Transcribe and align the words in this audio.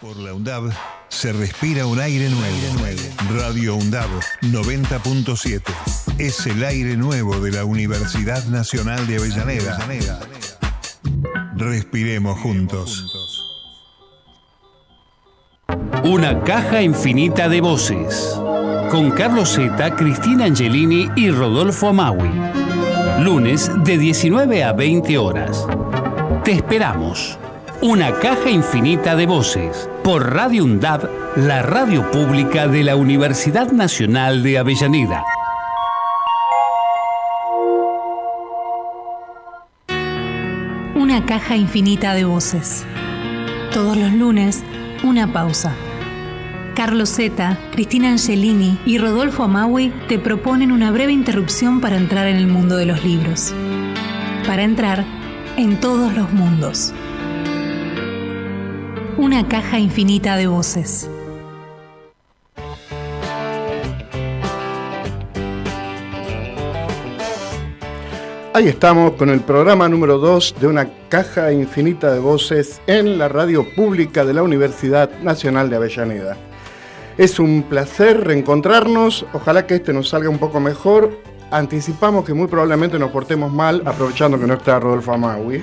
Por 0.00 0.16
la 0.16 0.32
UNDAB 0.32 0.70
se 1.08 1.32
respira 1.32 1.84
un 1.86 1.98
aire 1.98 2.30
nuevo. 2.30 2.58
Radio 3.36 3.74
UNDAB 3.74 4.08
90.7 4.42 5.62
es 6.18 6.46
el 6.46 6.62
aire 6.62 6.96
nuevo 6.96 7.40
de 7.40 7.50
la 7.50 7.64
Universidad 7.64 8.44
Nacional 8.44 9.04
de 9.08 9.16
Avellaneda. 9.16 10.20
Respiremos 11.56 12.38
juntos. 12.38 13.04
Una 16.04 16.44
caja 16.44 16.80
infinita 16.80 17.48
de 17.48 17.60
voces. 17.60 18.38
Con 18.90 19.10
Carlos 19.10 19.56
Zeta, 19.56 19.96
Cristina 19.96 20.44
Angelini 20.44 21.08
y 21.16 21.30
Rodolfo 21.30 21.88
Amaui. 21.88 22.30
Lunes 23.20 23.68
de 23.82 23.98
19 23.98 24.62
a 24.62 24.72
20 24.72 25.18
horas. 25.18 25.66
Te 26.44 26.52
esperamos. 26.52 27.37
Una 27.80 28.12
caja 28.18 28.50
infinita 28.50 29.14
de 29.14 29.26
voces. 29.26 29.88
Por 30.02 30.34
Radio 30.34 30.64
UNDAB, 30.64 31.08
la 31.36 31.62
radio 31.62 32.10
pública 32.10 32.66
de 32.66 32.82
la 32.82 32.96
Universidad 32.96 33.70
Nacional 33.70 34.42
de 34.42 34.58
Avellaneda. 34.58 35.22
Una 40.96 41.24
caja 41.24 41.54
infinita 41.54 42.14
de 42.14 42.24
voces. 42.24 42.84
Todos 43.72 43.96
los 43.96 44.12
lunes, 44.12 44.64
una 45.04 45.32
pausa. 45.32 45.72
Carlos 46.74 47.14
Zeta, 47.14 47.60
Cristina 47.70 48.08
Angelini 48.08 48.76
y 48.86 48.98
Rodolfo 48.98 49.44
Amaui 49.44 49.92
te 50.08 50.18
proponen 50.18 50.72
una 50.72 50.90
breve 50.90 51.12
interrupción 51.12 51.80
para 51.80 51.96
entrar 51.96 52.26
en 52.26 52.38
el 52.38 52.48
mundo 52.48 52.76
de 52.76 52.86
los 52.86 53.04
libros. 53.04 53.54
Para 54.48 54.64
entrar 54.64 55.04
en 55.56 55.78
todos 55.78 56.12
los 56.14 56.32
mundos. 56.32 56.92
Una 59.18 59.48
caja 59.48 59.80
infinita 59.80 60.36
de 60.36 60.46
voces. 60.46 61.10
Ahí 68.54 68.68
estamos 68.68 69.14
con 69.14 69.30
el 69.30 69.40
programa 69.40 69.88
número 69.88 70.18
2 70.18 70.54
de 70.60 70.68
una 70.68 70.88
caja 71.08 71.52
infinita 71.52 72.12
de 72.12 72.20
voces 72.20 72.80
en 72.86 73.18
la 73.18 73.26
radio 73.26 73.66
pública 73.74 74.24
de 74.24 74.34
la 74.34 74.44
Universidad 74.44 75.10
Nacional 75.20 75.68
de 75.68 75.74
Avellaneda. 75.74 76.36
Es 77.16 77.40
un 77.40 77.64
placer 77.64 78.24
reencontrarnos, 78.24 79.26
ojalá 79.32 79.66
que 79.66 79.74
este 79.74 79.92
nos 79.92 80.10
salga 80.10 80.28
un 80.28 80.38
poco 80.38 80.60
mejor. 80.60 81.10
Anticipamos 81.50 82.24
que 82.24 82.34
muy 82.34 82.46
probablemente 82.46 83.00
nos 83.00 83.10
portemos 83.10 83.52
mal, 83.52 83.82
aprovechando 83.84 84.38
que 84.38 84.46
no 84.46 84.54
está 84.54 84.78
Rodolfo 84.78 85.12
Amaui, 85.12 85.60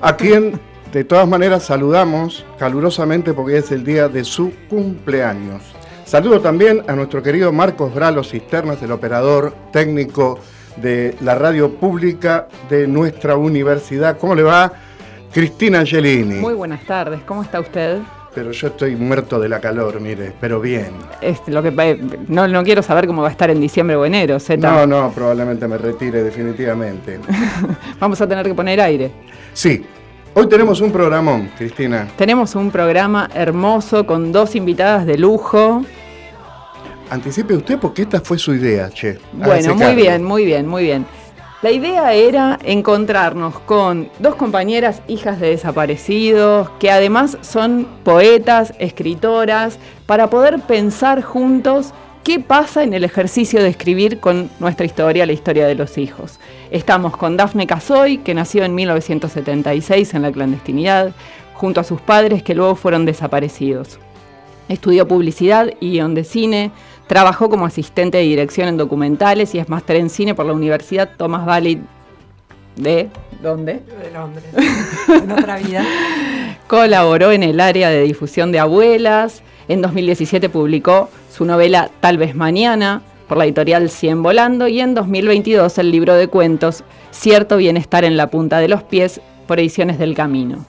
a 0.00 0.16
quien 0.16 0.58
de 0.96 1.04
todas 1.04 1.28
maneras 1.28 1.62
saludamos 1.62 2.46
calurosamente 2.58 3.34
porque 3.34 3.58
es 3.58 3.70
el 3.70 3.84
día 3.84 4.08
de 4.08 4.24
su 4.24 4.50
cumpleaños. 4.66 5.62
Saludo 6.06 6.40
también 6.40 6.82
a 6.88 6.94
nuestro 6.94 7.22
querido 7.22 7.52
Marcos 7.52 7.94
Bralo 7.94 8.24
Cisternas, 8.24 8.82
el 8.82 8.92
operador 8.92 9.52
técnico 9.74 10.38
de 10.76 11.14
la 11.20 11.34
radio 11.34 11.74
pública 11.74 12.48
de 12.70 12.86
nuestra 12.86 13.36
universidad. 13.36 14.16
¿Cómo 14.16 14.34
le 14.34 14.42
va? 14.42 14.72
Cristina 15.34 15.80
Angelini. 15.80 16.36
Muy 16.36 16.54
buenas 16.54 16.82
tardes, 16.86 17.20
¿cómo 17.26 17.42
está 17.42 17.60
usted? 17.60 17.98
Pero 18.34 18.52
yo 18.52 18.68
estoy 18.68 18.96
muerto 18.96 19.38
de 19.38 19.50
la 19.50 19.60
calor, 19.60 20.00
mire, 20.00 20.32
pero 20.40 20.62
bien. 20.62 20.92
Lo 21.48 21.62
que, 21.62 21.74
eh, 21.76 22.00
no, 22.26 22.48
no 22.48 22.64
quiero 22.64 22.82
saber 22.82 23.06
cómo 23.06 23.20
va 23.20 23.28
a 23.28 23.32
estar 23.32 23.50
en 23.50 23.60
diciembre 23.60 23.96
o 23.96 24.06
enero, 24.06 24.40
Z. 24.40 24.66
No, 24.66 24.86
no, 24.86 25.12
probablemente 25.12 25.68
me 25.68 25.76
retire 25.76 26.22
definitivamente. 26.22 27.20
Vamos 28.00 28.18
a 28.22 28.26
tener 28.26 28.46
que 28.46 28.54
poner 28.54 28.80
aire. 28.80 29.10
Sí, 29.52 29.84
hoy 30.36 30.46
tenemos 30.48 30.82
un 30.82 30.92
programón, 30.92 31.50
Cristina. 31.56 32.08
Tenemos 32.16 32.54
un 32.54 32.70
programa 32.70 33.28
hermoso 33.34 34.06
con 34.06 34.32
dos 34.32 34.54
invitadas 34.54 35.06
de 35.06 35.16
lujo. 35.16 35.82
Anticipe 37.08 37.54
usted 37.54 37.78
porque 37.78 38.02
esta 38.02 38.20
fue 38.20 38.38
su 38.38 38.54
idea, 38.54 38.90
che. 38.90 39.18
Bueno, 39.32 39.74
muy 39.74 39.78
cargo. 39.82 39.96
bien, 39.96 40.22
muy 40.22 40.44
bien, 40.44 40.66
muy 40.66 40.82
bien. 40.82 41.06
La 41.62 41.70
idea 41.70 42.12
era 42.12 42.58
encontrarnos 42.62 43.58
con 43.60 44.10
dos 44.18 44.34
compañeras 44.34 45.00
hijas 45.08 45.40
de 45.40 45.48
desaparecidos, 45.50 46.68
que 46.78 46.90
además 46.90 47.38
son 47.40 47.88
poetas, 48.04 48.74
escritoras, 48.78 49.78
para 50.04 50.28
poder 50.28 50.60
pensar 50.60 51.22
juntos 51.22 51.94
qué 52.26 52.40
pasa 52.40 52.82
en 52.82 52.92
el 52.92 53.04
ejercicio 53.04 53.62
de 53.62 53.68
escribir 53.68 54.18
con 54.18 54.50
nuestra 54.58 54.84
historia, 54.84 55.26
la 55.26 55.32
historia 55.32 55.64
de 55.64 55.76
los 55.76 55.96
hijos. 55.96 56.40
Estamos 56.72 57.16
con 57.16 57.36
Dafne 57.36 57.68
Casoy, 57.68 58.18
que 58.18 58.34
nació 58.34 58.64
en 58.64 58.74
1976 58.74 60.12
en 60.12 60.22
la 60.22 60.32
clandestinidad, 60.32 61.12
junto 61.54 61.80
a 61.80 61.84
sus 61.84 62.00
padres 62.00 62.42
que 62.42 62.56
luego 62.56 62.74
fueron 62.74 63.06
desaparecidos. 63.06 64.00
Estudió 64.68 65.06
publicidad 65.06 65.70
y 65.78 65.92
guion 65.92 66.16
de 66.16 66.24
cine, 66.24 66.72
trabajó 67.06 67.48
como 67.48 67.64
asistente 67.64 68.18
de 68.18 68.24
dirección 68.24 68.66
en 68.66 68.76
documentales 68.76 69.54
y 69.54 69.60
es 69.60 69.68
máster 69.68 69.94
en 69.94 70.10
cine 70.10 70.34
por 70.34 70.46
la 70.46 70.52
Universidad 70.52 71.10
Thomas 71.16 71.46
Valley 71.46 71.80
de... 72.74 73.08
¿Dónde? 73.40 73.74
de 74.02 74.10
Londres, 74.12 74.44
en 75.22 75.30
otra 75.30 75.58
vida. 75.58 75.84
Colaboró 76.66 77.30
en 77.30 77.44
el 77.44 77.60
área 77.60 77.88
de 77.88 78.02
difusión 78.02 78.50
de 78.50 78.58
abuelas. 78.58 79.44
En 79.68 79.80
2017 79.80 80.48
publicó 80.48 81.08
su 81.36 81.44
novela 81.44 81.90
Tal 82.00 82.16
vez 82.16 82.34
mañana 82.34 83.02
por 83.28 83.36
la 83.36 83.44
editorial 83.44 83.90
Cien 83.90 84.22
Volando 84.22 84.68
y 84.68 84.80
en 84.80 84.94
2022 84.94 85.76
el 85.76 85.90
libro 85.90 86.14
de 86.14 86.28
cuentos 86.28 86.82
Cierto 87.10 87.58
Bienestar 87.58 88.04
en 88.04 88.16
la 88.16 88.30
Punta 88.30 88.58
de 88.58 88.68
los 88.68 88.82
Pies 88.82 89.20
por 89.46 89.60
Ediciones 89.60 89.98
del 89.98 90.14
Camino. 90.14 90.64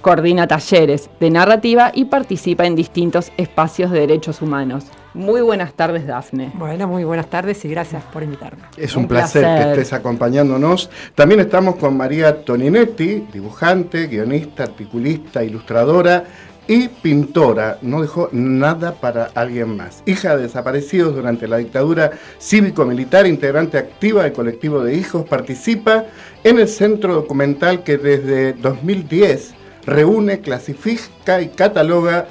Coordina 0.00 0.48
talleres 0.48 1.08
de 1.20 1.30
narrativa 1.30 1.92
y 1.94 2.06
participa 2.06 2.66
en 2.66 2.74
distintos 2.74 3.30
espacios 3.36 3.92
de 3.92 4.00
derechos 4.00 4.42
humanos. 4.42 4.86
Muy 5.14 5.40
buenas 5.40 5.72
tardes, 5.72 6.06
Dafne. 6.06 6.52
Bueno, 6.54 6.88
muy 6.88 7.04
buenas 7.04 7.28
tardes 7.28 7.64
y 7.64 7.68
gracias 7.68 8.02
por 8.04 8.22
invitarme. 8.22 8.62
Es 8.76 8.96
un, 8.96 9.02
Un 9.02 9.08
placer, 9.08 9.42
placer. 9.42 9.64
que 9.64 9.70
estés 9.80 9.92
acompañándonos. 9.92 10.90
También 11.14 11.40
estamos 11.40 11.76
con 11.76 11.96
María 11.96 12.44
Toninetti, 12.44 13.26
dibujante, 13.32 14.06
guionista, 14.06 14.64
articulista, 14.64 15.42
ilustradora 15.42 16.24
y 16.68 16.88
pintora. 16.88 17.78
No 17.82 18.00
dejó 18.02 18.28
nada 18.30 18.92
para 18.92 19.30
alguien 19.34 19.76
más. 19.76 20.02
Hija 20.06 20.36
de 20.36 20.42
desaparecidos 20.44 21.14
durante 21.16 21.48
la 21.48 21.56
dictadura 21.56 22.12
cívico-militar, 22.38 23.26
integrante 23.26 23.78
activa 23.78 24.22
del 24.22 24.32
colectivo 24.32 24.84
de 24.84 24.94
hijos, 24.94 25.26
participa 25.26 26.04
en 26.44 26.58
el 26.60 26.68
centro 26.68 27.14
documental 27.14 27.82
que 27.82 27.96
desde 27.98 28.52
2010 28.52 29.54
reúne, 29.86 30.40
clasifica 30.40 31.40
y 31.40 31.48
cataloga 31.48 32.26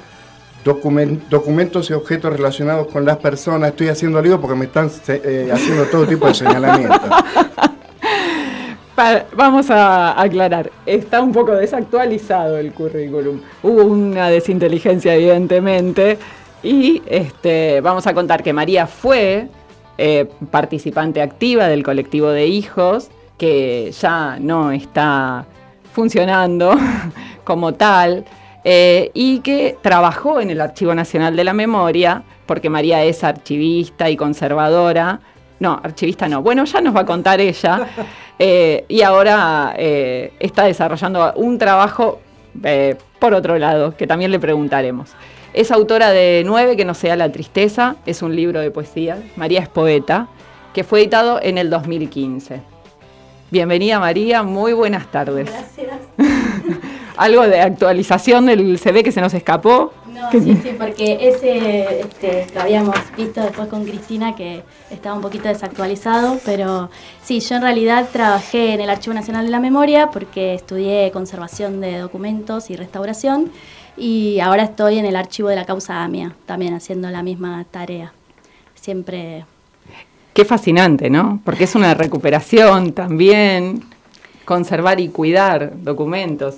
documen- 0.64 1.20
documentos 1.28 1.90
y 1.90 1.92
objetos 1.94 2.32
relacionados 2.32 2.86
con 2.86 3.04
las 3.04 3.16
personas. 3.18 3.70
Estoy 3.70 3.88
haciendo 3.88 4.22
lío 4.22 4.40
porque 4.40 4.56
me 4.56 4.66
están 4.66 4.90
eh, 5.08 5.50
haciendo 5.52 5.84
todo 5.86 6.06
tipo 6.06 6.26
de 6.28 6.34
señalamientos. 6.34 7.00
Vamos 9.36 9.70
a 9.70 10.20
aclarar, 10.20 10.72
está 10.84 11.20
un 11.22 11.30
poco 11.30 11.52
desactualizado 11.54 12.58
el 12.58 12.72
currículum. 12.72 13.40
Hubo 13.62 13.84
una 13.84 14.28
desinteligencia, 14.28 15.14
evidentemente, 15.14 16.18
y 16.64 17.00
este, 17.06 17.80
vamos 17.80 18.08
a 18.08 18.14
contar 18.14 18.42
que 18.42 18.52
María 18.52 18.88
fue 18.88 19.46
eh, 19.98 20.28
participante 20.50 21.22
activa 21.22 21.68
del 21.68 21.84
colectivo 21.84 22.30
de 22.30 22.48
hijos, 22.48 23.08
que 23.36 23.92
ya 23.92 24.36
no 24.40 24.72
está 24.72 25.46
funcionando 25.92 26.76
como 27.44 27.74
tal, 27.74 28.24
eh, 28.64 29.12
y 29.14 29.38
que 29.40 29.78
trabajó 29.80 30.40
en 30.40 30.50
el 30.50 30.60
Archivo 30.60 30.92
Nacional 30.92 31.36
de 31.36 31.44
la 31.44 31.52
Memoria, 31.52 32.24
porque 32.46 32.68
María 32.68 33.04
es 33.04 33.22
archivista 33.22 34.10
y 34.10 34.16
conservadora. 34.16 35.20
No, 35.60 35.80
archivista 35.82 36.28
no. 36.28 36.42
Bueno, 36.42 36.64
ya 36.64 36.80
nos 36.80 36.94
va 36.94 37.00
a 37.00 37.06
contar 37.06 37.40
ella. 37.40 37.86
Eh, 38.40 38.84
y 38.86 39.02
ahora 39.02 39.74
eh, 39.76 40.32
está 40.38 40.62
desarrollando 40.66 41.32
un 41.34 41.58
trabajo 41.58 42.20
eh, 42.62 42.94
por 43.18 43.34
otro 43.34 43.58
lado, 43.58 43.96
que 43.96 44.06
también 44.06 44.30
le 44.30 44.38
preguntaremos. 44.38 45.10
Es 45.54 45.72
autora 45.72 46.10
de 46.10 46.44
Nueve, 46.46 46.76
que 46.76 46.84
no 46.84 46.94
sea 46.94 47.16
la 47.16 47.32
tristeza, 47.32 47.96
es 48.06 48.22
un 48.22 48.36
libro 48.36 48.60
de 48.60 48.70
poesía. 48.70 49.18
María 49.34 49.58
es 49.58 49.68
poeta, 49.68 50.28
que 50.72 50.84
fue 50.84 51.00
editado 51.00 51.40
en 51.42 51.58
el 51.58 51.68
2015. 51.68 52.60
Bienvenida 53.50 53.98
María, 53.98 54.44
muy 54.44 54.72
buenas 54.72 55.10
tardes. 55.10 55.50
Gracias. 55.50 55.98
Algo 57.16 57.42
de 57.48 57.60
actualización 57.60 58.46
del 58.46 58.78
CV 58.78 59.02
que 59.02 59.10
se 59.10 59.20
nos 59.20 59.34
escapó. 59.34 59.92
No, 60.18 60.30
Que- 60.30 60.40
sí, 60.40 60.58
sí, 60.62 60.70
porque 60.76 61.28
ese 61.28 62.00
este, 62.00 62.46
lo 62.54 62.62
habíamos 62.62 62.96
visto 63.16 63.40
después 63.40 63.68
con 63.68 63.84
Cristina 63.84 64.34
que 64.34 64.62
estaba 64.90 65.14
un 65.14 65.22
poquito 65.22 65.48
desactualizado, 65.48 66.38
pero 66.44 66.90
sí, 67.22 67.38
yo 67.40 67.56
en 67.56 67.62
realidad 67.62 68.08
trabajé 68.12 68.74
en 68.74 68.80
el 68.80 68.90
Archivo 68.90 69.14
Nacional 69.14 69.44
de 69.44 69.52
la 69.52 69.60
Memoria 69.60 70.10
porque 70.10 70.54
estudié 70.54 71.10
conservación 71.12 71.80
de 71.80 71.98
documentos 71.98 72.68
y 72.70 72.76
restauración 72.76 73.52
y 73.96 74.40
ahora 74.40 74.64
estoy 74.64 74.98
en 74.98 75.04
el 75.04 75.14
Archivo 75.14 75.48
de 75.48 75.56
la 75.56 75.64
Causa 75.64 76.02
AMIA, 76.02 76.34
también 76.46 76.74
haciendo 76.74 77.08
la 77.10 77.22
misma 77.22 77.64
tarea. 77.70 78.12
Siempre 78.74 79.44
Qué 80.32 80.44
fascinante, 80.44 81.10
¿no? 81.10 81.40
Porque 81.44 81.64
es 81.64 81.74
una 81.74 81.94
recuperación 81.94 82.92
también, 82.92 83.82
conservar 84.44 85.00
y 85.00 85.08
cuidar 85.08 85.72
documentos. 85.82 86.56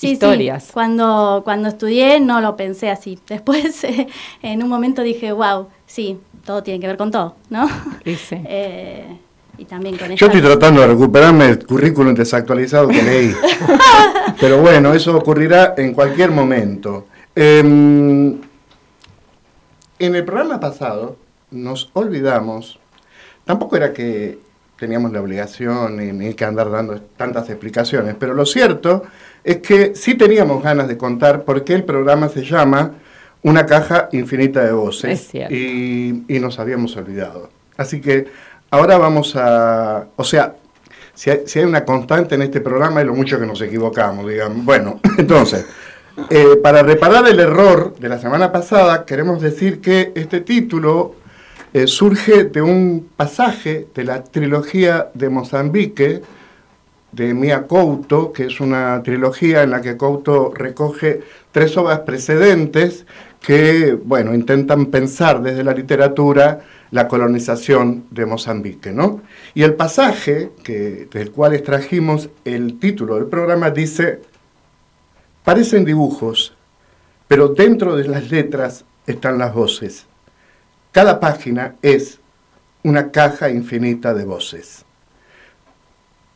Historias. 0.00 0.70
Cuando, 0.72 1.42
cuando 1.44 1.68
estudié 1.68 2.20
no 2.20 2.40
lo 2.40 2.56
pensé 2.56 2.90
así. 2.90 3.18
Después, 3.28 3.84
en 4.42 4.62
un 4.62 4.68
momento 4.68 5.02
dije, 5.02 5.32
wow, 5.32 5.68
sí, 5.86 6.18
todo 6.44 6.62
tiene 6.62 6.80
que 6.80 6.86
ver 6.86 6.96
con 6.96 7.10
todo, 7.10 7.36
¿no? 7.50 7.68
Sí, 8.04 8.16
eh, 8.30 9.18
y 9.58 9.64
también 9.66 9.96
con 9.98 10.08
Yo 10.14 10.26
estoy 10.26 10.40
tratando 10.40 10.80
de 10.80 10.86
recuperarme 10.86 11.46
el 11.50 11.66
currículum 11.66 12.14
desactualizado 12.14 12.88
que 12.88 13.02
leí. 13.02 13.34
Pero 14.40 14.60
bueno, 14.60 14.94
eso 14.94 15.14
ocurrirá 15.16 15.74
en 15.76 15.92
cualquier 15.92 16.30
momento. 16.30 17.06
Em, 17.34 18.40
en 19.98 20.14
el 20.14 20.24
programa 20.24 20.58
pasado 20.58 21.16
nos 21.50 21.90
olvidamos, 21.92 22.78
tampoco 23.44 23.76
era 23.76 23.92
que 23.92 24.38
teníamos 24.78 25.12
la 25.12 25.20
obligación 25.20 25.96
ni, 26.18 26.34
que 26.34 26.44
andar 26.44 26.70
dando 26.70 27.00
tantas 27.16 27.50
explicaciones, 27.50 28.16
pero 28.18 28.32
lo 28.32 28.46
cierto 28.46 29.02
es 29.44 29.58
que 29.58 29.94
sí 29.94 30.14
teníamos 30.14 30.62
ganas 30.62 30.88
de 30.88 30.96
contar 30.96 31.44
por 31.44 31.64
qué 31.64 31.74
el 31.74 31.84
programa 31.84 32.28
se 32.28 32.44
llama 32.44 32.92
Una 33.42 33.66
caja 33.66 34.08
infinita 34.12 34.64
de 34.64 34.72
voces 34.72 35.34
y, 35.34 36.24
y, 36.28 36.40
nos 36.40 36.58
habíamos 36.58 36.96
olvidado. 36.96 37.50
Así 37.76 38.00
que 38.00 38.26
ahora 38.70 38.98
vamos 38.98 39.34
a, 39.36 40.06
o 40.16 40.24
sea, 40.24 40.56
si 41.14 41.30
hay, 41.30 41.42
si 41.46 41.58
hay, 41.58 41.64
una 41.64 41.84
constante 41.84 42.34
en 42.34 42.42
este 42.42 42.60
programa 42.60 43.00
es 43.00 43.06
lo 43.06 43.14
mucho 43.14 43.38
que 43.38 43.46
nos 43.46 43.60
equivocamos, 43.60 44.28
digamos. 44.28 44.64
Bueno, 44.64 45.00
entonces, 45.18 45.66
eh, 46.28 46.56
para 46.62 46.82
reparar 46.82 47.26
el 47.28 47.40
error 47.40 47.94
de 47.98 48.08
la 48.08 48.18
semana 48.18 48.52
pasada, 48.52 49.04
queremos 49.04 49.40
decir 49.40 49.80
que 49.80 50.12
este 50.14 50.40
título 50.40 51.14
eh, 51.72 51.86
surge 51.86 52.44
de 52.44 52.62
un 52.62 53.10
pasaje 53.16 53.86
de 53.94 54.04
la 54.04 54.24
trilogía 54.24 55.10
de 55.14 55.28
Mozambique 55.28 56.22
de 57.12 57.34
Mia 57.34 57.66
Couto, 57.66 58.32
que 58.32 58.46
es 58.46 58.60
una 58.60 59.02
trilogía 59.02 59.62
en 59.62 59.70
la 59.70 59.80
que 59.80 59.96
Couto 59.96 60.52
recoge 60.54 61.22
tres 61.52 61.76
obras 61.76 62.00
precedentes 62.00 63.06
que, 63.40 63.94
bueno, 63.94 64.34
intentan 64.34 64.86
pensar 64.86 65.42
desde 65.42 65.64
la 65.64 65.72
literatura 65.72 66.60
la 66.90 67.08
colonización 67.08 68.04
de 68.10 68.26
Mozambique, 68.26 68.92
¿no? 68.92 69.22
Y 69.54 69.62
el 69.62 69.74
pasaje 69.74 70.50
que, 70.62 71.08
del 71.10 71.30
cual 71.30 71.54
extrajimos 71.54 72.30
el 72.44 72.78
título 72.78 73.16
del 73.16 73.26
programa 73.26 73.70
dice, 73.70 74.20
parecen 75.44 75.84
dibujos, 75.84 76.54
pero 77.28 77.48
dentro 77.48 77.96
de 77.96 78.08
las 78.08 78.30
letras 78.30 78.84
están 79.06 79.38
las 79.38 79.54
voces. 79.54 80.06
Cada 80.92 81.20
página 81.20 81.76
es 81.82 82.18
una 82.82 83.10
caja 83.10 83.50
infinita 83.50 84.14
de 84.14 84.24
voces. 84.24 84.84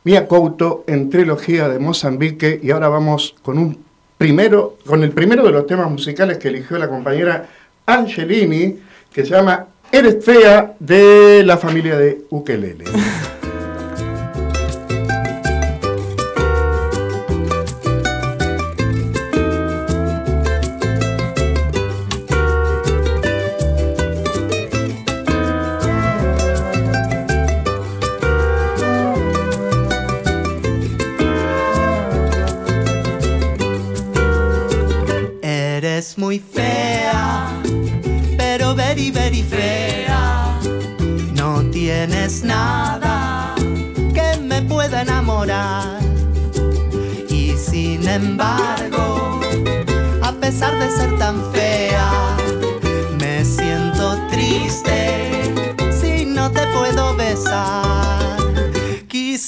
Mia 0.04 0.28
Couto 0.28 0.84
en 0.86 1.08
trilogía 1.08 1.68
de 1.68 1.78
Mozambique 1.78 2.60
y 2.62 2.70
ahora 2.70 2.88
vamos 2.88 3.34
con 3.42 3.56
un 3.56 3.82
primero, 4.18 4.76
con 4.86 5.02
el 5.02 5.12
primero 5.12 5.42
de 5.44 5.50
los 5.50 5.66
temas 5.66 5.90
musicales 5.90 6.36
que 6.36 6.48
eligió 6.48 6.76
la 6.78 6.88
compañera 6.88 7.48
Angelini, 7.86 8.78
que 9.12 9.24
se 9.24 9.30
llama 9.30 9.66
Eres 9.90 10.22
fea 10.22 10.74
de 10.78 11.42
la 11.44 11.56
familia 11.56 11.96
de 11.96 12.26
Ukelele. 12.30 12.84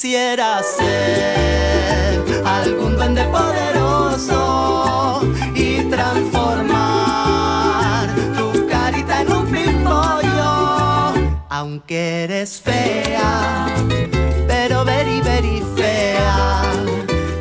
Quisiera 0.07 0.63
ser 0.63 2.23
algún 2.45 2.95
duende 2.95 3.25
poderoso 3.25 5.19
y 5.53 5.83
transformar 5.89 8.07
tu 8.37 8.65
carita 8.69 9.23
en 9.23 9.31
un 9.33 9.45
pimpollo, 9.47 11.13
aunque 11.49 12.23
eres 12.23 12.61
fea, 12.61 13.67
pero 14.47 14.85
very, 14.85 15.19
very 15.19 15.61
fea, 15.75 16.61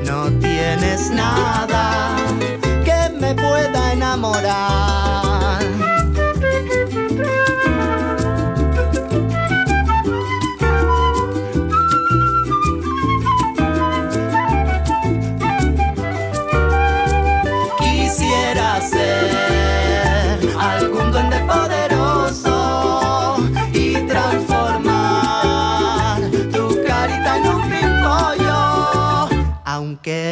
no 0.02 0.28
tienes 0.40 1.12
nada 1.12 2.16
que 2.84 3.10
me 3.20 3.32
pueda 3.36 3.92
enamorar. 3.92 5.25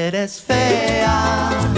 Eres 0.08 0.40
fea, 0.42 1.74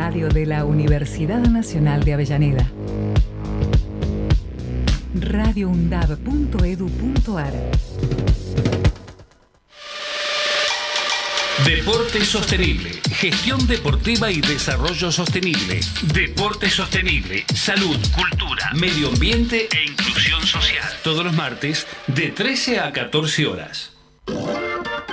radio 0.00 0.28
de 0.30 0.46
la 0.46 0.64
Universidad 0.64 1.40
Nacional 1.40 2.02
de 2.04 2.14
Avellaneda. 2.14 2.66
radioundab.edu.ar 5.14 7.52
Deporte 11.66 12.24
sostenible, 12.24 12.92
gestión 13.10 13.66
deportiva 13.66 14.30
y 14.30 14.40
desarrollo 14.40 15.12
sostenible. 15.12 15.80
Deporte 16.14 16.70
sostenible, 16.70 17.44
salud, 17.54 17.98
cultura, 18.16 18.70
medio 18.72 19.08
ambiente 19.08 19.68
e 19.70 19.84
inclusión 19.84 20.46
social. 20.46 20.88
Todos 21.04 21.26
los 21.26 21.34
martes 21.34 21.86
de 22.06 22.30
13 22.30 22.80
a 22.80 22.90
14 22.90 23.46
horas. 23.46 23.92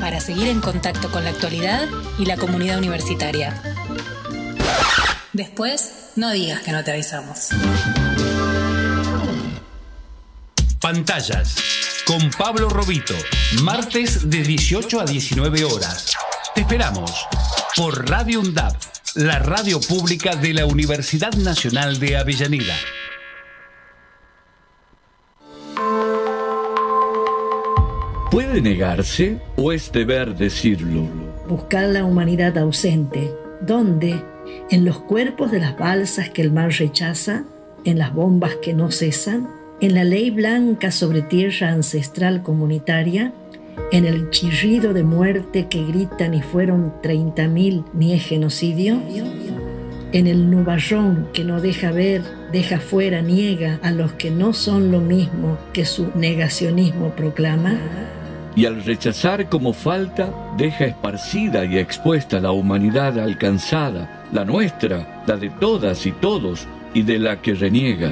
para 0.00 0.20
seguir 0.20 0.48
en 0.48 0.60
contacto 0.60 1.10
con 1.10 1.24
la 1.24 1.30
actualidad 1.30 1.88
y 2.18 2.26
la 2.26 2.36
comunidad 2.36 2.78
universitaria. 2.78 3.60
Después, 5.32 6.12
no 6.16 6.30
digas 6.30 6.62
que 6.62 6.72
no 6.72 6.82
te 6.82 6.92
avisamos. 6.92 7.48
Pantallas 10.80 11.56
con 12.06 12.30
Pablo 12.30 12.70
Robito, 12.70 13.14
martes 13.62 14.30
de 14.30 14.42
18 14.42 15.00
a 15.00 15.04
19 15.04 15.64
horas. 15.64 16.16
Te 16.54 16.62
esperamos 16.62 17.26
por 17.76 18.08
Radio 18.08 18.40
UNDAP, 18.40 18.74
la 19.16 19.38
radio 19.38 19.78
pública 19.80 20.34
de 20.34 20.54
la 20.54 20.64
Universidad 20.64 21.34
Nacional 21.34 21.98
de 21.98 22.16
Avellaneda. 22.16 22.74
¿Puede 28.38 28.60
negarse 28.60 29.40
o 29.56 29.72
es 29.72 29.90
deber 29.90 30.36
decirlo? 30.36 31.08
Buscar 31.48 31.88
la 31.88 32.04
humanidad 32.04 32.56
ausente. 32.56 33.32
¿Dónde? 33.60 34.14
En 34.70 34.84
los 34.84 35.00
cuerpos 35.00 35.50
de 35.50 35.58
las 35.58 35.76
balsas 35.76 36.30
que 36.30 36.42
el 36.42 36.52
mar 36.52 36.70
rechaza, 36.70 37.42
en 37.84 37.98
las 37.98 38.14
bombas 38.14 38.54
que 38.62 38.74
no 38.74 38.92
cesan, 38.92 39.48
en 39.80 39.92
la 39.92 40.04
ley 40.04 40.30
blanca 40.30 40.92
sobre 40.92 41.22
tierra 41.22 41.70
ancestral 41.70 42.44
comunitaria, 42.44 43.32
en 43.90 44.04
el 44.04 44.30
chirrido 44.30 44.94
de 44.94 45.02
muerte 45.02 45.66
que 45.68 45.84
gritan 45.84 46.32
y 46.32 46.40
fueron 46.40 46.92
30.000 47.02 47.86
ni 47.92 48.12
es 48.12 48.24
genocidio, 48.24 49.00
en 50.12 50.26
el 50.28 50.48
nubarrón 50.48 51.26
que 51.32 51.42
no 51.42 51.60
deja 51.60 51.90
ver, 51.90 52.22
deja 52.52 52.78
fuera, 52.78 53.20
niega 53.20 53.80
a 53.82 53.90
los 53.90 54.12
que 54.12 54.30
no 54.30 54.52
son 54.52 54.92
lo 54.92 55.00
mismo 55.00 55.58
que 55.72 55.84
su 55.84 56.12
negacionismo 56.14 57.16
proclama. 57.16 57.80
Y 58.58 58.66
al 58.66 58.84
rechazar 58.84 59.48
como 59.48 59.72
falta, 59.72 60.32
deja 60.56 60.86
esparcida 60.86 61.64
y 61.64 61.78
expuesta 61.78 62.40
la 62.40 62.50
humanidad 62.50 63.18
alcanzada, 63.18 64.24
la 64.32 64.44
nuestra, 64.44 65.22
la 65.26 65.36
de 65.36 65.48
todas 65.48 66.04
y 66.06 66.12
todos, 66.12 66.66
y 66.92 67.02
de 67.02 67.18
la 67.18 67.40
que 67.40 67.54
reniega 67.54 68.10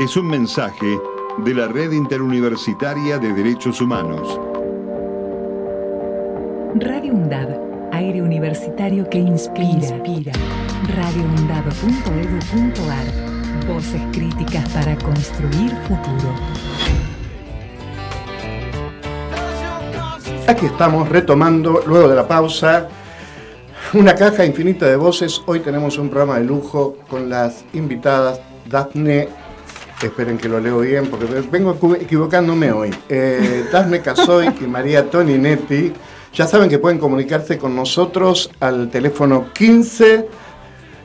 es 0.00 0.16
un 0.16 0.26
mensaje 0.28 0.98
de 1.44 1.54
la 1.54 1.68
Red 1.68 1.92
Interuniversitaria 1.92 3.18
de 3.18 3.34
Derechos 3.34 3.82
Humanos. 3.82 4.40
Radio 6.76 7.12
UNDAD, 7.12 7.50
aire 7.92 8.22
universitario 8.22 9.06
que 9.10 9.18
inspira. 9.18 9.68
inspira. 9.68 10.32
radioundad.edu.ar, 10.96 13.68
voces 13.68 14.00
críticas 14.10 14.66
para 14.70 14.96
construir 14.96 15.70
futuro. 15.86 16.34
Aquí 20.50 20.66
estamos 20.66 21.08
retomando, 21.08 21.82
luego 21.86 22.08
de 22.08 22.16
la 22.16 22.26
pausa, 22.26 22.88
una 23.92 24.16
caja 24.16 24.44
infinita 24.44 24.84
de 24.84 24.96
voces. 24.96 25.40
Hoy 25.46 25.60
tenemos 25.60 25.96
un 25.96 26.08
programa 26.08 26.38
de 26.38 26.44
lujo 26.44 26.96
con 27.08 27.30
las 27.30 27.64
invitadas 27.72 28.40
Daphne 28.68 29.28
esperen 30.02 30.38
que 30.38 30.48
lo 30.48 30.58
leo 30.58 30.80
bien, 30.80 31.06
porque 31.06 31.26
vengo 31.52 31.78
equivocándome 31.94 32.72
hoy. 32.72 32.90
Eh, 33.08 33.64
Dasme 33.72 34.00
Casoy 34.00 34.52
y 34.60 34.64
María 34.64 35.08
Toninetti. 35.08 35.92
Ya 36.34 36.48
saben 36.48 36.68
que 36.68 36.80
pueden 36.80 36.98
comunicarse 36.98 37.56
con 37.56 37.76
nosotros 37.76 38.50
al 38.58 38.90
teléfono 38.90 39.52
15 39.52 40.26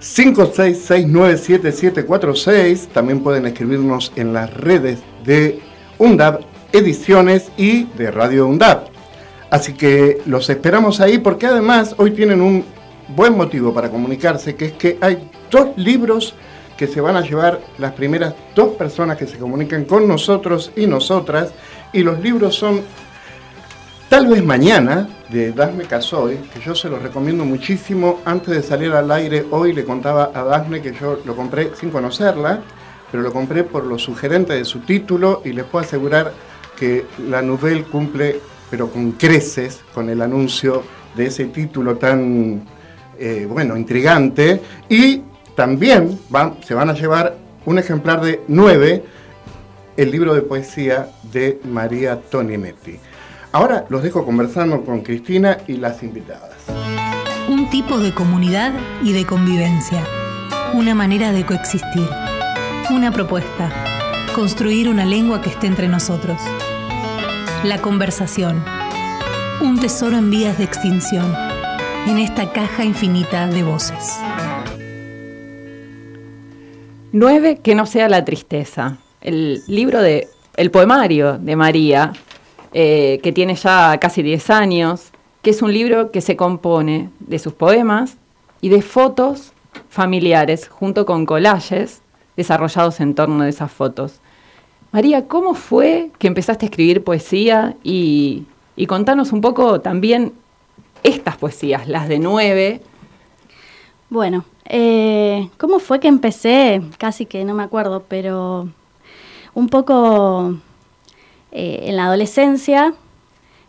56697746. 0.01 2.87
También 2.87 3.21
pueden 3.21 3.45
escribirnos 3.45 4.11
en 4.15 4.33
las 4.33 4.51
redes 4.51 5.01
de 5.23 5.59
UNDAB 5.99 6.39
Ediciones 6.71 7.51
y 7.57 7.83
de 7.95 8.09
Radio 8.09 8.47
UNDAB. 8.47 8.94
Así 9.55 9.71
que 9.71 10.21
los 10.25 10.50
esperamos 10.50 11.00
ahí 11.00 11.17
porque 11.17 11.47
además 11.47 11.95
hoy 11.97 12.12
tienen 12.12 12.41
un 12.41 12.65
buen 13.15 13.38
motivo 13.38 13.74
para 13.74 13.89
comunicarse, 13.89 14.53
que 14.55 14.65
es 14.65 14.71
que 14.74 14.97
hay 15.00 15.29
dos 15.50 15.69
libros 15.77 16.35
que 16.75 16.88
se 16.88 17.00
van 17.00 17.15
a 17.15 17.21
llevar 17.21 17.62
las 17.77 17.93
primeras 17.93 18.33
dos 18.53 18.74
personas 18.74 19.17
que 19.17 19.25
se 19.25 19.38
comunican 19.38 19.85
con 19.85 20.09
nosotros 20.09 20.74
y 20.75 20.88
nosotras. 20.88 21.53
Y 21.93 22.03
los 22.03 22.19
libros 22.19 22.53
son 22.55 22.81
Tal 24.09 24.27
vez 24.27 24.43
mañana, 24.43 25.07
de 25.29 25.53
Dasme 25.53 25.85
Casoy, 25.85 26.35
que 26.53 26.59
yo 26.59 26.75
se 26.75 26.89
los 26.89 27.01
recomiendo 27.01 27.45
muchísimo. 27.45 28.19
Antes 28.25 28.55
de 28.57 28.62
salir 28.62 28.91
al 28.91 29.09
aire, 29.09 29.45
hoy 29.51 29.71
le 29.71 29.85
contaba 29.85 30.31
a 30.33 30.43
Dasme 30.43 30.81
que 30.81 30.93
yo 30.93 31.21
lo 31.24 31.33
compré 31.33 31.71
sin 31.79 31.91
conocerla, 31.91 32.59
pero 33.09 33.24
lo 33.24 33.31
compré 33.31 33.63
por 33.63 33.85
lo 33.85 33.97
sugerente 33.97 34.51
de 34.51 34.65
su 34.65 34.79
título 34.79 35.41
y 35.45 35.53
les 35.53 35.63
puedo 35.63 35.85
asegurar 35.85 36.33
que 36.77 37.05
la 37.29 37.41
Nouvelle 37.41 37.85
cumple, 37.85 38.41
pero 38.69 38.89
con 38.89 39.13
creces, 39.13 39.81
con 39.93 40.10
el 40.10 40.22
anuncio 40.22 40.84
de 41.15 41.27
ese 41.27 41.45
título 41.45 41.98
tan, 41.98 42.63
eh, 43.17 43.48
bueno, 43.50 43.77
intrigante. 43.77 44.62
Y 44.89 45.22
también 45.55 46.19
se 46.65 46.74
van 46.74 46.89
a 46.89 46.93
llevar 46.93 47.38
un 47.65 47.79
ejemplar 47.79 48.22
de 48.22 48.41
nueve, 48.48 49.03
el 49.98 50.12
libro 50.12 50.34
de 50.34 50.41
poesía 50.41 51.10
de 51.31 51.60
María 51.63 52.19
Toninetti. 52.19 53.00
Ahora 53.51 53.86
los 53.89 54.03
dejo 54.03 54.25
conversando 54.25 54.84
con 54.84 55.01
Cristina 55.01 55.60
y 55.67 55.77
las 55.77 56.03
invitadas. 56.03 56.51
Un 57.48 57.69
tipo 57.69 58.00
de 58.00 58.13
comunidad 58.13 58.74
y 59.01 59.13
de 59.13 59.25
convivencia. 59.25 60.03
Una 60.74 60.93
manera 60.93 61.31
de 61.31 61.45
coexistir. 61.45 62.10
Una 62.89 63.12
propuesta. 63.12 63.72
Construir 64.36 64.89
una 64.89 65.05
lengua 65.05 65.41
que 65.41 65.50
esté 65.50 65.67
entre 65.67 65.88
nosotros. 65.88 66.38
La 67.65 67.81
conversación. 67.81 68.63
Un 69.60 69.79
tesoro 69.79 70.15
en 70.17 70.29
vías 70.29 70.55
de 70.60 70.65
extinción. 70.65 71.25
En 72.05 72.19
esta 72.19 72.51
caja 72.53 72.86
infinita 72.86 73.48
de 73.48 73.63
voces. 73.63 74.19
9. 77.12 77.62
Que 77.63 77.74
no 77.74 77.88
sea 77.88 78.07
la 78.07 78.24
tristeza. 78.24 79.00
El 79.19 79.63
libro 79.65 80.00
de, 80.03 80.27
el 80.57 80.69
poemario 80.69 81.39
de 81.39 81.55
María, 81.55 82.13
eh, 82.72 83.19
que 83.24 83.31
tiene 83.31 83.55
ya 83.55 83.98
casi 84.00 84.22
10 84.22 84.51
años, 84.51 85.10
que 85.41 85.50
es 85.50 85.63
un 85.63 85.74
libro 85.74 86.12
que 86.12 86.22
se 86.22 86.36
compone 86.36 87.10
de 87.19 87.39
sus 87.39 87.53
poemas 87.53 88.17
y 88.62 88.69
de 88.69 88.84
fotos 88.84 89.53
familiares, 89.89 90.67
junto 90.67 91.07
con 91.07 91.25
collages 91.25 92.03
desarrollados 92.38 93.00
en 93.00 93.15
torno 93.15 93.43
de 93.43 93.50
esas 93.50 93.72
fotos. 93.72 94.22
María, 94.95 95.27
¿cómo 95.27 95.55
fue 95.55 96.11
que 96.19 96.27
empezaste 96.27 96.65
a 96.65 96.69
escribir 96.69 97.03
poesía? 97.03 97.75
Y, 97.83 98.45
y 98.77 98.85
contanos 98.85 99.33
un 99.33 99.41
poco 99.41 99.81
también 99.81 100.31
estas 101.03 101.35
poesías, 101.35 101.89
las 101.89 102.07
de 102.07 102.17
nueve. 102.17 102.79
Bueno, 104.09 104.45
eh, 104.63 105.49
¿Cómo 105.57 105.79
fue 105.79 105.99
que 105.99 106.07
empecé? 106.07 106.81
Casi 106.97 107.25
que 107.25 107.43
no 107.43 107.53
me 107.53 107.63
acuerdo, 107.63 108.05
pero 108.07 108.69
un 109.53 109.67
poco 109.67 110.55
eh, 111.51 111.79
en 111.87 111.97
la 111.97 112.05
adolescencia 112.05 112.93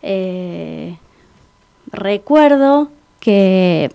eh, 0.02 0.96
recuerdo 1.90 2.88
que 3.18 3.90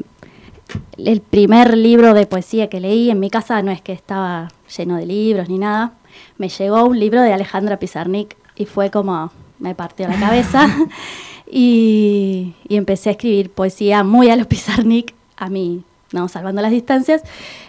el 0.98 1.22
primer 1.22 1.78
libro 1.78 2.14
de 2.14 2.26
poesía 2.26 2.70
que 2.70 2.82
leí 2.82 3.10
en 3.10 3.22
mi 3.22 3.30
casa 3.30 3.62
no 3.62 3.72
es 3.72 3.82
que 3.82 3.94
estaba 3.94 4.50
lleno 4.76 4.98
de 4.98 5.06
libros 5.06 5.48
ni 5.48 5.60
nada, 5.60 5.94
me 6.38 6.50
llegó 6.50 6.86
un 6.86 7.00
libro 7.00 7.22
de 7.22 7.34
Alejandra 7.34 7.78
Pizarnik 7.78 8.36
y 8.56 8.66
fue 8.66 8.92
como 8.92 9.32
me 9.60 9.76
partió 9.76 10.08
la 10.08 10.20
cabeza 10.20 10.68
y, 11.52 12.54
y 12.68 12.76
empecé 12.76 13.10
a 13.10 13.12
escribir 13.14 13.52
poesía 13.52 14.04
muy 14.04 14.30
a 14.30 14.36
los 14.36 14.48
Pizarnik 14.48 15.14
a 15.38 15.50
mí 15.50 15.84
no, 16.12 16.28
salvando 16.28 16.62
las 16.62 16.72
distancias, 16.72 17.24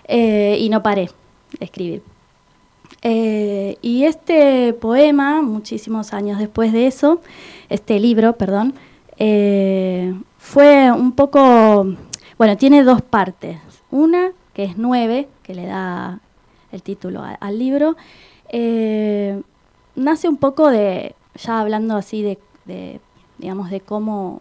eh, 0.06 0.56
y 0.60 0.68
no 0.68 0.82
paré 0.82 1.10
de 1.58 1.64
escribir. 1.64 2.02
Eh, 3.02 3.78
y 3.82 4.04
este 4.04 4.72
poema, 4.74 5.42
muchísimos 5.42 6.12
años 6.12 6.38
después 6.38 6.72
de 6.72 6.86
eso, 6.86 7.20
este 7.68 7.98
libro, 8.00 8.34
perdón, 8.34 8.74
eh, 9.18 10.14
fue 10.38 10.90
un 10.90 11.12
poco, 11.12 11.86
bueno, 12.38 12.56
tiene 12.56 12.84
dos 12.84 13.02
partes. 13.02 13.58
Una, 13.90 14.32
que 14.54 14.64
es 14.64 14.76
nueve, 14.76 15.28
que 15.42 15.54
le 15.54 15.66
da 15.66 16.20
el 16.70 16.82
título 16.82 17.22
al 17.38 17.58
libro, 17.58 17.96
nace 18.52 20.28
un 20.28 20.36
poco 20.36 20.70
de, 20.70 21.14
ya 21.34 21.60
hablando 21.60 21.96
así 21.96 22.22
de, 22.22 22.38
de, 22.66 23.00
digamos, 23.38 23.70
de 23.70 23.80
cómo 23.80 24.40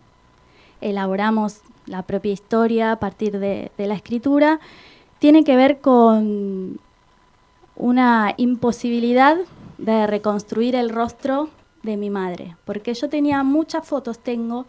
elaboramos 0.81 1.61
la 1.85 2.03
propia 2.03 2.31
historia 2.31 2.91
a 2.91 2.99
partir 2.99 3.39
de, 3.39 3.71
la 3.77 3.95
escritura, 3.95 4.59
tiene 5.19 5.43
que 5.43 5.55
ver 5.55 5.79
con 5.79 6.79
una 7.75 8.33
imposibilidad 8.37 9.37
de 9.77 10.07
reconstruir 10.07 10.75
el 10.75 10.89
rostro 10.89 11.49
de 11.83 11.97
mi 11.97 12.09
madre, 12.09 12.55
porque 12.65 12.93
yo 12.93 13.09
tenía 13.09 13.43
muchas 13.43 13.87
fotos, 13.87 14.19
tengo 14.19 14.65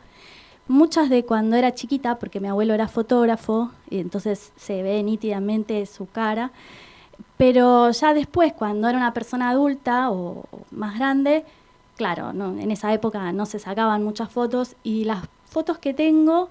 muchas 0.67 1.11
de 1.11 1.25
cuando 1.25 1.57
era 1.57 1.75
chiquita, 1.75 2.19
porque 2.19 2.41
mi 2.41 2.49
abuelo 2.49 2.73
era 2.73 2.89
fotógrafo 2.89 3.71
y 3.91 3.99
entonces 3.99 4.53
se 4.57 4.83
ve 4.83 5.03
nítidamente 5.03 5.85
su 5.87 6.07
cara, 6.07 6.53
pero 7.37 7.91
ya 7.91 8.15
después, 8.15 8.53
cuando 8.53 8.89
era 8.89 8.99
una 8.99 9.15
persona 9.15 9.51
adulta 9.51 10.11
o 10.11 10.45
más 10.71 10.99
grande, 10.99 11.45
claro, 11.97 12.31
en 12.31 12.71
esa 12.71 12.93
época 12.93 13.33
no 13.33 13.47
se 13.47 13.59
sacaban 13.59 14.03
muchas 14.03 14.31
fotos 14.31 14.77
y 14.83 15.05
las 15.05 15.25
fotos 15.45 15.79
que 15.79 15.95
tengo 15.95 16.49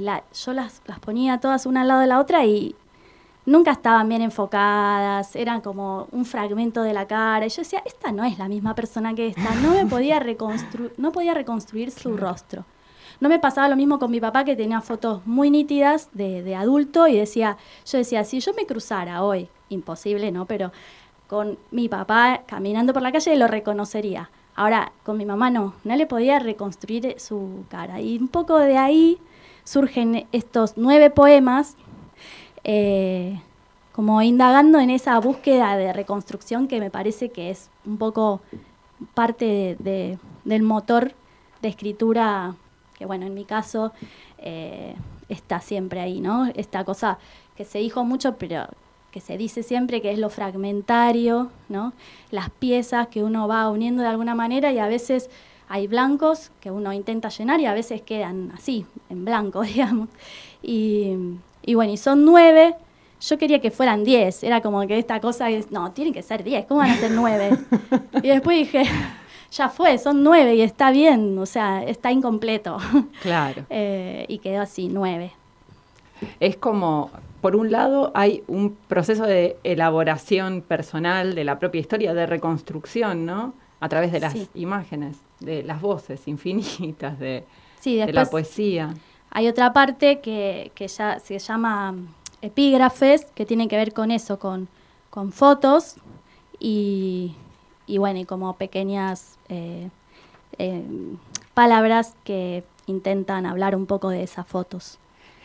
yo 0.00 0.52
las, 0.52 0.82
ponía 1.00 1.38
todas 1.40 1.66
una 1.66 1.82
al 1.82 1.88
lado 1.88 2.00
de 2.00 2.06
la 2.06 2.20
otra 2.20 2.44
y 2.44 2.74
nunca 3.44 3.70
estaban 3.72 4.08
bien 4.08 4.22
enfocadas, 4.22 5.34
eran 5.36 5.60
como 5.60 6.08
un 6.12 6.24
fragmento 6.24 6.82
de 6.82 6.92
la 6.92 7.06
cara. 7.06 7.46
Y 7.46 7.48
yo 7.48 7.62
decía, 7.62 7.82
esta 7.84 8.12
no 8.12 8.24
es 8.24 8.38
la 8.38 8.48
misma 8.48 8.74
persona 8.74 9.14
que 9.14 9.28
esta. 9.28 9.54
No 9.56 9.70
me 9.70 9.86
podía 9.86 10.18
reconstruir, 10.20 10.92
no 10.98 11.12
podía 11.12 11.34
reconstruir 11.34 11.90
su 11.90 12.16
rostro. 12.16 12.64
No 13.20 13.28
me 13.28 13.38
pasaba 13.38 13.68
lo 13.68 13.76
mismo 13.76 13.98
con 13.98 14.10
mi 14.10 14.20
papá 14.20 14.44
que 14.44 14.56
tenía 14.56 14.80
fotos 14.80 15.26
muy 15.26 15.50
nítidas 15.50 16.10
de, 16.12 16.42
de 16.42 16.54
adulto 16.54 17.08
y 17.08 17.16
decía, 17.16 17.56
yo 17.84 17.98
decía, 17.98 18.24
si 18.24 18.40
yo 18.40 18.52
me 18.54 18.66
cruzara 18.66 19.22
hoy, 19.22 19.48
imposible, 19.68 20.30
¿no? 20.32 20.46
Pero 20.46 20.72
con 21.26 21.58
mi 21.70 21.88
papá 21.88 22.42
caminando 22.46 22.92
por 22.92 23.02
la 23.02 23.12
calle 23.12 23.36
lo 23.36 23.48
reconocería. 23.48 24.30
Ahora, 24.54 24.92
con 25.04 25.18
mi 25.18 25.26
mamá 25.26 25.50
no, 25.50 25.74
no 25.84 25.96
le 25.96 26.06
podía 26.06 26.38
reconstruir 26.38 27.16
su 27.18 27.64
cara. 27.68 28.00
Y 28.00 28.16
un 28.18 28.28
poco 28.28 28.58
de 28.58 28.78
ahí 28.78 29.18
surgen 29.64 30.26
estos 30.32 30.74
nueve 30.76 31.10
poemas, 31.10 31.76
eh, 32.64 33.40
como 33.92 34.22
indagando 34.22 34.78
en 34.78 34.90
esa 34.90 35.18
búsqueda 35.20 35.76
de 35.76 35.92
reconstrucción 35.92 36.68
que 36.68 36.80
me 36.80 36.90
parece 36.90 37.30
que 37.30 37.50
es 37.50 37.70
un 37.84 37.98
poco 37.98 38.40
parte 39.14 39.76
de, 39.78 40.18
del 40.44 40.62
motor 40.62 41.12
de 41.60 41.68
escritura, 41.68 42.54
que 42.98 43.06
bueno, 43.06 43.26
en 43.26 43.34
mi 43.34 43.44
caso 43.44 43.92
eh, 44.38 44.94
está 45.28 45.60
siempre 45.60 46.00
ahí, 46.00 46.20
¿no? 46.20 46.46
Esta 46.54 46.84
cosa 46.84 47.18
que 47.56 47.64
se 47.64 47.78
dijo 47.78 48.04
mucho, 48.04 48.36
pero 48.36 48.66
que 49.10 49.20
se 49.20 49.38
dice 49.38 49.62
siempre 49.62 50.02
que 50.02 50.12
es 50.12 50.18
lo 50.18 50.28
fragmentario, 50.28 51.50
¿no? 51.68 51.92
Las 52.30 52.50
piezas 52.50 53.08
que 53.08 53.22
uno 53.22 53.48
va 53.48 53.70
uniendo 53.70 54.02
de 54.02 54.08
alguna 54.08 54.34
manera 54.34 54.72
y 54.72 54.78
a 54.78 54.86
veces 54.88 55.30
hay 55.68 55.86
blancos 55.86 56.50
que 56.60 56.70
uno 56.70 56.92
intenta 56.92 57.28
llenar 57.28 57.60
y 57.60 57.66
a 57.66 57.74
veces 57.74 58.02
quedan 58.02 58.52
así, 58.54 58.86
en 59.10 59.24
blanco, 59.24 59.62
digamos. 59.62 60.08
Y, 60.62 61.14
y 61.62 61.74
bueno, 61.74 61.92
y 61.92 61.96
son 61.96 62.24
nueve. 62.24 62.74
Yo 63.20 63.38
quería 63.38 63.60
que 63.60 63.70
fueran 63.70 64.04
diez. 64.04 64.44
Era 64.44 64.60
como 64.60 64.86
que 64.86 64.98
esta 64.98 65.20
cosa 65.20 65.48
es, 65.50 65.70
no, 65.70 65.90
tienen 65.92 66.12
que 66.12 66.22
ser 66.22 66.44
diez. 66.44 66.66
¿Cómo 66.66 66.80
van 66.80 66.90
a 66.90 66.96
ser 66.96 67.10
nueve? 67.10 67.58
y 68.22 68.28
después 68.28 68.58
dije, 68.58 68.84
ya 69.50 69.68
fue, 69.68 69.98
son 69.98 70.22
nueve 70.22 70.54
y 70.54 70.62
está 70.62 70.90
bien. 70.90 71.38
O 71.38 71.46
sea, 71.46 71.82
está 71.84 72.10
incompleto. 72.12 72.78
Claro. 73.22 73.64
Eh, 73.70 74.24
y 74.28 74.38
quedó 74.38 74.60
así, 74.62 74.88
nueve. 74.88 75.32
Es 76.40 76.56
como, 76.56 77.10
por 77.40 77.56
un 77.56 77.70
lado, 77.70 78.10
hay 78.14 78.42
un 78.46 78.76
proceso 78.88 79.24
de 79.24 79.56
elaboración 79.64 80.62
personal 80.62 81.34
de 81.34 81.44
la 81.44 81.58
propia 81.58 81.80
historia, 81.80 82.14
de 82.14 82.26
reconstrucción, 82.26 83.26
¿no? 83.26 83.52
A 83.80 83.88
través 83.88 84.12
de 84.12 84.20
las 84.20 84.32
Sí. 84.32 84.48
imágenes, 84.54 85.18
de 85.40 85.62
las 85.62 85.80
voces 85.82 86.26
infinitas, 86.26 87.18
de, 87.18 87.44
Sí, 87.80 87.96
de 87.96 88.12
la 88.12 88.24
poesía. 88.24 88.94
hay 89.30 89.46
otra 89.48 89.72
parte 89.74 90.20
que, 90.20 90.72
que 90.74 90.88
ya 90.88 91.20
se 91.20 91.38
llama 91.38 91.92
mm, 91.92 92.06
epígrafes, 92.42 93.26
que 93.34 93.44
tiene 93.44 93.68
que 93.68 93.76
ver 93.76 93.92
con 93.92 94.10
eso, 94.10 94.38
con, 94.38 94.68
con 95.10 95.30
fotos 95.32 95.96
y, 96.58 97.34
y 97.86 97.98
bueno, 97.98 98.18
y 98.20 98.24
como 98.24 98.54
pequeñas 98.56 99.38
eh, 99.48 99.88
eh, 100.58 100.82
palabras 101.54 102.14
que 102.24 102.64
intentan 102.86 103.46
hablar 103.46 103.76
un 103.76 103.86
poco 103.86 104.10
de 104.10 104.22
esas 104.22 104.46
fotos 104.46 104.98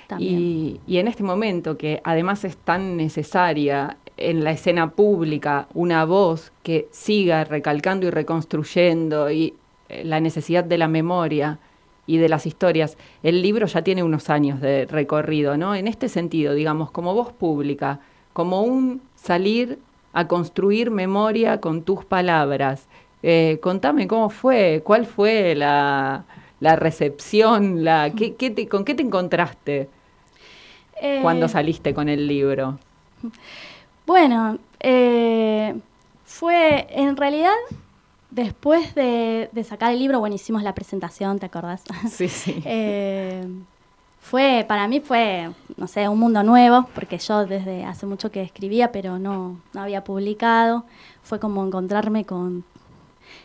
también. 0.08 0.40
Y, 0.40 0.80
y 0.88 0.98
en 0.98 1.08
este 1.08 1.24
momento, 1.24 1.78
que 1.78 2.02
además 2.04 2.44
es 2.44 2.58
tan 2.58 2.98
necesaria 2.98 3.98
en 4.18 4.44
la 4.44 4.52
escena 4.52 4.92
pública 4.92 5.68
una 5.74 6.06
voz 6.06 6.52
que 6.64 6.88
siga 6.92 7.44
recalcando 7.44 8.08
y 8.08 8.10
reconstruyendo 8.10 9.32
y 9.32 9.56
eh, 9.90 10.04
la 10.06 10.20
necesidad 10.20 10.64
de 10.64 10.78
la 10.78 10.88
memoria 10.88 11.60
y 12.08 12.18
de 12.18 12.30
las 12.30 12.46
historias, 12.46 12.98
el 13.24 13.42
libro 13.42 13.68
ya 13.68 13.84
tiene 13.84 14.04
unos 14.04 14.30
años 14.30 14.60
de 14.60 14.86
recorrido, 14.86 15.56
¿no? 15.58 15.76
En 15.76 15.88
este 15.88 16.10
sentido, 16.10 16.54
digamos, 16.54 16.92
como 16.92 17.14
voz 17.14 17.32
pública, 17.32 18.00
como 18.34 18.64
un 18.64 19.02
salir 19.16 19.80
a 20.14 20.28
construir 20.28 20.92
memoria 20.92 21.62
con 21.62 21.84
tus 21.84 22.06
palabras. 22.06 22.88
Eh, 23.24 23.60
contame 23.62 24.08
cómo 24.08 24.30
fue, 24.30 24.82
cuál 24.86 25.06
fue 25.06 25.56
la, 25.56 26.26
la 26.60 26.76
recepción, 26.76 27.84
la, 27.84 28.14
¿qué, 28.16 28.36
qué 28.36 28.50
te- 28.52 28.68
¿con 28.68 28.84
qué 28.86 28.96
te 28.96 29.04
encontraste 29.04 29.90
Eh, 31.02 31.20
cuando 31.22 31.48
saliste 31.48 31.94
con 31.94 32.10
el 32.10 32.28
libro? 32.28 32.80
Bueno, 34.06 34.60
eh, 34.80 35.76
fue 36.24 36.88
en 36.90 37.16
realidad 37.18 37.54
después 38.30 38.96
de, 38.96 39.50
de 39.52 39.64
sacar 39.64 39.94
el 39.94 40.00
libro, 40.00 40.20
bueno, 40.20 40.36
hicimos 40.36 40.64
la 40.64 40.76
presentación, 40.76 41.40
¿te 41.40 41.48
acordás? 41.48 41.84
Sí, 42.10 42.28
sí. 42.30 42.64
Fue, 44.22 44.64
para 44.68 44.88
mí 44.88 45.02
fue, 45.02 45.50
no 45.78 45.88
sé, 45.88 46.08
un 46.08 46.20
mundo 46.20 46.44
nuevo, 46.44 46.88
porque 46.94 47.18
yo 47.18 47.46
desde 47.46 47.84
hace 47.84 48.06
mucho 48.06 48.32
que 48.32 48.42
escribía, 48.44 48.92
pero 48.92 49.20
no, 49.20 49.60
no 49.74 49.82
había 49.82 50.04
publicado. 50.04 50.86
Fue 51.24 51.40
como 51.40 51.66
encontrarme 51.66 52.24
con, 52.24 52.64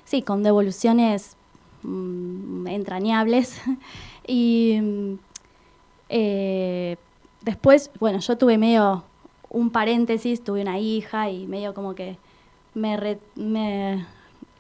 sí, 0.05 0.23
con 0.23 0.43
devoluciones 0.43 1.37
mm, 1.83 2.69
entrañables. 2.69 3.61
y 4.27 5.19
eh, 6.11 6.97
después, 7.41 7.91
bueno, 7.99 8.21
yo 8.21 8.37
tuve 8.37 8.59
medio 8.59 9.03
un 9.49 9.71
paréntesis, 9.71 10.45
tuve 10.45 10.61
una 10.61 10.79
hija 10.79 11.31
y 11.31 11.47
medio 11.47 11.73
como 11.73 11.95
que 11.95 12.19
me 12.75 14.07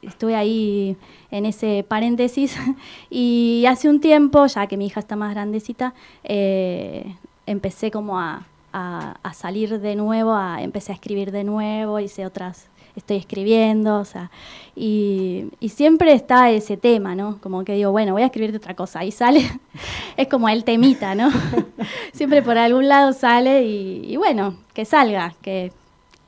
estuve 0.06 0.34
ahí 0.36 0.96
en 1.30 1.46
ese 1.46 1.84
paréntesis 1.86 2.56
y 3.10 3.64
hace 3.68 3.88
un 3.88 4.00
tiempo, 4.00 4.46
ya 4.46 4.66
que 4.66 4.76
mi 4.76 4.86
hija 4.86 5.00
está 5.00 5.16
más 5.16 5.32
grandecita, 5.34 5.94
eh, 6.24 7.14
empecé 7.46 7.90
como 7.90 8.18
a, 8.18 8.46
a- 8.72 9.32
salir 9.34 9.80
de 9.80 9.96
nuevo, 9.96 10.32
a, 10.34 10.62
empecé 10.62 10.92
a 10.92 10.94
escribir 10.94 11.30
de 11.32 11.44
nuevo, 11.44 12.00
hice 12.00 12.24
otras, 12.26 12.68
estoy 12.94 13.18
escribiendo, 13.18 13.98
o 14.00 14.04
sea, 14.04 14.30
y, 14.74 15.46
y 15.60 15.68
siempre 15.68 16.12
está 16.14 16.50
ese 16.50 16.76
tema, 16.76 17.14
¿no? 17.14 17.38
Como 17.40 17.64
que 17.64 17.74
digo, 17.74 17.90
bueno, 17.90 18.12
voy 18.12 18.22
a 18.22 18.26
escribir 18.26 18.52
de 18.52 18.58
otra 18.58 18.74
cosa, 18.74 19.04
y 19.04 19.12
sale, 19.12 19.48
es 20.16 20.28
como 20.28 20.48
el 20.48 20.64
temita, 20.64 21.14
¿no? 21.14 21.30
siempre 22.12 22.42
por 22.42 22.56
algún 22.58 22.88
lado 22.88 23.12
sale 23.12 23.64
y 23.64 24.16
bueno, 24.16 24.56
que 24.72 24.84
salga, 24.84 25.34
que 25.42 25.72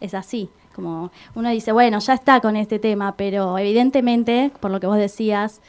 es 0.00 0.14
así. 0.14 0.50
Como 0.78 1.10
uno 1.34 1.50
dice, 1.50 1.72
bueno, 1.72 1.98
ya 1.98 2.14
está 2.14 2.40
con 2.40 2.54
este 2.54 2.78
tema, 2.78 3.16
pero 3.16 3.58
evidentemente, 3.58 4.52
por 4.60 4.70
lo 4.70 4.78
que 4.78 4.86
vos 4.86 4.96
decías, 4.96 5.60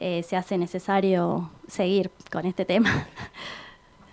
eh, 0.00 0.22
se 0.22 0.36
hace 0.36 0.56
necesario 0.56 1.50
seguir 1.66 2.10
con 2.32 2.46
este 2.46 2.64
tema. 2.64 3.06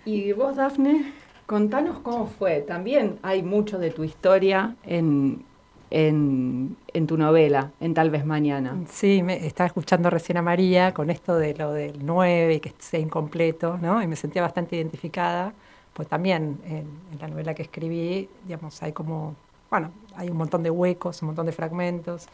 Y 0.04 0.32
vos, 0.32 0.56
Dafne, 0.56 1.14
contanos 1.46 2.00
cómo 2.00 2.26
fue. 2.26 2.60
También 2.60 3.18
hay 3.22 3.42
mucho 3.42 3.78
de 3.78 3.90
tu 3.90 4.04
historia 4.04 4.76
en, 4.84 5.42
en, 5.90 6.76
en 6.92 7.06
tu 7.06 7.16
novela, 7.16 7.72
en 7.80 7.94
Tal 7.94 8.10
vez 8.10 8.26
Mañana. 8.26 8.76
Sí, 8.90 9.22
me 9.22 9.46
estaba 9.46 9.68
escuchando 9.68 10.10
recién 10.10 10.36
a 10.36 10.42
María 10.42 10.92
con 10.92 11.08
esto 11.08 11.34
de 11.36 11.54
lo 11.54 11.72
del 11.72 12.04
9 12.04 12.56
y 12.56 12.60
que 12.60 12.74
sea 12.78 13.00
incompleto, 13.00 13.78
¿no? 13.78 14.02
Y 14.02 14.06
me 14.06 14.16
sentía 14.16 14.42
bastante 14.42 14.76
identificada, 14.76 15.54
pues 15.94 16.08
también 16.08 16.60
en, 16.66 16.86
en 17.10 17.18
la 17.18 17.26
novela 17.26 17.54
que 17.54 17.62
escribí, 17.62 18.28
digamos, 18.44 18.82
hay 18.82 18.92
como, 18.92 19.34
bueno, 19.78 19.92
hay 20.16 20.30
un 20.30 20.36
montón 20.36 20.62
de 20.62 20.70
huecos, 20.70 21.22
un 21.22 21.26
montón 21.28 21.46
de 21.46 21.52
fragmentos, 21.52 22.26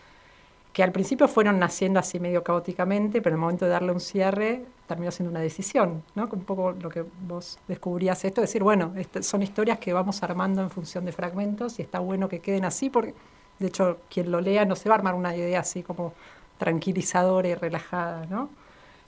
que 0.72 0.82
al 0.82 0.92
principio 0.92 1.28
fueron 1.28 1.58
naciendo 1.58 2.00
así 2.00 2.18
medio 2.20 2.42
caóticamente, 2.42 3.20
pero 3.20 3.34
en 3.34 3.38
el 3.38 3.40
momento 3.40 3.66
de 3.66 3.72
darle 3.72 3.92
un 3.92 4.00
cierre 4.00 4.64
terminó 4.88 5.10
siendo 5.10 5.30
una 5.30 5.40
decisión, 5.40 6.02
¿no? 6.14 6.28
Un 6.32 6.44
poco 6.44 6.72
lo 6.72 6.88
que 6.88 7.04
vos 7.28 7.58
descubrías 7.68 8.24
esto, 8.24 8.40
decir, 8.40 8.62
bueno, 8.62 8.92
este- 8.96 9.22
son 9.22 9.42
historias 9.42 9.78
que 9.78 9.92
vamos 9.92 10.22
armando 10.22 10.62
en 10.62 10.70
función 10.70 11.04
de 11.04 11.12
fragmentos 11.12 11.78
y 11.78 11.82
está 11.82 11.98
bueno 12.00 12.28
que 12.28 12.40
queden 12.40 12.64
así, 12.64 12.90
porque 12.90 13.14
de 13.58 13.66
hecho 13.68 13.98
quien 14.10 14.30
lo 14.30 14.40
lea 14.40 14.64
no 14.64 14.76
se 14.76 14.88
va 14.88 14.94
a 14.96 14.98
armar 14.98 15.14
una 15.14 15.36
idea 15.36 15.60
así 15.60 15.82
como 15.82 16.14
tranquilizadora 16.58 17.48
y 17.48 17.54
relajada, 17.54 18.26
¿no? 18.26 18.48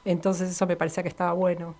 Entonces 0.04 0.50
eso 0.50 0.66
me 0.66 0.76
parecía 0.76 1.02
que 1.02 1.08
estaba 1.08 1.32
bueno. 1.32 1.74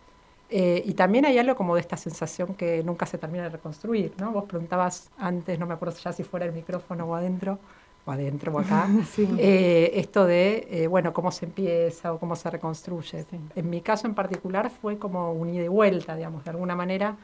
Eh, 0.56 0.82
y 0.86 0.94
también 0.94 1.24
hay 1.24 1.36
algo 1.38 1.56
como 1.56 1.74
de 1.74 1.80
esta 1.80 1.96
sensación 1.96 2.54
que 2.54 2.84
nunca 2.84 3.06
se 3.06 3.18
termina 3.18 3.42
de 3.44 3.50
reconstruir, 3.50 4.12
¿no? 4.18 4.30
Vos 4.30 4.44
preguntabas 4.44 5.10
antes, 5.18 5.58
no 5.58 5.66
me 5.66 5.74
acuerdo 5.74 5.96
ya 5.98 6.12
si 6.12 6.22
fuera 6.22 6.46
el 6.46 6.52
micrófono 6.52 7.06
o 7.06 7.14
adentro, 7.16 7.58
o 8.06 8.10
adentro 8.12 8.52
o 8.52 8.60
acá, 8.60 8.86
Sí. 9.14 9.26
eh, 9.38 9.90
esto 9.94 10.24
de, 10.26 10.68
eh, 10.70 10.86
bueno, 10.86 11.12
cómo 11.12 11.32
se 11.32 11.46
empieza 11.46 12.12
o 12.12 12.18
cómo 12.20 12.36
se 12.36 12.50
reconstruye. 12.50 13.24
En 13.56 13.68
mi 13.68 13.80
caso 13.80 14.06
en 14.06 14.14
particular 14.14 14.70
fue 14.70 14.96
como 14.96 15.32
un 15.32 15.48
ida 15.54 15.64
y 15.64 15.68
vuelta, 15.68 16.14
digamos, 16.14 16.44
de 16.44 16.50
alguna 16.50 16.76
manera. 16.76 17.16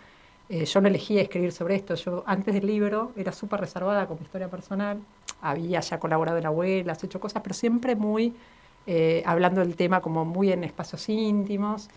eh, 0.48 0.64
yo 0.64 0.80
no 0.80 0.88
elegí 0.88 1.16
escribir 1.18 1.52
sobre 1.52 1.76
esto. 1.76 1.94
Yo 1.94 2.24
antes 2.26 2.52
del 2.54 2.66
libro 2.66 3.12
era 3.16 3.30
súper 3.30 3.60
reservada 3.60 4.06
con 4.08 4.16
mi 4.18 4.24
historia 4.24 4.48
personal. 4.48 4.98
Había 5.40 5.78
ya 5.80 6.00
colaborado 6.00 6.38
en 6.38 6.46
abuelas, 6.46 7.04
hecho 7.04 7.20
cosas, 7.20 7.42
pero 7.42 7.54
siempre 7.54 7.94
muy 7.94 8.34
eh, 8.86 9.22
hablando 9.24 9.60
del 9.60 9.76
tema 9.76 10.00
como 10.00 10.24
muy 10.24 10.50
en 10.50 10.64
espacios 10.64 11.08
íntimos. 11.08 11.88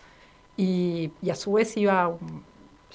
Y, 0.57 1.11
y 1.21 1.29
a 1.29 1.35
su 1.35 1.53
vez 1.53 1.75
iba, 1.77 2.15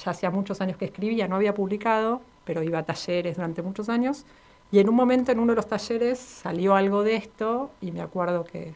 ya 0.05 0.11
hacía 0.11 0.31
muchos 0.31 0.61
años 0.61 0.77
que 0.77 0.85
escribía, 0.87 1.29
no 1.29 1.37
había 1.37 1.55
publicado, 1.55 2.21
pero 2.45 2.63
iba 2.63 2.79
a 2.79 2.83
talleres 2.85 3.37
durante 3.37 3.63
muchos 3.63 3.89
años. 3.89 4.25
Y 4.71 4.79
en 4.81 4.89
un 4.89 4.95
momento, 4.95 5.33
en 5.33 5.39
uno 5.39 5.53
de 5.53 5.57
los 5.57 5.67
talleres, 5.67 6.19
salió 6.19 6.75
algo 6.75 7.03
de 7.03 7.17
esto 7.17 7.71
y 7.81 7.91
me 7.91 8.01
acuerdo 8.01 8.45
que 8.45 8.75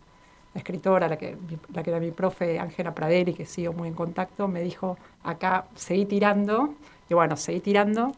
la 0.54 0.58
escritora, 0.58 1.08
la 1.08 1.16
que, 1.16 1.36
la 1.72 1.82
que 1.82 1.90
era 1.90 2.00
mi 2.00 2.10
profe, 2.10 2.58
Ángela 2.58 2.94
Praderi, 2.94 3.34
que 3.34 3.46
sigo 3.46 3.72
muy 3.72 3.88
en 3.88 3.94
contacto, 3.94 4.48
me 4.48 4.62
dijo, 4.62 4.98
acá 5.22 5.66
seguí 5.74 6.06
tirando. 6.06 6.74
Y 7.08 7.14
bueno, 7.14 7.36
seguí 7.36 7.60
tirando. 7.60 8.12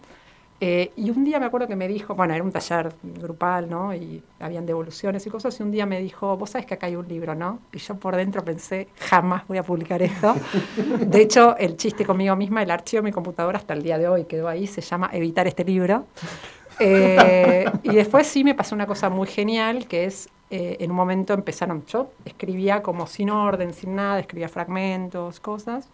Eh, 0.61 0.93
y 0.97 1.11
un 1.11 1.25
día 1.25 1.41
me 1.41 1.47
acuerdo 1.47 1.67
que 1.67 1.77
me 1.77 1.89
dijo, 1.89 2.15
bueno, 2.15 2.33
era 2.33 2.43
un 2.43 2.53
taller 2.53 2.95
grupal, 3.03 3.69
¿no? 3.69 3.93
Y 3.93 4.23
habían 4.39 4.65
devoluciones 4.65 5.27
y 5.27 5.31
cosas, 5.31 5.59
y 5.59 5.63
un 5.63 5.71
día 5.71 5.85
me 5.85 6.01
dijo, 6.01 6.37
vos 6.37 6.51
sabés 6.51 6.67
que 6.67 6.75
acá 6.75 6.87
hay 6.87 6.97
un 6.97 7.09
libro, 7.09 7.35
¿no? 7.35 7.59
Y 7.73 7.79
yo 7.79 7.97
por 7.97 8.15
dentro 8.15 8.45
pensé, 8.45 8.89
jamás 8.99 9.47
voy 9.49 9.59
a 9.59 9.63
publicar 9.63 10.01
esto. 10.01 10.35
De 11.01 11.23
hecho, 11.23 11.57
el 11.59 11.77
chiste 11.77 12.05
conmigo 12.05 12.37
misma, 12.37 12.63
el 12.63 12.71
archivo 12.71 13.03
de 13.03 13.09
mi 13.09 13.13
computadora 13.13 13.59
hasta 13.59 13.75
el 13.75 13.83
día 13.83 13.99
de 13.99 14.09
hoy 14.09 14.25
quedó 14.25 14.49
ahí, 14.49 14.67
se 14.67 14.81
llama 14.81 15.11
Evitar 15.13 15.47
este 15.47 15.65
libro. 15.65 16.07
Eh, 16.79 17.67
y 17.83 17.95
después 17.95 18.27
sí 18.27 18.43
me 18.45 18.55
pasó 18.55 18.75
una 18.75 18.87
cosa 18.87 19.11
muy 19.11 19.27
genial, 19.27 19.87
que 19.87 20.05
es, 20.05 20.29
eh, 20.51 20.77
en 20.81 20.91
un 20.91 20.97
momento 20.97 21.35
empezaron, 21.35 21.85
yo 21.87 22.11
escribía 22.25 22.83
como 22.83 23.07
sin 23.07 23.31
orden, 23.31 23.75
sin 23.75 23.97
nada, 23.97 24.21
escribía 24.21 24.49
fragmentos, 24.49 25.41
cosas 25.41 25.89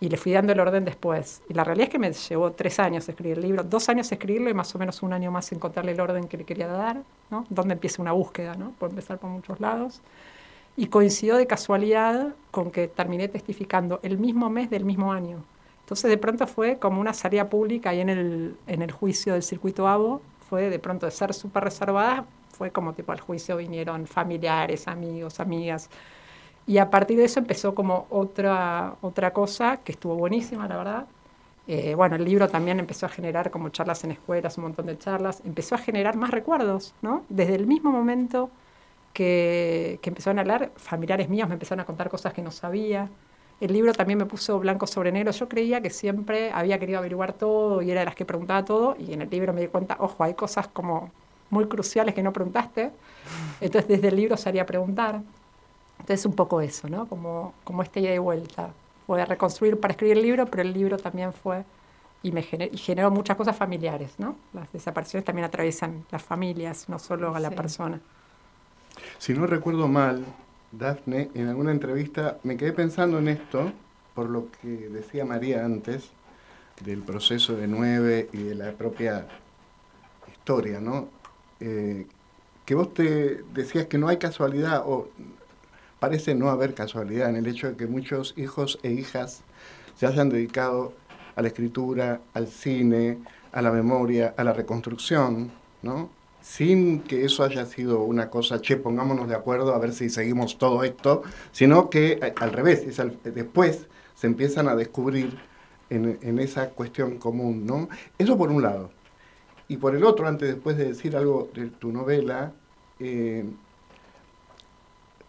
y 0.00 0.08
le 0.08 0.16
fui 0.16 0.32
dando 0.32 0.52
el 0.52 0.60
orden 0.60 0.84
después. 0.84 1.42
Y 1.48 1.54
la 1.54 1.64
realidad 1.64 1.88
es 1.88 1.92
que 1.92 1.98
me 1.98 2.12
llevó 2.12 2.52
tres 2.52 2.78
años 2.78 3.08
escribir 3.08 3.38
el 3.38 3.44
libro, 3.44 3.64
dos 3.64 3.88
años 3.88 4.10
escribirlo 4.12 4.50
y 4.50 4.54
más 4.54 4.74
o 4.74 4.78
menos 4.78 5.02
un 5.02 5.12
año 5.12 5.30
más 5.30 5.50
encontrarle 5.52 5.92
el 5.92 6.00
orden 6.00 6.28
que 6.28 6.36
le 6.36 6.44
quería 6.44 6.66
dar, 6.66 7.02
¿no? 7.30 7.46
Donde 7.48 7.74
empieza 7.74 8.02
una 8.02 8.12
búsqueda, 8.12 8.54
¿no? 8.54 8.72
Por 8.78 8.90
empezar 8.90 9.18
por 9.18 9.30
muchos 9.30 9.58
lados. 9.60 10.02
Y 10.76 10.88
coincidió 10.88 11.36
de 11.36 11.46
casualidad 11.46 12.34
con 12.50 12.70
que 12.70 12.88
terminé 12.88 13.28
testificando 13.28 14.00
el 14.02 14.18
mismo 14.18 14.50
mes 14.50 14.68
del 14.68 14.84
mismo 14.84 15.12
año. 15.12 15.42
Entonces 15.80 16.10
de 16.10 16.18
pronto 16.18 16.46
fue 16.46 16.78
como 16.78 17.00
una 17.00 17.14
salida 17.14 17.48
pública 17.48 17.90
ahí 17.90 18.00
en 18.00 18.10
el, 18.10 18.56
en 18.66 18.82
el 18.82 18.92
juicio 18.92 19.32
del 19.32 19.42
circuito 19.42 19.88
ABO, 19.88 20.20
fue 20.50 20.68
de 20.68 20.78
pronto 20.78 21.06
de 21.06 21.12
ser 21.12 21.32
súper 21.32 21.64
reservada, 21.64 22.26
fue 22.52 22.70
como 22.70 22.92
tipo 22.92 23.12
al 23.12 23.20
juicio 23.20 23.56
vinieron 23.56 24.06
familiares, 24.06 24.88
amigos, 24.88 25.40
amigas, 25.40 25.90
y 26.66 26.78
a 26.78 26.90
partir 26.90 27.18
de 27.18 27.24
eso 27.24 27.40
empezó 27.40 27.74
como 27.74 28.06
otra, 28.10 28.96
otra 29.00 29.32
cosa 29.32 29.78
que 29.78 29.92
estuvo 29.92 30.16
buenísima, 30.16 30.66
la 30.68 30.76
verdad. 30.76 31.06
Eh, 31.68 31.94
bueno, 31.94 32.16
el 32.16 32.24
libro 32.24 32.48
también 32.48 32.78
empezó 32.78 33.06
a 33.06 33.08
generar 33.08 33.50
como 33.50 33.70
charlas 33.70 34.04
en 34.04 34.12
escuelas, 34.12 34.56
un 34.58 34.64
montón 34.64 34.86
de 34.86 34.98
charlas, 34.98 35.42
empezó 35.44 35.74
a 35.74 35.78
generar 35.78 36.16
más 36.16 36.30
recuerdos, 36.30 36.94
¿no? 37.02 37.24
Desde 37.28 37.54
el 37.56 37.66
mismo 37.66 37.90
momento 37.90 38.50
que, 39.12 39.98
que 40.02 40.10
empezaron 40.10 40.38
a 40.38 40.42
hablar, 40.42 40.70
familiares 40.76 41.28
míos 41.28 41.48
me 41.48 41.54
empezaron 41.54 41.80
a 41.80 41.84
contar 41.86 42.08
cosas 42.10 42.32
que 42.32 42.42
no 42.42 42.50
sabía. 42.50 43.08
El 43.60 43.72
libro 43.72 43.92
también 43.94 44.18
me 44.18 44.26
puso 44.26 44.58
blanco 44.60 44.86
sobre 44.86 45.12
negro. 45.12 45.32
Yo 45.32 45.48
creía 45.48 45.80
que 45.80 45.90
siempre 45.90 46.50
había 46.52 46.78
querido 46.78 46.98
averiguar 46.98 47.32
todo 47.32 47.80
y 47.82 47.90
era 47.90 48.00
de 48.00 48.06
las 48.06 48.14
que 48.14 48.24
preguntaba 48.26 48.64
todo. 48.64 48.96
Y 48.98 49.14
en 49.14 49.22
el 49.22 49.30
libro 49.30 49.52
me 49.54 49.62
di 49.62 49.68
cuenta, 49.68 49.96
ojo, 49.98 50.22
hay 50.24 50.34
cosas 50.34 50.68
como 50.68 51.10
muy 51.50 51.66
cruciales 51.66 52.14
que 52.14 52.22
no 52.22 52.32
preguntaste. 52.32 52.92
Entonces 53.60 53.88
desde 53.88 54.08
el 54.08 54.16
libro 54.16 54.36
salía 54.36 54.62
a 54.62 54.66
preguntar. 54.66 55.22
Entonces 56.06 56.24
un 56.24 56.34
poco 56.34 56.60
eso, 56.60 56.88
¿no? 56.88 57.08
Como, 57.08 57.52
como 57.64 57.82
esta 57.82 57.98
idea 57.98 58.12
de 58.12 58.20
vuelta. 58.20 58.70
Voy 59.08 59.20
a 59.20 59.24
reconstruir 59.24 59.80
para 59.80 59.90
escribir 59.90 60.16
el 60.16 60.22
libro, 60.22 60.46
pero 60.46 60.62
el 60.62 60.72
libro 60.72 60.98
también 60.98 61.32
fue 61.32 61.64
y 62.22 62.30
me 62.30 62.42
generó, 62.42 63.10
muchas 63.10 63.36
cosas 63.36 63.56
familiares, 63.56 64.12
¿no? 64.18 64.36
Las 64.52 64.72
desapariciones 64.72 65.24
también 65.24 65.46
atraviesan 65.46 66.04
las 66.12 66.22
familias, 66.22 66.88
no 66.88 67.00
solo 67.00 67.34
a 67.34 67.40
la 67.40 67.50
persona. 67.50 68.00
Si 69.18 69.34
no 69.34 69.48
recuerdo 69.48 69.88
mal, 69.88 70.24
Dafne, 70.70 71.28
en 71.34 71.48
alguna 71.48 71.72
entrevista 71.72 72.38
me 72.44 72.56
quedé 72.56 72.72
pensando 72.72 73.18
en 73.18 73.26
esto, 73.26 73.72
por 74.14 74.30
lo 74.30 74.46
que 74.62 74.68
decía 74.68 75.24
María 75.24 75.64
antes, 75.64 76.10
del 76.84 77.02
proceso 77.02 77.56
de 77.56 77.66
nueve 77.66 78.28
y 78.32 78.44
de 78.44 78.54
la 78.54 78.70
propia 78.70 79.26
historia, 80.30 80.78
¿no? 80.78 81.08
Eh, 81.58 82.06
que 82.64 82.76
vos 82.76 82.94
te 82.94 83.42
decías 83.52 83.86
que 83.86 83.98
no 83.98 84.06
hay 84.06 84.18
casualidad, 84.18 84.84
o 84.86 85.08
parece 85.98 86.34
no 86.34 86.50
haber 86.50 86.74
casualidad 86.74 87.30
en 87.30 87.36
el 87.36 87.46
hecho 87.46 87.68
de 87.68 87.76
que 87.76 87.86
muchos 87.86 88.34
hijos 88.36 88.78
e 88.82 88.90
hijas 88.90 89.42
se 89.94 90.06
hayan 90.06 90.28
dedicado 90.28 90.92
a 91.34 91.42
la 91.42 91.48
escritura, 91.48 92.20
al 92.34 92.48
cine, 92.48 93.18
a 93.52 93.62
la 93.62 93.70
memoria, 93.70 94.34
a 94.36 94.44
la 94.44 94.52
reconstrucción, 94.52 95.50
¿no? 95.82 96.10
Sin 96.40 97.00
que 97.00 97.24
eso 97.24 97.42
haya 97.42 97.66
sido 97.66 98.02
una 98.02 98.30
cosa, 98.30 98.60
che, 98.60 98.76
pongámonos 98.76 99.28
de 99.28 99.34
acuerdo 99.34 99.74
a 99.74 99.78
ver 99.78 99.92
si 99.92 100.10
seguimos 100.10 100.58
todo 100.58 100.84
esto, 100.84 101.22
sino 101.52 101.90
que 101.90 102.12
eh, 102.12 102.34
al 102.40 102.52
revés, 102.52 102.80
es 102.84 103.02
después 103.34 103.86
se 104.14 104.26
empiezan 104.26 104.68
a 104.68 104.76
descubrir 104.76 105.36
en, 105.90 106.38
esa 106.38 106.70
cuestión 106.70 107.18
común, 107.18 107.66
¿no? 107.66 107.88
Eso 108.18 108.36
por 108.36 108.50
un 108.50 108.62
lado. 108.62 108.90
Y 109.68 109.76
por 109.76 109.94
el 109.94 110.04
otro, 110.04 110.26
antes 110.26 110.48
después 110.48 110.76
de 110.76 110.86
decir 110.86 111.16
algo 111.16 111.50
de 111.54 111.68
tu 111.68 111.92
novela, 111.92 112.52
eh, 113.00 113.44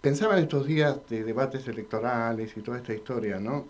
pensaba 0.01 0.37
en 0.37 0.43
estos 0.43 0.67
días 0.67 0.99
de 1.09 1.23
debates 1.23 1.67
electorales 1.67 2.55
y 2.55 2.61
toda 2.61 2.77
esta 2.77 2.93
historia, 2.93 3.39
¿no? 3.39 3.65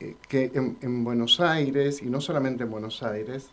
Eh, 0.00 0.16
que 0.28 0.50
en, 0.54 1.04
Buenos 1.04 1.40
Aires, 1.40 2.02
y 2.02 2.06
no 2.06 2.20
solamente 2.20 2.64
en 2.64 2.70
Buenos 2.70 3.02
Aires, 3.02 3.50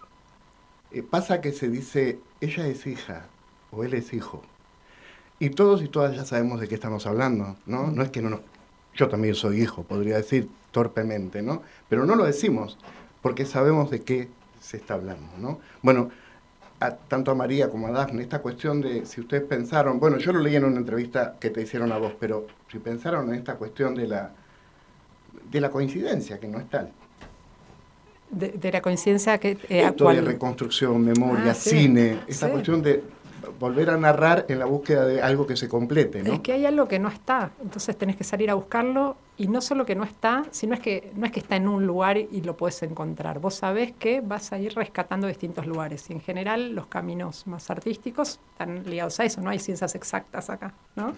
eh, 0.92 1.04
pasa 1.04 1.42
que 1.42 1.52
se 1.52 1.70
dice, 1.70 2.20
ella 2.42 2.68
es 2.68 2.88
hija 2.88 3.28
o 3.72 3.84
él 3.84 3.94
es 3.94 4.14
hijo. 4.14 4.42
Y 5.40 5.52
todos 5.52 5.82
y 5.82 5.88
todas 5.88 6.16
ya 6.16 6.26
sabemos 6.26 6.60
de 6.60 6.68
qué 6.68 6.76
estamos 6.76 7.08
hablando, 7.08 7.56
¿no? 7.66 7.88
No 7.92 8.04
es 8.04 8.10
que 8.10 8.22
no 8.22 8.30
nos... 8.30 8.42
Yo 8.94 9.08
también 9.08 9.36
soy 9.36 9.62
hijo, 9.62 9.84
podría 9.84 10.18
decir 10.18 10.50
torpemente, 10.72 11.42
¿no? 11.42 11.64
Pero 11.90 12.06
no 12.06 12.16
lo 12.16 12.26
decimos, 12.26 12.78
porque 13.22 13.46
sabemos 13.46 13.90
de 13.90 14.02
qué 14.02 14.28
se 14.60 14.78
está 14.78 14.96
hablando, 14.96 15.30
¿no? 15.38 15.60
Bueno, 15.82 16.12
tanto 16.90 17.32
a 17.32 17.36
María 17.36 17.70
como 17.70 17.88
a 17.88 17.92
Daphne 17.92 18.24
esta 18.24 18.40
cuestión 18.40 18.82
de 18.82 19.06
si 19.06 19.22
ustedes 19.22 19.44
pensaron, 19.44 20.00
bueno, 20.00 20.18
yo 20.18 20.34
lo 20.34 20.40
leí 20.40 20.56
en 20.56 20.66
una 20.66 20.78
entrevista 20.78 21.36
que 21.40 21.52
te 21.52 21.62
hicieron 21.62 21.92
a 21.92 21.98
vos, 21.98 22.14
pero 22.20 22.48
si 22.72 22.80
pensaron 22.80 23.30
en 23.30 23.36
esta 23.36 23.56
cuestión 23.56 23.94
de 23.94 24.08
la, 24.08 24.32
de 25.52 25.62
la 25.62 25.70
coincidencia, 25.70 26.40
que 26.40 26.48
no 26.48 26.60
es 26.60 26.70
tal. 26.70 26.92
De, 28.32 28.72
la 28.72 28.82
coincidencia 28.82 29.38
que 29.38 29.58
eh, 29.68 29.92
de 29.92 30.22
reconstrucción, 30.22 31.04
memoria, 31.04 31.52
ah, 31.52 31.54
cine, 31.54 32.20
esta 32.28 32.50
cuestión 32.50 32.82
de 32.82 33.04
volver 33.60 33.90
a 33.90 33.98
narrar 33.98 34.46
en 34.50 34.60
la 34.60 34.66
búsqueda 34.66 35.06
de 35.06 35.22
algo 35.22 35.48
que 35.48 35.56
se 35.56 35.68
complete, 35.68 36.24
¿no? 36.24 36.34
Es 36.34 36.40
que 36.42 36.54
hay 36.54 36.66
algo 36.66 36.88
que 36.88 37.00
no 37.00 37.10
está, 37.10 37.52
entonces 37.62 37.98
tenés 37.98 38.16
que 38.16 38.24
salir 38.24 38.50
a 38.50 38.54
buscarlo 38.54 39.18
y 39.38 39.48
no 39.48 39.62
solo 39.62 39.86
que 39.86 39.96
no 39.96 40.04
está, 40.04 40.46
sino 40.52 40.74
es 40.74 40.80
que 40.80 41.12
no 41.16 41.26
es 41.26 41.32
que 41.32 41.40
está 41.40 41.56
en 41.56 41.68
un 41.68 41.86
lugar 41.86 42.18
y 42.18 42.42
lo 42.42 42.56
puedes 42.58 42.82
encontrar. 42.84 43.40
Vos 43.40 43.56
sabés 43.56 43.92
que 43.94 44.22
vas 44.22 44.52
a 44.52 44.60
ir 44.60 44.74
rescatando 44.76 45.28
distintos 45.28 45.66
lugares 45.66 46.10
y 46.10 46.14
en 46.14 46.22
general 46.22 46.74
los 46.74 46.88
caminos 46.88 47.48
más 47.48 47.70
artísticos 47.70 48.40
están 48.52 48.84
ligados 48.90 49.20
a 49.20 49.26
eso, 49.26 49.42
no 49.42 49.50
hay 49.50 49.60
ciencias 49.60 49.96
exactas 49.96 50.50
acá, 50.50 50.74
¿no? 50.96 51.14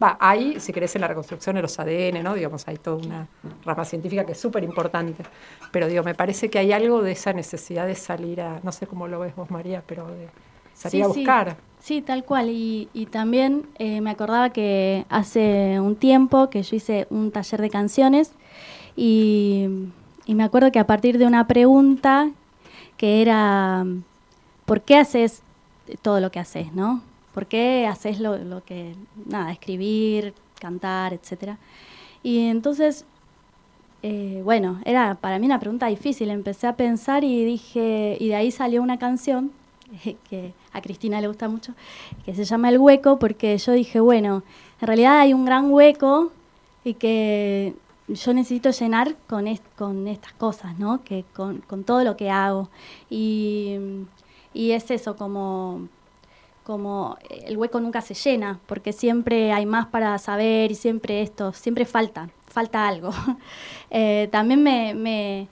Va, 0.00 0.16
ahí, 0.20 0.60
si 0.60 0.72
querés, 0.72 0.94
en 0.94 1.00
la 1.00 1.08
reconstrucción 1.08 1.56
de 1.56 1.62
los 1.62 1.76
ADN, 1.78 2.22
¿no? 2.22 2.34
Digamos, 2.34 2.68
hay 2.68 2.76
toda 2.76 3.04
una 3.04 3.26
rama 3.64 3.84
científica 3.84 4.24
que 4.24 4.32
es 4.32 4.40
súper 4.40 4.62
importante. 4.62 5.24
Pero 5.72 5.88
digo, 5.88 6.04
me 6.04 6.14
parece 6.14 6.48
que 6.48 6.60
hay 6.60 6.72
algo 6.72 7.02
de 7.02 7.12
esa 7.12 7.32
necesidad 7.32 7.84
de 7.84 7.96
salir 7.96 8.40
a, 8.40 8.60
no 8.62 8.70
sé 8.70 8.86
cómo 8.86 9.08
lo 9.08 9.18
ves 9.18 9.34
vos, 9.34 9.50
María, 9.50 9.82
pero 9.84 10.06
de 10.06 10.28
salir 10.78 11.04
a 11.04 11.08
buscar. 11.08 11.56
Sí, 11.80 12.02
tal 12.02 12.24
cual. 12.24 12.50
Y, 12.50 12.88
y 12.94 13.06
también 13.06 13.66
eh, 13.78 14.00
me 14.00 14.10
acordaba 14.10 14.50
que 14.50 15.04
hace 15.08 15.80
un 15.80 15.96
tiempo 15.96 16.50
que 16.50 16.62
yo 16.62 16.76
hice 16.76 17.06
un 17.10 17.30
taller 17.30 17.60
de 17.60 17.70
canciones 17.70 18.32
y, 18.96 19.68
y, 20.26 20.34
me 20.34 20.44
acuerdo 20.44 20.72
que 20.72 20.78
a 20.78 20.86
partir 20.86 21.18
de 21.18 21.26
una 21.26 21.46
pregunta 21.46 22.30
que 22.96 23.22
era, 23.22 23.86
¿por 24.66 24.82
qué 24.82 24.96
haces 24.96 25.42
todo 26.02 26.20
lo 26.20 26.30
que 26.30 26.40
haces, 26.40 26.72
no? 26.74 27.02
¿Por 27.32 27.46
qué 27.46 27.86
haces 27.86 28.18
lo, 28.18 28.36
lo 28.38 28.64
que, 28.64 28.94
nada, 29.26 29.52
escribir, 29.52 30.34
cantar, 30.58 31.12
etcétera? 31.12 31.58
Y 32.22 32.48
entonces 32.48 33.04
eh, 34.02 34.42
bueno, 34.44 34.80
era 34.84 35.16
para 35.16 35.38
mí 35.38 35.46
una 35.46 35.58
pregunta 35.58 35.86
difícil. 35.86 36.30
Empecé 36.30 36.66
a 36.66 36.76
pensar 36.76 37.24
y 37.24 37.44
dije, 37.44 38.16
y 38.20 38.28
de 38.28 38.36
ahí 38.36 38.50
salió 38.50 38.82
una 38.82 38.98
canción 38.98 39.52
que 40.30 40.52
a 40.72 40.80
Cristina 40.80 41.20
le 41.20 41.28
gusta 41.28 41.48
mucho, 41.48 41.74
que 42.24 42.34
se 42.34 42.44
llama 42.44 42.68
El 42.68 42.78
Hueco, 42.78 43.18
porque 43.18 43.56
yo 43.58 43.72
dije, 43.72 44.00
bueno, 44.00 44.42
en 44.80 44.86
realidad 44.86 45.20
hay 45.20 45.34
un 45.34 45.44
gran 45.44 45.70
hueco 45.70 46.32
y 46.84 46.94
que 46.94 47.74
yo 48.08 48.32
necesito 48.32 48.70
llenar 48.70 49.16
con, 49.26 49.46
con 49.76 50.08
estas 50.08 50.32
cosas, 50.34 50.78
¿no? 50.78 51.02
Que 51.04 51.24
con, 51.34 51.62
todo 51.84 52.04
lo 52.04 52.16
que 52.16 52.30
hago. 52.30 52.68
Y, 53.10 53.76
es 54.54 54.90
eso, 54.90 55.16
como, 55.16 55.88
como 56.64 57.16
el 57.30 57.56
hueco 57.56 57.80
nunca 57.80 58.00
se 58.00 58.14
llena, 58.14 58.58
porque 58.66 58.92
siempre 58.92 59.52
hay 59.52 59.66
más 59.66 59.86
para 59.86 60.16
saber 60.18 60.72
y 60.72 60.74
siempre 60.74 61.22
esto, 61.22 61.52
siempre 61.52 61.84
falta, 61.84 62.30
falta 62.46 62.86
algo. 62.86 63.10
Eh, 63.90 64.28
también 64.30 64.62
me 64.62 65.48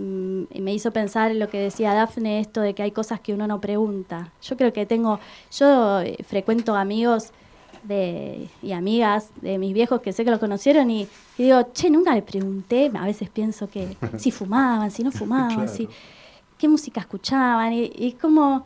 Mm, 0.00 0.44
me 0.62 0.72
hizo 0.72 0.92
pensar 0.92 1.30
en 1.30 1.38
lo 1.38 1.50
que 1.50 1.58
decía 1.58 1.92
Dafne, 1.92 2.40
esto 2.40 2.62
de 2.62 2.74
que 2.74 2.82
hay 2.82 2.90
cosas 2.90 3.20
que 3.20 3.34
uno 3.34 3.46
no 3.46 3.60
pregunta. 3.60 4.32
Yo 4.42 4.56
creo 4.56 4.72
que 4.72 4.86
tengo, 4.86 5.20
yo 5.52 6.00
eh, 6.00 6.16
frecuento 6.26 6.74
amigos 6.74 7.32
de, 7.82 8.48
y 8.62 8.72
amigas 8.72 9.30
de 9.42 9.58
mis 9.58 9.74
viejos 9.74 10.00
que 10.00 10.12
sé 10.12 10.24
que 10.24 10.30
lo 10.30 10.40
conocieron 10.40 10.90
y, 10.90 11.06
digo, 11.36 11.68
che, 11.74 11.90
nunca 11.90 12.14
le 12.14 12.22
pregunté, 12.22 12.90
a 12.94 13.04
veces 13.04 13.28
pienso 13.28 13.68
que 13.68 13.94
si 14.16 14.30
fumaban, 14.30 14.90
si 14.90 15.02
no 15.02 15.12
fumaban, 15.12 15.68
si, 15.68 15.86
qué 16.56 16.66
música 16.66 17.00
escuchaban, 17.00 17.74
y, 17.74 17.92
es 17.98 18.14
como, 18.14 18.64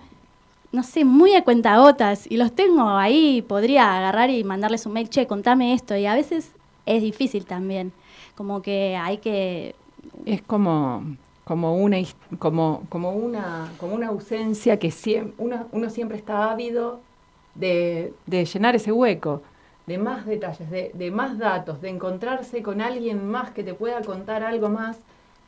no 0.70 0.85
sé, 0.85 1.05
muy 1.05 1.35
a 1.35 1.42
cuentagotas, 1.42 2.31
y 2.31 2.37
los 2.37 2.53
tengo 2.53 2.88
ahí, 2.90 3.42
podría 3.42 3.97
agarrar 3.97 4.31
y 4.31 4.44
mandarles 4.44 4.87
un 4.87 4.92
mail, 4.92 5.09
che, 5.09 5.27
contame 5.27 5.73
esto, 5.73 5.97
y 5.97 6.07
a 6.07 6.14
veces 6.14 6.53
es 6.87 7.03
difícil 7.03 7.44
también, 7.44 7.92
como 8.37 8.62
que 8.62 8.97
hay 8.97 9.18
que... 9.18 9.75
Es 10.27 10.42
como 10.42 11.16
como 11.44 11.76
una, 11.76 11.98
como, 12.38 12.87
como 12.88 13.12
una, 13.12 13.74
como 13.78 13.94
una 13.94 14.09
ausencia 14.09 14.78
que 14.78 14.88
siem- 14.88 15.35
uno, 15.38 15.68
uno 15.72 15.90
siempre 15.90 16.16
está 16.18 16.50
ávido 16.52 17.04
de, 17.54 18.14
de 18.26 18.44
llenar 18.46 18.76
ese 18.76 18.92
hueco, 18.92 19.42
de 19.87 19.98
más 19.98 20.26
detalles, 20.26 20.70
de, 20.70 20.92
de 20.94 21.11
más 21.11 21.38
datos, 21.38 21.80
de 21.80 21.90
encontrarse 21.90 22.62
con 22.62 22.80
alguien 22.80 23.26
más 23.28 23.50
que 23.52 23.62
te 23.64 23.74
pueda 23.74 24.04
contar 24.04 24.42
algo 24.42 24.68
más 24.70 25.04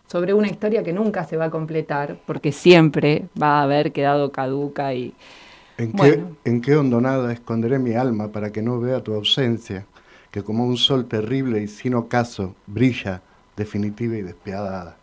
sobre 0.07 0.35
una 0.35 0.49
historia 0.49 0.83
que 0.85 0.93
nunca 0.93 1.25
se 1.25 1.37
va 1.37 1.47
a 1.47 1.51
completar, 1.51 2.19
porque 2.27 2.53
siempre 2.53 3.29
va 3.41 3.61
a 3.61 3.63
haber 3.63 3.93
quedado 3.93 4.31
caduca 4.33 4.95
y 4.95 5.17
¿En, 5.79 5.93
Bueno. 5.93 6.37
qué, 6.45 6.51
¿En 6.51 6.61
qué 6.61 6.77
hondonada 6.77 7.33
esconderé 7.33 7.79
mi 7.79 7.95
alma 7.95 8.33
para 8.33 8.53
que 8.53 8.63
no 8.63 8.81
vea 8.81 9.03
tu 9.03 9.15
ausencia, 9.15 9.89
que 10.31 10.43
como 10.45 10.67
un 10.67 10.77
sol 10.77 11.09
terrible 11.09 11.63
y 11.63 11.69
sin 11.69 11.95
ocaso 11.95 12.57
brilla 12.67 13.25
definitiva 13.57 14.17
y 14.17 14.23
despiadada? 14.23 15.03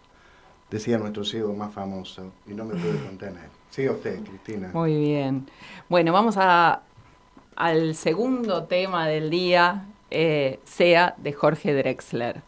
Decía 0.74 0.98
nuestro 0.98 1.24
ciego 1.24 1.54
más 1.54 1.72
famoso, 1.72 2.32
y 2.48 2.54
no 2.56 2.66
me 2.66 2.74
pude 2.74 2.98
contener. 3.06 3.48
Siga 3.70 3.92
usted, 3.92 4.24
Cristina. 4.24 4.72
Muy 4.74 4.98
bien. 4.98 5.46
Bueno, 5.88 6.12
vamos 6.12 6.34
a, 6.36 6.82
al 7.56 7.94
segundo 7.94 8.64
tema 8.64 9.08
del 9.08 9.30
día, 9.30 9.86
eh, 10.10 10.60
sea 10.64 11.14
de 11.20 11.32
Jorge 11.32 11.76
Drexler. 11.76 12.42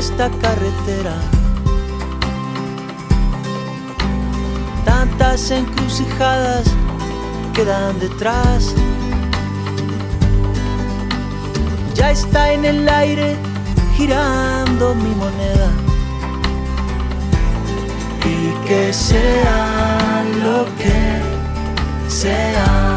Esta 0.00 0.30
carretera. 0.30 1.14
Tantas 4.86 5.50
encrucijadas 5.50 6.64
quedan 7.52 7.98
detrás. 7.98 8.74
Ya 11.94 12.12
está 12.12 12.50
en 12.54 12.64
el 12.64 12.88
aire 12.88 13.36
girando 13.94 14.94
mi 14.94 15.14
moneda. 15.22 15.70
Y 18.24 18.66
que 18.66 18.92
sea 18.94 20.24
lo 20.42 20.64
que 20.80 21.00
sea. 22.08 22.96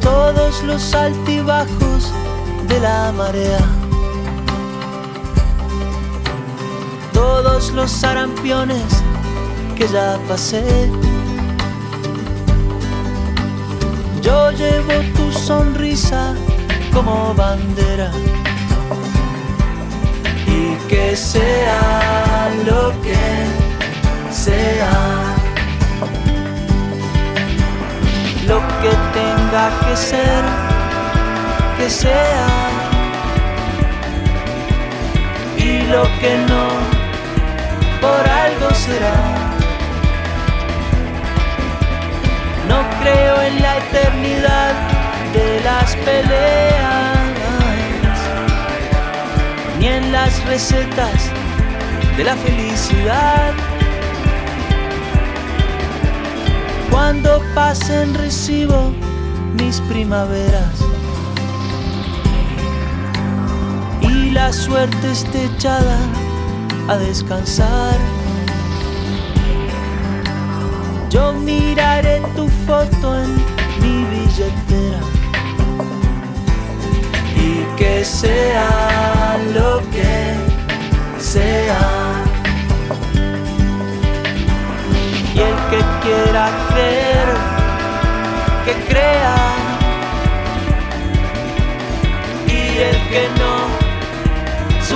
todos 0.00 0.62
los 0.64 0.94
altibajos 0.94 2.12
de 2.72 2.80
la 2.80 3.12
marea, 3.12 3.60
todos 7.12 7.70
los 7.72 7.90
sarampiones 7.90 8.84
que 9.76 9.86
ya 9.88 10.18
pasé. 10.28 10.90
Yo 14.22 14.50
llevo 14.52 14.94
tu 15.16 15.30
sonrisa 15.32 16.34
como 16.94 17.34
bandera 17.34 18.10
y 20.46 20.76
que 20.88 21.16
sea 21.16 22.50
lo 22.64 22.92
que 23.02 23.22
sea. 24.30 25.32
lo 28.46 28.60
que 28.82 28.92
tenga 29.14 29.64
que 29.84 29.96
ser, 29.96 30.42
Y 35.58 35.82
lo 35.88 36.04
que 36.20 36.38
no, 36.48 36.68
por 38.00 38.28
algo 38.28 38.72
será. 38.72 39.16
No 42.68 42.84
creo 43.00 43.42
en 43.42 43.62
la 43.62 43.78
eternidad 43.78 44.74
de 45.32 45.60
las 45.64 45.96
peleas, 45.96 47.18
ni 49.80 49.88
en 49.88 50.12
las 50.12 50.44
recetas 50.44 51.30
de 52.16 52.22
la 52.22 52.36
felicidad. 52.36 53.54
Cuando 56.92 57.42
pasen 57.56 58.14
recibo 58.14 58.92
mis 59.56 59.80
primaveras 59.80 60.91
la 64.42 64.52
suerte 64.52 65.12
esté 65.12 65.44
echada 65.44 65.98
a 66.88 66.96
descansar. 66.96 67.96
Yo 71.10 71.32
miraré 71.32 72.16
tu 72.34 72.48
foto 72.66 73.06
en 73.22 73.30
mi 73.82 73.96
billetera 74.12 75.02
y 77.48 77.50
que 77.78 78.04
sea 78.04 79.38
lo 79.56 79.72
que 79.94 80.14
sea. 81.32 81.84
y 85.34 85.38
el 85.50 85.56
que 85.70 85.80
quiera 86.02 86.44
creer, 86.68 87.28
que 88.64 88.74
crea, 88.90 89.36
y 92.46 92.60
el 92.88 92.98
que 93.10 93.22
no, 93.40 93.61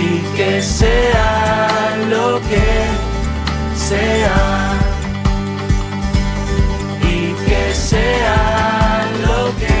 Y 0.00 0.20
que 0.34 0.62
sea 0.62 1.96
lo 2.08 2.40
que 2.48 2.68
sea. 3.76 4.40
Y 7.02 7.34
que 7.46 7.74
sea 7.74 9.04
lo 9.26 9.40
que 9.60 9.80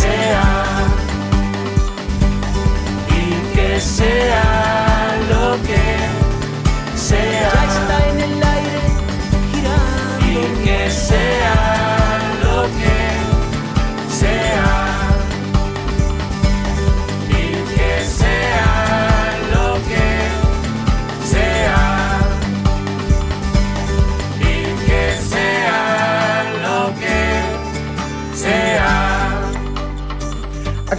sea. 0.00 0.46
Y 3.20 3.54
que 3.54 3.80
sea 3.80 4.46
lo 5.30 5.46
que 5.68 5.86
sea. 6.96 7.52
Ya 7.52 7.64
está 7.74 7.96
en 8.10 8.18
el 8.20 8.42
aire 8.54 8.84
girando. 9.52 10.26
Y 10.26 10.64
que 10.64 10.90
sea 10.90 11.55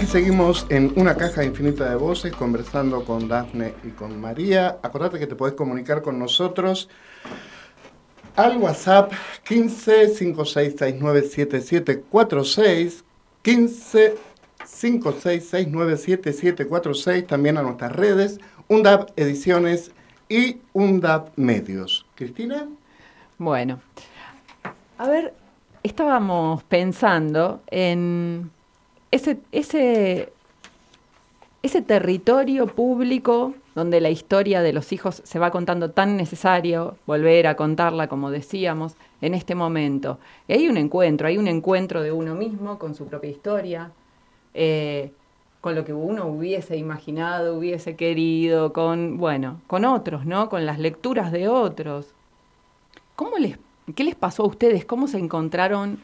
seguimos 0.07 0.65
en 0.69 0.93
una 0.95 1.15
caja 1.15 1.43
infinita 1.43 1.89
de 1.89 1.95
voces 1.95 2.33
conversando 2.33 3.03
con 3.03 3.27
Dafne 3.27 3.73
y 3.83 3.89
con 3.89 4.19
María. 4.21 4.77
Acordate 4.81 5.19
que 5.19 5.27
te 5.27 5.35
podés 5.35 5.53
comunicar 5.53 6.01
con 6.01 6.17
nosotros 6.17 6.87
al 8.37 8.57
WhatsApp 8.57 9.11
15 9.43 10.07
5669 10.09 11.21
7746 11.23 13.03
15 13.41 14.15
5669 14.65 15.97
7746 15.97 17.27
también 17.27 17.57
a 17.57 17.61
nuestras 17.61 17.91
redes 17.91 18.39
UNDAP 18.69 19.09
Ediciones 19.17 19.91
y 20.29 20.61
UNDAP 20.71 21.37
Medios. 21.37 22.05
Cristina. 22.15 22.65
Bueno, 23.37 23.81
a 24.97 25.07
ver, 25.09 25.33
estábamos 25.83 26.63
pensando 26.63 27.61
en 27.67 28.51
ese, 29.11 29.37
ese, 29.51 30.31
ese 31.63 31.81
territorio 31.81 32.67
público 32.67 33.53
donde 33.75 34.01
la 34.01 34.09
historia 34.09 34.61
de 34.61 34.73
los 34.73 34.91
hijos 34.91 35.21
se 35.23 35.39
va 35.39 35.51
contando 35.51 35.91
tan 35.91 36.17
necesario 36.17 36.97
volver 37.05 37.45
a 37.45 37.55
contarla, 37.55 38.07
como 38.07 38.31
decíamos, 38.31 38.95
en 39.21 39.33
este 39.33 39.53
momento. 39.53 40.17
Y 40.47 40.53
hay 40.53 40.67
un 40.67 40.77
encuentro, 40.77 41.27
hay 41.27 41.37
un 41.37 41.47
encuentro 41.47 42.01
de 42.01 42.11
uno 42.11 42.33
mismo 42.33 42.79
con 42.79 42.95
su 42.95 43.05
propia 43.05 43.29
historia, 43.29 43.91
eh, 44.53 45.11
con 45.61 45.75
lo 45.75 45.85
que 45.85 45.93
uno 45.93 46.25
hubiese 46.25 46.75
imaginado, 46.77 47.55
hubiese 47.55 47.95
querido, 47.95 48.73
con, 48.73 49.17
bueno, 49.17 49.61
con 49.67 49.85
otros, 49.85 50.25
¿no? 50.25 50.49
Con 50.49 50.65
las 50.65 50.79
lecturas 50.79 51.31
de 51.31 51.47
otros. 51.47 52.07
¿Cómo 53.15 53.37
les, 53.37 53.59
¿Qué 53.95 54.03
les 54.03 54.15
pasó 54.15 54.43
a 54.43 54.47
ustedes? 54.47 54.85
¿Cómo 54.85 55.07
se 55.07 55.19
encontraron 55.19 55.99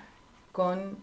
con, 0.52 0.98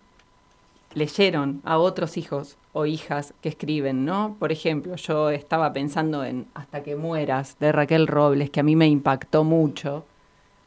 leyeron 0.95 1.61
a 1.65 1.79
otros 1.79 2.17
hijos 2.17 2.57
o 2.73 2.87
hijas 2.87 3.35
que 3.41 3.49
escriben, 3.49 4.05
¿no? 4.05 4.37
Por 4.39 4.53
ejemplo, 4.53 4.97
yo 4.97 5.31
estaba 5.31 5.73
pensando 5.73 6.25
en 6.25 6.47
Hasta 6.55 6.83
que 6.83 6.97
mueras 6.97 7.57
de 7.59 7.73
Raquel 7.73 8.07
Robles, 8.07 8.51
que 8.51 8.61
a 8.61 8.63
mí 8.63 8.77
me 8.77 8.89
impactó 8.89 9.45
mucho, 9.45 10.05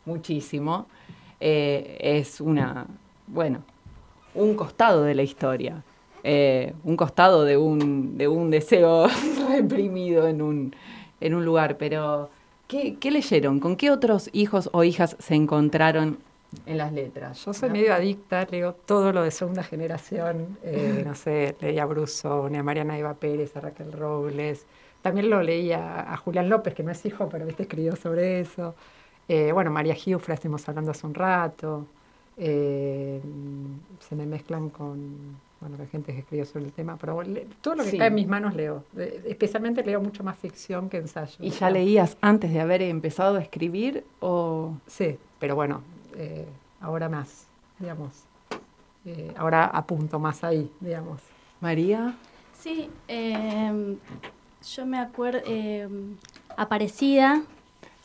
muchísimo. 0.05 0.87
Eh, 1.39 1.97
es 1.99 2.41
una, 2.41 2.87
bueno, 3.27 3.63
un 4.33 4.55
costado 4.55 5.03
de 5.03 5.15
la 5.15 5.23
historia, 5.23 5.83
eh, 6.23 6.73
un 6.83 6.95
costado 6.95 7.43
de 7.43 7.57
un, 7.57 8.17
de 8.17 8.27
un 8.27 8.49
deseo 8.49 9.07
reprimido 9.49 10.27
en 10.27 10.41
un, 10.41 10.75
en 11.19 11.33
un 11.33 11.45
lugar, 11.45 11.77
pero 11.77 12.29
¿qué, 12.67 12.95
¿qué 12.95 13.11
leyeron? 13.11 13.59
¿Con 13.59 13.75
qué 13.75 13.91
otros 13.91 14.29
hijos 14.33 14.69
o 14.73 14.83
hijas 14.83 15.17
se 15.19 15.35
encontraron 15.35 16.17
en 16.65 16.77
las 16.77 16.91
letras. 16.91 17.43
Yo 17.45 17.53
soy 17.53 17.69
medio 17.69 17.93
adicta, 17.93 18.45
leo 18.49 18.73
todo 18.73 19.11
lo 19.11 19.23
de 19.23 19.31
segunda 19.31 19.63
generación, 19.63 20.57
eh, 20.63 21.03
no 21.05 21.15
sé, 21.15 21.55
leía 21.59 21.83
a 21.83 21.85
Brusone, 21.85 22.57
a 22.57 22.63
Mariana 22.63 22.97
Eva 22.97 23.13
Pérez, 23.13 23.55
a 23.55 23.61
Raquel 23.61 23.91
Robles, 23.91 24.65
también 25.03 25.29
lo 25.29 25.43
leía 25.43 26.11
a 26.11 26.15
Julián 26.15 26.47
López, 26.47 26.73
que 26.73 26.81
no 26.81 26.91
es 26.91 27.05
hijo, 27.05 27.27
pero 27.29 27.45
viste 27.45 27.63
escribió 27.63 27.95
sobre 27.97 28.39
eso. 28.39 28.73
Eh, 29.27 29.51
bueno, 29.51 29.69
María 29.69 29.93
Giufra, 29.93 30.33
estuvimos 30.33 30.67
hablando 30.69 30.91
hace 30.91 31.05
un 31.05 31.13
rato. 31.13 31.85
Eh, 32.37 33.21
se 33.99 34.15
me 34.15 34.25
mezclan 34.25 34.69
con, 34.69 35.37
bueno, 35.59 35.75
la 35.77 35.85
gente 35.87 36.13
que 36.13 36.19
escribió 36.19 36.45
sobre 36.45 36.65
el 36.65 36.71
tema, 36.71 36.97
pero 36.97 37.21
todo 37.59 37.75
lo 37.75 37.83
que 37.83 37.97
cae 37.97 38.07
en 38.07 38.15
mis 38.15 38.27
manos 38.27 38.55
leo. 38.55 38.85
especialmente 38.95 39.83
leo 39.83 39.99
mucho 40.01 40.23
más 40.23 40.37
ficción 40.37 40.89
que 40.89 40.97
ensayo. 40.97 41.35
¿Y 41.39 41.49
ya 41.49 41.69
leías 41.69 42.17
antes 42.21 42.53
de 42.53 42.61
haber 42.61 42.81
empezado 42.81 43.35
a 43.37 43.41
escribir 43.41 44.05
o...? 44.21 44.73
Sí, 44.87 45.17
pero 45.37 45.55
bueno, 45.55 45.81
eh, 46.15 46.47
ahora 46.81 47.09
más, 47.09 47.47
digamos. 47.79 48.23
Eh, 49.05 49.33
ahora 49.37 49.65
apunto 49.65 50.19
más 50.19 50.43
ahí, 50.43 50.71
digamos. 50.79 51.21
María. 51.59 52.15
Sí, 52.53 52.89
em, 53.07 53.97
yo 54.75 54.85
me 54.85 54.99
acuerdo, 54.99 55.41
em, 55.45 56.15
Aparecida, 56.55 57.41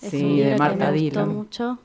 es 0.00 0.14
un 0.14 0.36
libro 0.36 0.50
de 0.50 0.56
Marta 0.56 0.86
que 0.86 0.92
me 0.92 1.00
gustó 1.00 1.26
mucho. 1.26 1.78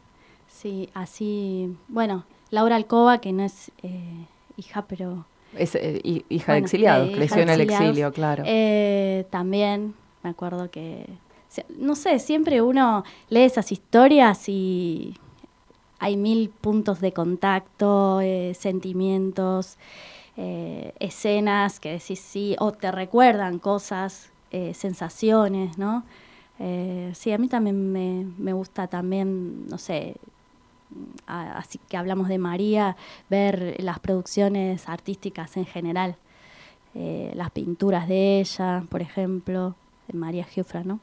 Sí, 0.47 0.89
así, 0.93 1.75
bueno, 1.88 2.25
Laura 2.51 2.75
Alcoba, 2.75 3.19
que 3.19 3.33
no 3.33 3.43
es 3.43 3.71
eh, 3.81 4.25
hija, 4.57 4.86
pero... 4.88 5.25
Es 5.55 5.77
hija 6.29 6.53
de 6.53 6.57
exiliados, 6.57 7.12
creció 7.12 7.43
en 7.43 7.49
el 7.49 7.62
exilio, 7.62 8.12
claro. 8.12 8.43
también 9.29 9.93
me 10.23 10.31
acuerdo 10.31 10.71
que, 10.71 11.05
no 11.77 11.95
sé, 11.95 12.17
siempre 12.17 12.62
uno 12.63 13.03
lee 13.29 13.43
esas 13.43 13.71
historias 13.71 14.49
y 14.49 15.15
hay 15.99 16.17
mil 16.17 16.49
puntos 16.49 16.99
de 16.99 17.13
contacto, 17.13 18.19
eh, 18.21 18.53
sentimientos, 18.56 19.77
eh, 20.36 20.93
escenas 20.99 21.79
que 21.79 21.91
decís 21.91 22.19
sí, 22.19 22.56
o 22.60 22.71
te 22.71 22.91
recuerdan 22.91 23.60
cosas, 23.60 24.32
eh, 24.51 24.73
sensaciones, 24.73 25.77
¿no? 25.77 26.03
sí, 27.13 27.34
a 27.34 27.38
mí 27.38 27.49
también 27.49 27.91
me, 28.38 28.53
gusta 28.53 28.88
también, 28.88 29.67
no 29.67 29.77
sé, 29.77 30.15
así 31.27 31.77
que 31.89 31.97
hablamos 31.97 32.29
de 32.29 32.38
María, 32.38 32.95
ver 33.29 33.75
las 33.79 33.99
producciones 33.99 34.88
artísticas 34.88 35.58
en 35.58 35.65
general, 35.65 36.15
las 36.93 37.51
pinturas 37.51 38.08
de 38.08 38.39
ella, 38.39 38.86
por 38.89 39.01
ejemplo, 39.01 39.75
de 40.08 40.17
María 40.17 40.45
Giufra, 40.45 40.86
¿no? 40.86 41.01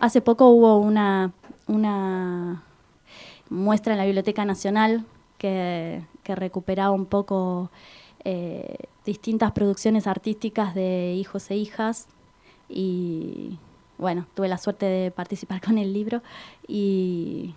hace 0.00 0.20
poco 0.20 0.48
hubo 0.48 0.78
una, 0.78 1.30
una 1.68 2.64
muestra 3.50 3.92
en 3.92 3.98
la 3.98 4.06
Biblioteca 4.06 4.44
Nacional 4.44 5.04
que, 5.36 6.02
recuperaba 6.24 6.92
un 6.92 7.06
poco 7.06 7.72
eh, 8.24 8.76
distintas 9.04 9.50
producciones 9.50 10.06
artísticas 10.06 10.76
de 10.76 11.14
hijos 11.14 11.50
e 11.50 11.56
hijas 11.56 12.06
y 12.68 13.58
bueno, 13.98 14.26
tuve 14.34 14.46
la 14.46 14.58
suerte 14.58 14.86
de 14.86 15.10
participar 15.10 15.60
con 15.64 15.76
el 15.76 15.92
libro 15.92 16.22
y, 16.66 17.54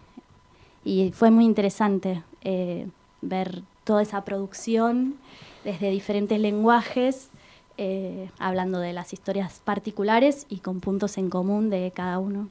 fue 1.13 1.31
muy 1.31 1.45
interesante 1.45 2.23
eh, 2.41 2.87
ver 3.21 3.61
toda 3.85 4.01
esa 4.01 4.25
producción 4.25 5.15
desde 5.63 5.89
diferentes 5.91 6.37
lenguajes, 6.39 7.29
eh, 7.77 8.29
hablando 8.37 8.79
de 8.79 8.91
las 8.91 9.13
historias 9.13 9.61
particulares 9.63 10.45
y 10.49 10.57
con 10.57 10.81
puntos 10.81 11.17
en 11.17 11.29
común 11.29 11.69
de 11.69 11.91
cada 11.95 12.19
uno. 12.19 12.49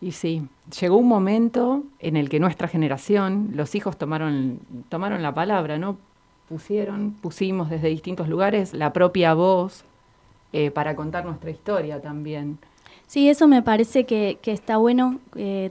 Y 0.00 0.12
sí, 0.12 0.46
llegó 0.80 0.96
un 0.96 1.08
momento 1.08 1.82
en 1.98 2.16
el 2.16 2.28
que 2.28 2.38
nuestra 2.38 2.68
generación, 2.68 3.50
los 3.54 3.74
hijos 3.74 3.96
tomaron, 3.96 4.60
tomaron 4.88 5.22
la 5.22 5.34
palabra, 5.34 5.78
¿no? 5.78 5.96
Pusieron, 6.48 7.12
pusimos 7.20 7.68
desde 7.68 7.88
distintos 7.88 8.28
lugares 8.28 8.72
la 8.74 8.92
propia 8.92 9.34
voz 9.34 9.84
eh, 10.52 10.70
para 10.70 10.94
contar 10.94 11.24
nuestra 11.24 11.50
historia 11.50 12.00
también. 12.00 12.58
Sí, 13.08 13.30
eso 13.30 13.48
me 13.48 13.62
parece 13.62 14.04
que, 14.04 14.38
está 14.44 14.76
bueno. 14.76 15.18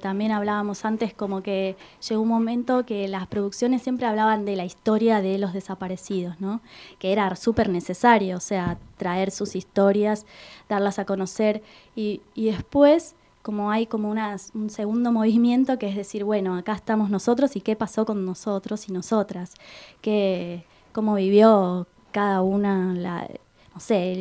También 0.02 0.32
hablábamos 0.32 0.86
antes 0.86 1.14
como 1.14 1.44
que 1.44 1.76
llegó 2.08 2.22
un 2.24 2.28
momento 2.28 2.84
que 2.84 3.08
las 3.08 3.28
producciones 3.28 3.84
siempre 3.84 4.08
hablaban 4.08 4.44
de 4.44 4.56
la 4.56 4.66
historia 4.66 5.22
de 5.22 5.38
los 5.38 5.54
desaparecidos, 5.54 6.42
¿no? 6.42 6.62
Que 6.98 7.12
era 7.12 7.36
súper 7.36 7.70
necesario, 7.70 8.38
o 8.38 8.40
sea, 8.40 8.80
traer 8.98 9.30
sus 9.30 9.56
historias, 9.56 10.26
darlas 10.68 10.98
a 10.98 11.06
conocer. 11.06 11.62
Y, 11.96 12.22
y 12.34 12.48
después 12.48 13.16
como 13.48 13.72
hay 13.72 13.86
como 13.86 14.10
un 14.10 14.70
segundo 14.70 15.14
movimiento 15.14 15.80
que 15.80 15.88
es 15.88 15.96
decir, 15.96 16.26
bueno, 16.26 16.58
acá 16.58 16.74
estamos 16.74 17.10
nosotros 17.10 17.56
y 17.56 17.62
qué 17.62 17.78
pasó 17.78 18.06
con 18.06 18.26
nosotros 18.26 18.90
y 18.90 18.92
nosotras, 18.92 19.54
¿Qué, 20.02 20.66
cómo 20.92 21.16
vivió 21.16 21.88
cada 22.12 22.42
una, 22.42 22.94
la, 22.94 23.26
no 23.74 23.80
sé, 23.80 24.12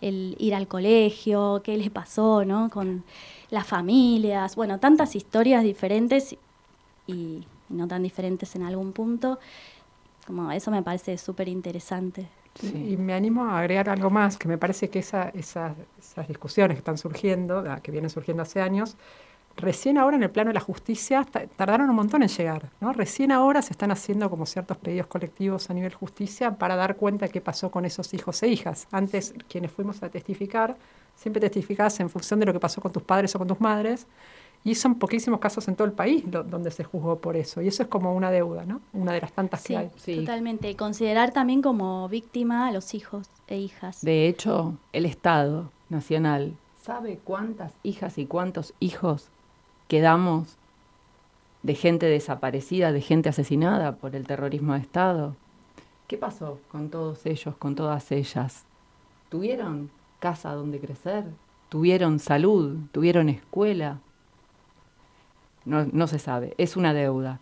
el, 0.00 0.36
ir 0.38 0.54
al 0.54 0.68
colegio, 0.68 1.60
qué 1.64 1.76
les 1.76 1.90
pasó, 1.90 2.44
¿no? 2.44 2.70
Con 2.70 3.02
las 3.50 3.66
familias, 3.66 4.54
bueno, 4.54 4.78
tantas 4.78 5.16
historias 5.16 5.64
diferentes 5.64 6.36
y, 7.08 7.44
no 7.68 7.88
tan 7.88 8.04
diferentes 8.04 8.54
en 8.54 8.62
algún 8.62 8.92
punto, 8.92 9.40
como 10.24 10.52
eso 10.52 10.70
me 10.70 10.84
parece 10.84 11.18
súper 11.18 11.48
interesante. 11.48 12.28
Y 12.62 12.96
me 12.96 13.14
animo 13.14 13.44
a 13.44 13.60
agregar 13.60 13.88
algo 13.88 14.10
más, 14.10 14.36
que 14.36 14.48
me 14.48 14.58
parece 14.58 14.90
que 14.90 14.98
esa, 14.98 15.28
esas 15.30 15.76
discusiones 16.26 16.76
que 16.76 16.80
están 16.80 16.98
surgiendo, 16.98 17.64
que 17.82 17.92
vienen 17.92 18.10
surgiendo 18.10 18.42
hace 18.42 18.60
años, 18.60 18.96
recién 19.56 19.98
ahora 19.98 20.16
en 20.16 20.22
el 20.22 20.30
plano 20.30 20.48
de 20.48 20.54
la 20.54 20.60
justicia 20.60 21.26
tardaron 21.56 21.90
un 21.90 21.96
montón 21.96 22.22
en 22.22 22.28
llegar. 22.28 22.70
¿no? 22.80 22.92
Recién 22.92 23.32
ahora 23.32 23.62
se 23.62 23.72
están 23.72 23.90
haciendo 23.90 24.30
como 24.30 24.46
ciertos 24.46 24.76
pedidos 24.76 25.06
colectivos 25.06 25.70
a 25.70 25.74
nivel 25.74 25.94
justicia 25.94 26.52
para 26.56 26.76
dar 26.76 26.96
cuenta 26.96 27.26
de 27.26 27.32
qué 27.32 27.40
pasó 27.40 27.70
con 27.70 27.84
esos 27.84 28.12
hijos 28.14 28.42
e 28.42 28.48
hijas. 28.48 28.86
Antes, 28.90 29.34
quienes 29.48 29.70
fuimos 29.70 30.02
a 30.02 30.08
testificar, 30.08 30.76
siempre 31.14 31.40
testificás 31.40 31.98
en 32.00 32.08
función 32.08 32.40
de 32.40 32.46
lo 32.46 32.52
que 32.52 32.60
pasó 32.60 32.80
con 32.80 32.92
tus 32.92 33.02
padres 33.02 33.34
o 33.34 33.38
con 33.38 33.48
tus 33.48 33.60
madres, 33.60 34.06
y 34.64 34.74
son 34.74 34.96
poquísimos 34.96 35.40
casos 35.40 35.66
en 35.68 35.76
todo 35.76 35.86
el 35.86 35.92
país 35.92 36.24
donde 36.26 36.70
se 36.70 36.84
juzgó 36.84 37.18
por 37.18 37.36
eso. 37.36 37.62
Y 37.62 37.68
eso 37.68 37.82
es 37.82 37.88
como 37.88 38.14
una 38.14 38.30
deuda, 38.30 38.64
¿no? 38.64 38.80
Una 38.92 39.12
de 39.12 39.20
las 39.20 39.32
tantas 39.32 39.64
que 39.64 39.76
hay. 39.76 39.90
Sí, 39.96 40.16
totalmente. 40.16 40.74
Considerar 40.76 41.32
también 41.32 41.62
como 41.62 42.08
víctima 42.08 42.66
a 42.66 42.72
los 42.72 42.94
hijos 42.94 43.28
e 43.46 43.58
hijas. 43.58 44.02
De 44.02 44.28
hecho, 44.28 44.74
el 44.92 45.06
Estado 45.06 45.70
Nacional 45.88 46.54
sabe 46.82 47.18
cuántas 47.22 47.72
hijas 47.82 48.18
y 48.18 48.26
cuántos 48.26 48.74
hijos 48.80 49.28
quedamos 49.88 50.56
de 51.62 51.74
gente 51.74 52.06
desaparecida, 52.06 52.92
de 52.92 53.00
gente 53.00 53.28
asesinada 53.28 53.96
por 53.96 54.14
el 54.14 54.26
terrorismo 54.26 54.74
de 54.74 54.80
Estado. 54.80 55.34
¿Qué 56.06 56.16
pasó 56.16 56.58
con 56.70 56.88
todos 56.88 57.26
ellos, 57.26 57.56
con 57.56 57.74
todas 57.74 58.10
ellas? 58.12 58.64
¿Tuvieron 59.28 59.90
casa 60.20 60.52
donde 60.54 60.80
crecer? 60.80 61.24
¿Tuvieron 61.68 62.18
salud? 62.18 62.78
¿Tuvieron 62.92 63.28
escuela? 63.28 63.98
No, 65.68 66.06
se 66.06 66.18
sabe, 66.18 66.54
es 66.58 66.76
una 66.76 66.94
deuda. 66.94 67.40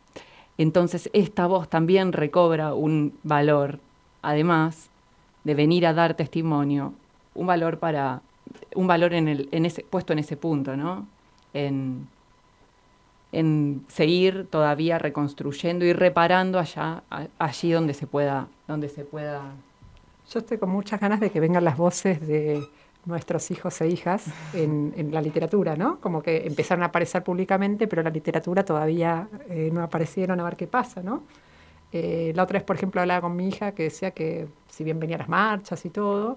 Entonces 0.59 1.11
esta 1.13 1.47
voz 1.47 1.69
también 1.69 2.13
recobra 2.13 2.75
un 2.75 3.19
valor, 3.23 3.79
además 4.23 4.91
de 5.45 5.55
venir 5.55 5.87
a 5.87 5.95
dar 5.95 6.15
testimonio, 6.15 6.95
un 7.35 7.47
valor 7.47 7.79
para, 7.79 8.23
un 8.75 8.87
valor 8.87 9.15
en 9.15 9.29
el, 9.29 9.49
en 9.53 9.67
ese, 9.67 9.83
puesto 9.83 10.13
en 10.13 10.19
ese 10.19 10.37
punto, 10.37 10.77
¿no? 10.77 11.07
En, 11.55 12.09
en 13.33 13.85
seguir 13.89 14.47
todavía 14.49 14.99
reconstruyendo 14.99 15.85
y 15.85 15.93
reparando 15.93 16.59
allá, 16.59 17.03
allí 17.39 17.73
donde 17.73 17.95
se 17.95 18.07
pueda, 18.07 18.49
donde 18.67 18.89
se 18.89 19.05
pueda 19.05 19.43
Yo 20.33 20.39
estoy 20.39 20.59
con 20.59 20.71
muchas 20.71 21.01
ganas 21.01 21.21
de 21.21 21.31
que 21.31 21.41
vengan 21.41 21.65
las 21.65 21.77
voces 21.77 22.27
de 22.27 22.67
nuestros 23.07 23.51
hijos 23.51 23.81
e 23.81 23.89
hijas 23.89 24.25
en, 24.53 25.11
la 25.13 25.23
literatura, 25.23 25.77
¿no? 25.77 25.99
Como 26.01 26.23
que 26.23 26.47
empezaron 26.47 26.83
a 26.83 26.87
aparecer 26.87 27.23
públicamente, 27.23 27.87
pero 27.87 28.03
la 28.03 28.11
literatura 28.11 28.65
todavía 28.65 29.29
eh, 29.49 29.71
no 29.73 29.83
aparecieron 29.83 30.41
a 30.41 30.45
ver 30.45 30.57
qué 30.57 30.67
pasa, 30.67 31.03
¿no? 31.03 31.23
Eh, 31.93 32.33
la 32.35 32.43
otra 32.43 32.59
vez, 32.59 32.65
por 32.65 32.77
ejemplo, 32.77 33.01
hablaba 33.01 33.21
con 33.23 33.37
mi 33.37 33.49
hija 33.49 33.73
que 33.73 33.85
decía 33.85 34.11
que 34.11 34.49
si 34.69 34.85
bien 34.85 34.99
venían 34.99 35.21
las 35.21 35.29
marchas 35.29 35.85
y 35.85 35.91
todo, 35.91 36.37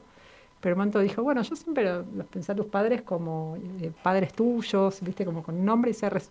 pero 0.61 0.74
el 0.74 0.78
momento 0.78 0.99
dijo, 0.99 1.24
bueno, 1.24 1.41
yo 1.41 1.55
siempre 1.55 1.84
los 1.84 2.28
pensé 2.28 2.51
a 2.51 2.55
tus 2.55 2.65
padres 2.65 3.01
como 3.01 3.57
eh, 3.82 3.91
padres 4.03 4.34
tuyos, 4.34 4.99
viste, 5.01 5.26
como 5.26 5.41
con 5.41 5.63
nombre 5.63 5.91
y, 5.91 5.93
ser, 5.93 6.22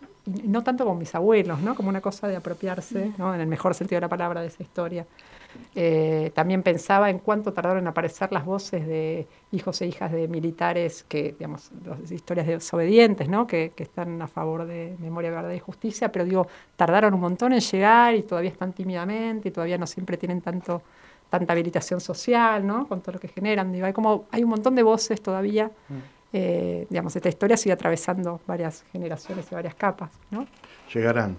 no 0.44 0.62
tanto 0.62 0.84
como 0.84 0.98
mis 0.98 1.14
abuelos, 1.14 1.60
¿no? 1.60 1.74
Como 1.74 1.88
una 1.88 2.00
cosa 2.00 2.28
de 2.28 2.36
apropiarse, 2.36 3.12
¿no? 3.16 3.34
En 3.34 3.40
el 3.40 3.46
mejor 3.46 3.74
sentido 3.74 3.96
de 3.96 4.02
la 4.02 4.08
palabra 4.08 4.42
de 4.42 4.48
esa 4.48 4.62
historia. 4.62 5.06
Eh, 5.74 6.30
también 6.34 6.62
pensaba 6.62 7.10
en 7.10 7.18
cuánto 7.18 7.52
tardaron 7.52 7.78
en 7.78 7.88
aparecer 7.88 8.32
las 8.32 8.44
voces 8.44 8.86
de 8.86 9.26
hijos 9.52 9.80
e 9.80 9.86
hijas 9.86 10.12
de 10.12 10.28
militares 10.28 11.04
que, 11.08 11.34
digamos, 11.38 11.70
las 11.84 12.10
historias 12.10 12.46
desobedientes, 12.46 13.28
¿no? 13.28 13.46
Que, 13.46 13.72
que, 13.74 13.82
están 13.82 14.20
a 14.22 14.28
favor 14.28 14.66
de 14.66 14.96
memoria, 14.98 15.30
verdad 15.30 15.52
y 15.52 15.58
justicia, 15.58 16.10
pero 16.10 16.24
digo, 16.24 16.46
tardaron 16.76 17.14
un 17.14 17.20
montón 17.20 17.52
en 17.52 17.60
llegar 17.60 18.14
y 18.14 18.22
todavía 18.22 18.50
están 18.50 18.72
tímidamente 18.72 19.48
y 19.48 19.52
todavía 19.52 19.78
no 19.78 19.86
siempre 19.86 20.16
tienen 20.16 20.40
tanto 20.40 20.82
tanta 21.30 21.52
habilitación 21.52 22.00
social, 22.00 22.66
¿no? 22.66 22.88
Con 22.88 23.00
todo 23.00 23.12
lo 23.14 23.20
que 23.20 23.28
generan. 23.28 23.72
Digo, 23.72 23.86
hay, 23.86 23.92
como, 23.92 24.26
hay 24.30 24.42
un 24.42 24.50
montón 24.50 24.74
de 24.74 24.82
voces 24.82 25.20
todavía. 25.20 25.70
Mm. 25.88 25.94
Eh, 26.32 26.86
digamos, 26.90 27.16
esta 27.16 27.28
historia 27.28 27.56
sigue 27.56 27.72
atravesando 27.72 28.40
varias 28.46 28.84
generaciones 28.92 29.46
y 29.50 29.54
varias 29.54 29.74
capas, 29.74 30.10
¿no? 30.30 30.46
Llegarán. 30.92 31.38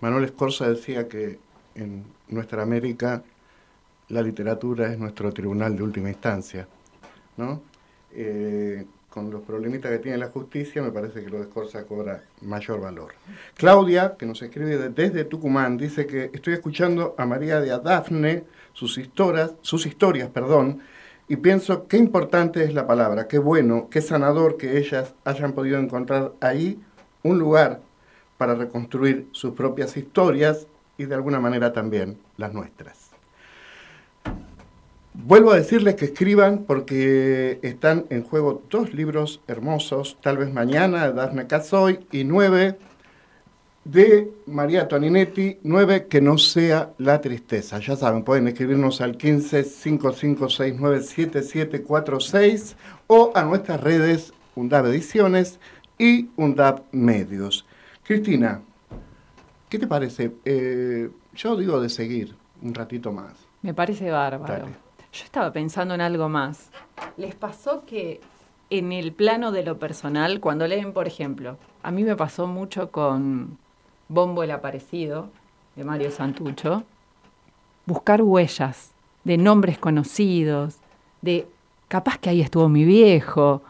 Manuel 0.00 0.24
Escorza 0.24 0.68
decía 0.68 1.08
que 1.08 1.38
en 1.74 2.04
nuestra 2.28 2.62
América 2.62 3.22
la 4.08 4.22
literatura 4.22 4.92
es 4.92 4.98
nuestro 4.98 5.32
tribunal 5.32 5.76
de 5.76 5.82
última 5.82 6.08
instancia, 6.08 6.68
¿no? 7.36 7.62
Eh, 8.12 8.84
con 9.10 9.30
los 9.30 9.42
problemitas 9.42 9.90
que 9.90 9.98
tiene 9.98 10.18
la 10.18 10.28
justicia, 10.28 10.82
me 10.82 10.90
parece 10.90 11.24
que 11.24 11.30
lo 11.30 11.38
de 11.38 11.44
Escorza 11.44 11.84
cobra 11.84 12.22
mayor 12.42 12.80
valor. 12.82 13.14
Claudia, 13.54 14.14
que 14.18 14.26
nos 14.26 14.42
escribe 14.42 14.90
desde 14.90 15.24
Tucumán, 15.24 15.78
dice 15.78 16.06
que 16.06 16.30
estoy 16.34 16.52
escuchando 16.52 17.14
a 17.16 17.24
María 17.24 17.60
de 17.60 17.72
Adafne 17.72 18.44
sus 18.74 18.98
historias, 18.98 19.54
sus 19.62 19.86
historias, 19.86 20.28
perdón, 20.28 20.80
y 21.28 21.36
pienso 21.36 21.88
qué 21.88 21.96
importante 21.96 22.62
es 22.62 22.74
la 22.74 22.86
palabra, 22.86 23.26
qué 23.26 23.38
bueno, 23.38 23.88
qué 23.90 24.02
sanador 24.02 24.58
que 24.58 24.76
ellas 24.76 25.14
hayan 25.24 25.54
podido 25.54 25.78
encontrar 25.78 26.34
ahí 26.40 26.78
un 27.22 27.38
lugar 27.38 27.80
para 28.36 28.54
reconstruir 28.54 29.28
sus 29.32 29.54
propias 29.54 29.96
historias 29.96 30.66
y 30.98 31.06
de 31.06 31.14
alguna 31.14 31.40
manera 31.40 31.72
también 31.72 32.18
las 32.36 32.52
nuestras. 32.52 33.05
Vuelvo 35.24 35.50
a 35.50 35.56
decirles 35.56 35.94
que 35.96 36.04
escriban 36.04 36.64
porque 36.66 37.58
están 37.62 38.04
en 38.10 38.22
juego 38.22 38.62
dos 38.70 38.92
libros 38.92 39.40
hermosos, 39.48 40.18
tal 40.20 40.36
vez 40.36 40.52
mañana, 40.52 41.10
Dafne 41.10 41.46
Casoy, 41.46 42.06
y 42.12 42.24
nueve 42.24 42.78
de 43.84 44.32
María 44.46 44.88
Toninetti, 44.88 45.58
9, 45.62 46.06
que 46.08 46.20
no 46.20 46.38
sea 46.38 46.92
la 46.98 47.20
tristeza. 47.20 47.78
Ya 47.78 47.96
saben, 47.96 48.24
pueden 48.24 48.48
escribirnos 48.48 49.00
al 49.00 49.16
15 49.16 49.64
5569 49.64 51.02
7746 51.02 52.76
o 53.06 53.32
a 53.34 53.42
nuestras 53.44 53.80
redes 53.80 54.32
UNDAB 54.56 54.86
Ediciones 54.86 55.60
y 55.98 56.30
UNDAB 56.36 56.82
Medios. 56.92 57.64
Cristina, 58.02 58.60
¿qué 59.68 59.78
te 59.78 59.86
parece? 59.86 60.32
Eh, 60.44 61.08
yo 61.34 61.56
digo 61.56 61.80
de 61.80 61.88
seguir 61.88 62.34
un 62.62 62.74
ratito 62.74 63.12
más. 63.12 63.34
Me 63.62 63.72
parece 63.72 64.10
bárbaro. 64.10 64.85
Yo 65.16 65.24
estaba 65.24 65.50
pensando 65.50 65.94
en 65.94 66.02
algo 66.02 66.28
más. 66.28 66.70
¿Les 67.16 67.34
pasó 67.34 67.86
que 67.86 68.20
en 68.68 68.92
el 68.92 69.12
plano 69.12 69.50
de 69.50 69.62
lo 69.62 69.78
personal, 69.78 70.40
cuando 70.40 70.66
leen, 70.66 70.92
por 70.92 71.06
ejemplo, 71.06 71.56
a 71.82 71.90
mí 71.90 72.04
me 72.04 72.16
pasó 72.16 72.46
mucho 72.46 72.90
con 72.90 73.56
Bombo 74.08 74.42
el 74.42 74.50
Aparecido, 74.50 75.30
de 75.74 75.84
Mario 75.84 76.10
Santucho, 76.10 76.84
buscar 77.86 78.20
huellas 78.20 78.92
de 79.24 79.38
nombres 79.38 79.78
conocidos, 79.78 80.76
de 81.22 81.46
capaz 81.88 82.18
que 82.18 82.28
ahí 82.28 82.42
estuvo 82.42 82.68
mi 82.68 82.84
viejo, 82.84 83.62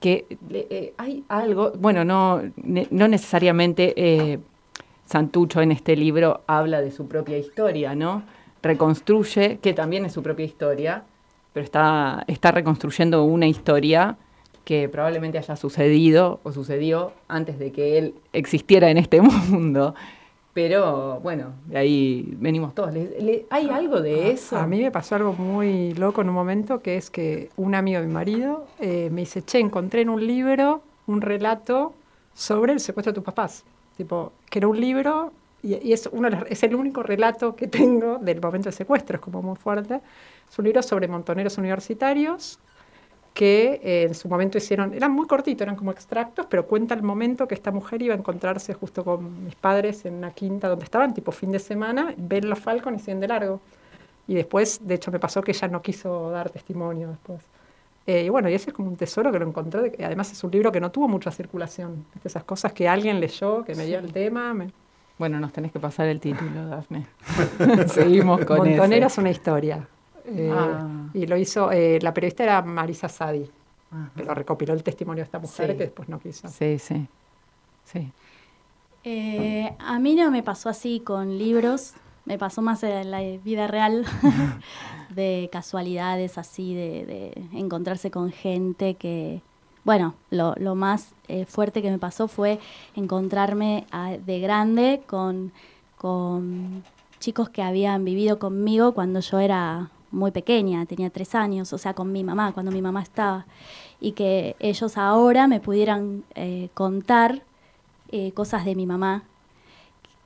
que 0.00 0.24
eh, 0.48 0.94
hay 0.96 1.22
algo, 1.28 1.72
bueno, 1.72 2.02
no, 2.02 2.40
no 2.56 3.08
necesariamente 3.08 3.92
eh, 3.94 4.38
Santucho 5.04 5.60
en 5.60 5.72
este 5.72 5.96
libro 5.96 6.40
habla 6.46 6.80
de 6.80 6.90
su 6.90 7.08
propia 7.08 7.36
historia, 7.36 7.94
¿no? 7.94 8.22
Reconstruye, 8.68 9.58
que 9.62 9.72
también 9.72 10.04
es 10.04 10.12
su 10.12 10.22
propia 10.22 10.44
historia, 10.44 11.04
pero 11.52 11.64
está, 11.64 12.24
está 12.26 12.52
reconstruyendo 12.52 13.24
una 13.24 13.46
historia 13.46 14.16
que 14.64 14.90
probablemente 14.90 15.38
haya 15.38 15.56
sucedido 15.56 16.40
o 16.42 16.52
sucedió 16.52 17.12
antes 17.26 17.58
de 17.58 17.72
que 17.72 17.96
él 17.96 18.14
existiera 18.34 18.90
en 18.90 18.98
este 18.98 19.22
mundo. 19.50 19.94
Pero 20.52 21.20
bueno, 21.20 21.52
de 21.66 21.78
ahí 21.78 22.34
venimos 22.38 22.74
todos. 22.74 22.92
hay 23.48 23.70
algo 23.70 24.02
de 24.02 24.32
eso? 24.32 24.58
A 24.58 24.66
mí 24.66 24.82
me 24.82 24.90
pasó 24.90 25.14
algo 25.14 25.32
muy 25.32 25.94
loco 25.94 26.20
en 26.20 26.28
un 26.28 26.34
momento, 26.34 26.80
que 26.80 26.96
es 26.96 27.10
que 27.10 27.48
un 27.56 27.74
amigo 27.74 28.00
de 28.00 28.06
mi 28.06 28.12
marido 28.12 28.66
eh, 28.78 29.08
me 29.10 29.22
dice, 29.22 29.40
che, 29.40 29.58
encontré 29.58 30.02
en 30.02 30.10
un 30.10 30.26
libro 30.26 30.82
un 31.06 31.22
relato 31.22 31.94
sobre 32.34 32.72
el 32.72 32.80
secuestro 32.80 33.12
de 33.12 33.14
tus 33.14 33.24
papás. 33.24 33.64
Tipo, 33.96 34.32
que 34.50 34.58
era 34.58 34.68
un 34.68 34.80
libro 34.80 35.32
y, 35.62 35.92
es, 35.92 36.08
uno 36.12 36.28
es 36.48 36.62
el 36.62 36.74
único 36.74 37.02
relato 37.02 37.56
que 37.56 37.66
tengo 37.66 38.18
del 38.18 38.40
momento 38.40 38.66
del 38.66 38.74
secuestro, 38.74 39.16
es 39.16 39.22
como 39.22 39.42
muy 39.42 39.56
fuerte. 39.56 40.00
Es 40.48 40.58
un 40.58 40.64
libro 40.64 40.82
sobre 40.82 41.08
montoneros 41.08 41.58
universitarios 41.58 42.58
que 43.34 43.80
eh, 43.84 44.02
en 44.08 44.14
su 44.14 44.28
momento 44.28 44.58
hicieron, 44.58 44.94
eran 44.94 45.12
muy 45.12 45.26
cortitos, 45.26 45.62
eran 45.62 45.76
como 45.76 45.92
extractos, 45.92 46.46
pero 46.46 46.66
cuenta 46.66 46.94
el 46.94 47.02
momento 47.02 47.46
que 47.46 47.54
esta 47.54 47.70
mujer 47.70 48.02
iba 48.02 48.14
a 48.14 48.18
encontrarse 48.18 48.74
justo 48.74 49.04
con 49.04 49.44
mis 49.44 49.54
padres 49.54 50.04
en 50.06 50.14
una 50.14 50.32
quinta 50.32 50.68
donde 50.68 50.84
estaban, 50.84 51.14
tipo 51.14 51.30
fin 51.30 51.52
de 51.52 51.58
semana, 51.58 52.14
ven 52.16 52.48
los 52.48 52.58
Falcon 52.58 52.96
y 52.96 52.98
siguen 52.98 53.20
de 53.20 53.28
largo. 53.28 53.60
Y 54.26 54.34
después, 54.34 54.80
de 54.86 54.94
hecho, 54.94 55.10
me 55.10 55.20
pasó 55.20 55.42
que 55.42 55.52
ella 55.52 55.68
no 55.68 55.80
quiso 55.82 56.30
dar 56.30 56.50
testimonio 56.50 57.08
después. 57.08 57.40
Eh, 58.06 58.24
y 58.24 58.28
bueno, 58.28 58.48
y 58.48 58.54
ese 58.54 58.70
es 58.70 58.74
como 58.74 58.88
un 58.88 58.96
tesoro 58.96 59.30
que 59.30 59.38
lo 59.38 59.46
encontré, 59.46 59.92
además 60.02 60.32
es 60.32 60.42
un 60.42 60.50
libro 60.50 60.72
que 60.72 60.80
no 60.80 60.90
tuvo 60.90 61.08
mucha 61.08 61.30
circulación. 61.30 62.06
Esas 62.24 62.42
cosas 62.44 62.72
que 62.72 62.88
alguien 62.88 63.20
leyó, 63.20 63.64
que 63.64 63.74
me 63.74 63.86
dio 63.86 63.98
el 63.98 64.12
tema. 64.12 64.54
Bueno, 65.18 65.40
nos 65.40 65.52
tenés 65.52 65.72
que 65.72 65.80
pasar 65.80 66.06
el 66.06 66.20
título, 66.20 66.68
Dafne. 66.68 67.06
Seguimos 67.88 68.44
con 68.44 68.58
Montonera 68.58 69.08
es 69.08 69.18
una 69.18 69.30
historia. 69.30 69.86
Eh, 70.24 70.52
ah. 70.52 70.86
Y 71.12 71.26
lo 71.26 71.36
hizo, 71.36 71.72
eh, 71.72 71.98
la 72.00 72.14
periodista 72.14 72.44
era 72.44 72.62
Marisa 72.62 73.08
Sadi, 73.08 73.50
pero 74.14 74.34
recopiló 74.34 74.74
el 74.74 74.82
testimonio 74.82 75.22
de 75.22 75.24
esta 75.24 75.38
mujer 75.38 75.76
que 75.76 75.84
después 75.84 76.08
no 76.08 76.18
quiso. 76.20 76.48
Sí, 76.48 76.78
sí. 76.78 77.06
sí. 77.84 78.12
Eh, 79.04 79.74
a 79.78 79.98
mí 79.98 80.14
no 80.14 80.30
me 80.30 80.42
pasó 80.42 80.68
así 80.68 81.00
con 81.00 81.38
libros, 81.38 81.94
me 82.24 82.38
pasó 82.38 82.62
más 82.62 82.82
en 82.82 83.10
la 83.10 83.20
vida 83.20 83.66
real, 83.66 84.04
de 85.14 85.48
casualidades 85.50 86.36
así, 86.36 86.74
de, 86.74 87.32
encontrarse 87.54 88.10
con 88.10 88.30
gente 88.30 88.94
que, 88.94 89.40
bueno, 89.88 90.12
lo, 90.28 90.74
más 90.74 91.14
fuerte 91.46 91.80
que 91.80 91.90
me 91.90 91.98
pasó 91.98 92.28
fue 92.28 92.60
encontrarme 92.94 93.86
de 94.26 94.38
grande 94.38 95.00
con, 95.06 95.50
con 95.96 96.84
chicos 97.20 97.48
que 97.48 97.62
habían 97.62 98.04
vivido 98.04 98.38
conmigo 98.38 98.92
cuando 98.92 99.20
yo 99.20 99.38
era 99.38 99.88
muy 100.10 100.30
pequeña, 100.30 100.84
tenía 100.84 101.08
tres 101.08 101.34
años, 101.34 101.72
o 101.72 101.78
sea, 101.78 101.94
con 101.94 102.12
mi 102.12 102.22
mamá, 102.22 102.52
cuando 102.52 102.70
mi 102.70 102.82
mamá 102.82 103.00
estaba, 103.00 103.46
y 103.98 104.12
que 104.12 104.56
ellos 104.58 104.98
ahora 104.98 105.46
me 105.46 105.58
pudieran 105.58 106.22
eh, 106.34 106.68
contar 106.74 107.40
eh, 108.10 108.32
cosas 108.32 108.66
de 108.66 108.74
mi 108.74 108.84
mamá 108.84 109.22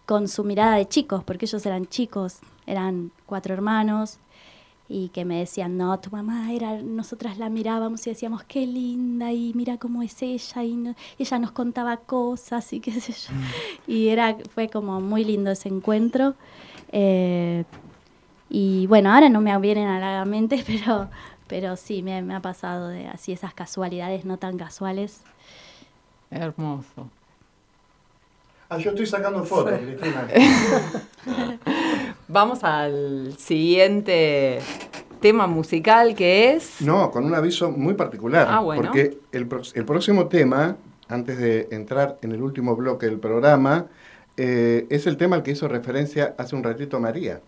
con 0.07 0.27
su 0.27 0.43
mirada 0.43 0.75
de 0.75 0.89
chicos, 0.89 1.23
porque 1.23 1.45
ellos 1.45 1.65
eran 1.67 1.87
chicos, 1.87 2.41
eran 2.67 3.13
cuatro 3.27 3.55
hermanos, 3.55 4.19
y 4.89 5.09
que 5.09 5.25
me 5.25 5.39
decían, 5.39 5.77
no, 5.77 5.99
tu 6.01 6.11
mamá 6.11 6.53
era, 6.53 6.83
nosotras 6.83 7.39
la 7.39 7.49
mirábamos 7.49 8.07
y 8.07 8.11
decíamos, 8.11 8.45
qué 8.45 8.67
linda, 8.67 9.33
y 9.33 9.53
mira 9.55 9.79
cómo 9.79 10.03
es 10.03 10.21
ella, 10.23 10.65
y 10.65 10.95
ella 11.19 11.39
nos 11.39 11.53
contaba 11.53 11.97
cosas, 11.97 12.73
y 12.73 12.81
qué 12.83 12.93
sé 12.93 13.13
yo. 13.13 13.35
Mm. 13.35 13.91
Y 13.91 14.09
era, 14.09 14.37
fue 14.55 14.69
como 14.69 15.01
muy 15.01 15.25
lindo 15.25 15.51
ese 15.51 15.69
encuentro. 15.69 16.35
Eh, 16.91 17.65
y 18.51 18.87
bueno, 18.87 19.13
ahora 19.13 19.31
no 19.31 19.41
me 19.41 19.57
vienen 19.59 19.89
a 19.89 19.99
la 19.99 20.25
mente, 20.27 20.63
pero, 20.67 21.09
pero 21.47 21.77
sí, 21.77 22.03
me, 22.03 22.19
ha 22.35 22.41
pasado 22.41 22.89
de 22.89 23.07
así 23.09 23.33
esas 23.33 23.55
casualidades 23.55 24.25
no 24.25 24.37
tan 24.37 24.59
casuales. 24.59 25.23
Hermoso. 26.31 27.09
Ah, 28.69 28.79
yo 28.79 28.91
estoy 28.91 29.07
sacando 29.07 29.45
fotos, 29.45 29.79
Cristina. 29.79 30.29
Vamos 32.33 32.65
al 32.65 33.35
siguiente 33.37 34.59
tema 35.21 35.47
musical 35.47 36.15
que 36.15 36.55
es... 36.55 36.81
No, 36.81 37.11
con 37.11 37.27
un 37.27 37.35
aviso 37.35 37.71
muy 37.71 37.93
particular. 37.93 38.47
Ah, 38.49 38.61
bueno. 38.61 38.81
Porque 38.85 39.19
el, 39.33 39.47
el 39.75 39.85
próximo 39.85 40.29
tema, 40.29 40.79
antes 41.09 41.37
de 41.37 41.69
entrar 41.73 42.17
en 42.23 42.33
el 42.33 42.41
último 42.41 42.75
bloque 42.75 43.05
del 43.05 43.19
programa, 43.19 43.85
eh, 44.39 44.87
es 44.89 45.07
el 45.07 45.19
tema 45.19 45.37
al 45.37 45.43
que 45.43 45.51
hizo 45.51 45.69
referencia 45.69 46.35
hace 46.39 46.57
un 46.57 46.63
ratito 46.63 46.99
María 46.99 47.43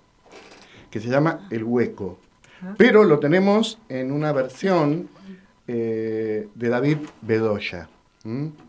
que 0.91 1.01
se 1.01 1.09
llama 1.09 1.49
El 1.51 1.65
Hueco. 1.65 2.19
pero 2.77 3.05
lo 3.05 3.21
tenemos 3.21 3.79
en 3.89 4.13
una 4.13 4.33
versión 4.33 5.09
eh, 5.67 6.47
de 6.55 6.69
David 6.69 6.99
Bedoya. 7.23 7.89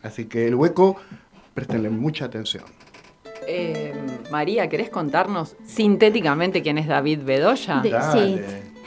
Así 0.01 0.26
que 0.26 0.47
el 0.47 0.55
hueco, 0.55 0.95
préstenle 1.53 1.89
mucha 1.89 2.24
atención. 2.24 2.63
Eh, 3.47 3.93
María, 4.31 4.67
¿querés 4.69 4.89
contarnos 4.89 5.55
sintéticamente 5.65 6.61
quién 6.61 6.77
es 6.77 6.87
David 6.87 7.19
Bedoya? 7.23 7.81
De- 7.81 7.91
sí. 8.11 8.41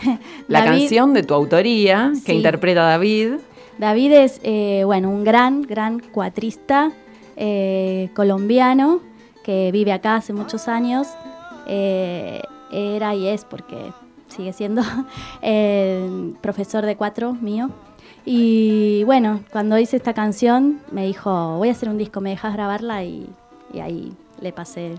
La 0.48 0.64
David- 0.64 0.80
canción 0.80 1.14
de 1.14 1.22
tu 1.22 1.34
autoría 1.34 2.10
que 2.24 2.32
Sí. 2.32 2.36
interpreta 2.36 2.82
David. 2.82 3.34
David 3.78 4.12
es, 4.12 4.40
eh, 4.42 4.82
bueno, 4.84 5.10
un 5.10 5.22
gran, 5.24 5.62
gran 5.62 6.00
cuatrista 6.00 6.92
eh, 7.36 8.08
colombiano 8.14 9.00
que 9.44 9.70
vive 9.72 9.92
acá 9.92 10.16
hace 10.16 10.32
muchos 10.32 10.66
años. 10.68 11.06
Eh, 11.66 12.40
era 12.72 13.14
y 13.14 13.28
es, 13.28 13.44
porque 13.44 13.92
sigue 14.28 14.52
siendo, 14.52 14.82
profesor 16.40 16.84
de 16.84 16.96
cuatro 16.96 17.32
mío. 17.34 17.70
Y 18.24 19.04
bueno, 19.04 19.40
cuando 19.52 19.78
hice 19.78 19.96
esta 19.96 20.12
canción 20.12 20.80
me 20.90 21.06
dijo, 21.06 21.56
voy 21.56 21.68
a 21.68 21.72
hacer 21.72 21.88
un 21.88 21.96
disco, 21.98 22.20
¿me 22.20 22.30
dejas 22.30 22.52
grabarla? 22.54 23.04
Y, 23.04 23.26
y 23.72 23.80
ahí 23.80 24.12
le 24.42 24.50
pasé 24.52 24.94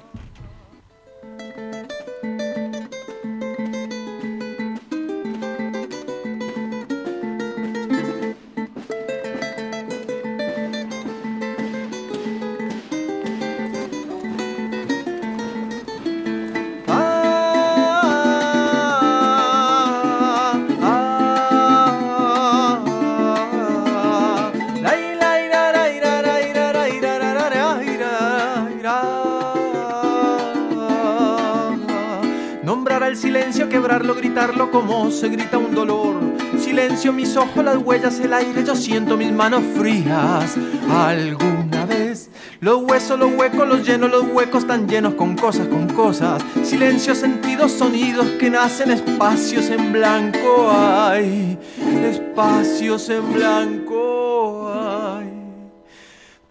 como 34.71 35.11
se 35.11 35.27
grita 35.29 35.57
un 35.57 35.75
dolor. 35.75 36.15
Silencio, 36.57 37.11
mis 37.11 37.35
ojos, 37.35 37.63
las 37.63 37.77
huellas, 37.77 38.19
el 38.19 38.33
aire, 38.33 38.63
yo 38.63 38.75
siento 38.75 39.17
mis 39.17 39.31
manos 39.31 39.61
frías. 39.75 40.55
Alguna 40.89 41.85
vez 41.85 42.29
los 42.61 42.81
huesos, 42.83 43.19
los 43.19 43.31
huecos, 43.33 43.67
los 43.67 43.85
llenos, 43.85 44.09
los 44.09 44.23
huecos 44.31 44.63
están 44.63 44.87
llenos 44.87 45.15
con 45.15 45.35
cosas, 45.35 45.67
con 45.67 45.87
cosas. 45.87 46.41
Silencio, 46.63 47.15
sentidos, 47.15 47.73
sonidos 47.73 48.27
que 48.39 48.49
nacen, 48.49 48.91
espacios 48.91 49.69
en 49.69 49.91
blanco. 49.91 50.71
Ay, 50.71 51.57
espacios 52.05 53.09
en 53.09 53.33
blanco. 53.33 54.71
Ay, 54.73 55.29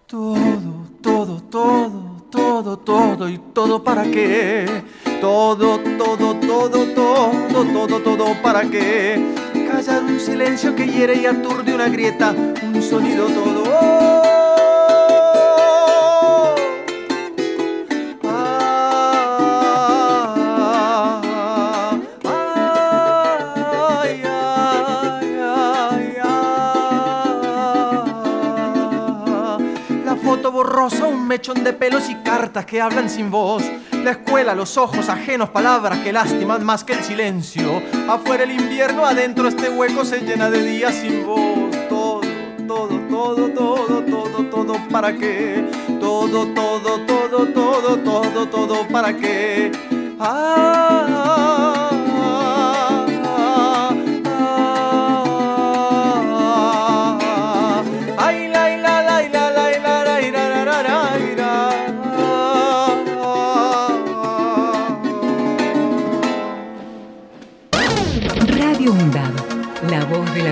todo, 0.06 0.88
todo, 1.00 1.42
todo, 1.42 2.26
todo, 2.30 2.78
todo 2.78 3.28
y 3.28 3.38
todo 3.54 3.82
para 3.82 4.02
qué. 4.04 4.82
Todo, 5.20 5.80
todo, 5.98 6.16
todo, 6.16 6.37
todo, 6.48 6.86
todo, 6.94 8.00
todo 8.00 8.42
para 8.42 8.62
qué. 8.62 9.22
Callar 9.70 10.02
un 10.02 10.18
silencio 10.18 10.74
que 10.74 10.86
hiere 10.86 11.16
y 11.16 11.26
aturde 11.26 11.74
una 11.74 11.88
grieta, 11.90 12.34
un 12.74 12.82
sonido 12.82 13.26
todo. 13.26 14.07
Mechón 31.28 31.62
de 31.62 31.74
pelos 31.74 32.08
y 32.08 32.14
cartas 32.16 32.64
que 32.64 32.80
hablan 32.80 33.10
sin 33.10 33.30
voz. 33.30 33.62
La 34.02 34.12
escuela, 34.12 34.54
los 34.54 34.78
ojos 34.78 35.08
ajenos, 35.10 35.50
palabras 35.50 35.98
que 35.98 36.12
lastiman 36.12 36.64
más 36.64 36.82
que 36.82 36.94
el 36.94 37.04
silencio. 37.04 37.82
Afuera 38.08 38.44
el 38.44 38.52
invierno, 38.52 39.04
adentro 39.04 39.46
este 39.46 39.68
hueco 39.68 40.04
se 40.04 40.20
llena 40.20 40.50
de 40.50 40.64
días 40.64 40.94
sin 40.94 41.26
voz. 41.26 41.70
Todo, 41.88 42.22
todo, 42.66 42.98
todo, 43.10 43.50
todo, 43.50 44.02
todo, 44.02 44.44
todo, 44.50 44.88
¿para 44.90 45.12
qué? 45.12 45.64
Todo, 46.00 46.46
todo, 46.54 47.00
todo, 47.06 47.46
todo, 47.46 47.96
todo, 47.98 48.48
todo, 48.48 48.88
¿para 48.88 49.14
qué? 49.14 49.70
Ah, 50.18 51.06
ah, 51.08 51.74
ah, 51.76 51.77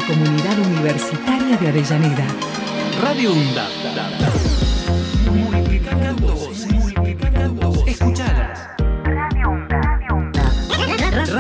comunidad 0.07 0.59
universitaria 0.59 1.57
de 1.57 1.69
Avellaneda. 1.69 2.27
Radio 3.03 3.33
UNDAB. 3.33 3.71
Multiplicando 5.33 6.29
voces. 6.29 6.73
Multiplicando 6.73 7.73
voces. 7.73 8.01
Escuchalas. 8.01 8.61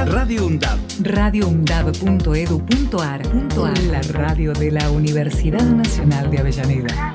Radio 0.06 0.46
UNDAB. 0.46 0.78
radioundab.edu.ar 1.00 3.22
La 3.90 4.00
radio 4.12 4.52
de 4.52 4.70
la 4.72 4.90
Universidad 4.90 5.62
Nacional 5.62 6.30
de 6.30 6.38
Avellaneda. 6.38 7.14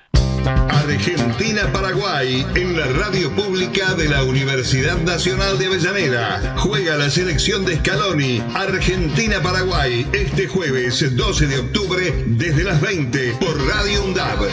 Argentina-Paraguay 0.45 2.45
en 2.55 2.77
la 2.77 2.85
radio 2.87 3.33
pública 3.35 3.93
de 3.93 4.09
la 4.09 4.23
Universidad 4.23 4.97
Nacional 4.97 5.57
de 5.57 5.67
Avellaneda. 5.67 6.55
Juega 6.57 6.95
la 6.95 7.09
selección 7.09 7.65
de 7.65 7.77
Scaloni. 7.77 8.41
Argentina-Paraguay 8.53 10.07
este 10.13 10.47
jueves 10.47 11.15
12 11.15 11.47
de 11.47 11.59
octubre 11.59 12.23
desde 12.27 12.63
las 12.63 12.81
20 12.81 13.37
por 13.39 13.67
Radio 13.67 14.03
UNDAB. 14.05 14.49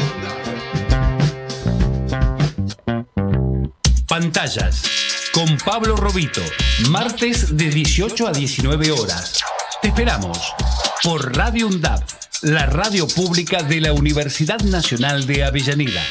Pantallas 4.06 4.82
con 5.32 5.56
Pablo 5.58 5.96
Robito, 5.96 6.42
martes 6.90 7.56
de 7.56 7.70
18 7.70 8.26
a 8.26 8.32
19 8.32 8.90
horas. 8.90 9.40
Te 9.80 9.88
esperamos 9.88 10.38
por 11.04 11.36
Radio 11.36 11.68
UNDAB, 11.68 12.02
la 12.42 12.66
radio 12.66 13.08
pública 13.08 13.62
de 13.64 13.80
la 13.80 13.92
Universidad 13.92 14.60
Nacional 14.60 15.26
de 15.26 15.42
Avellaneda. 15.42 16.02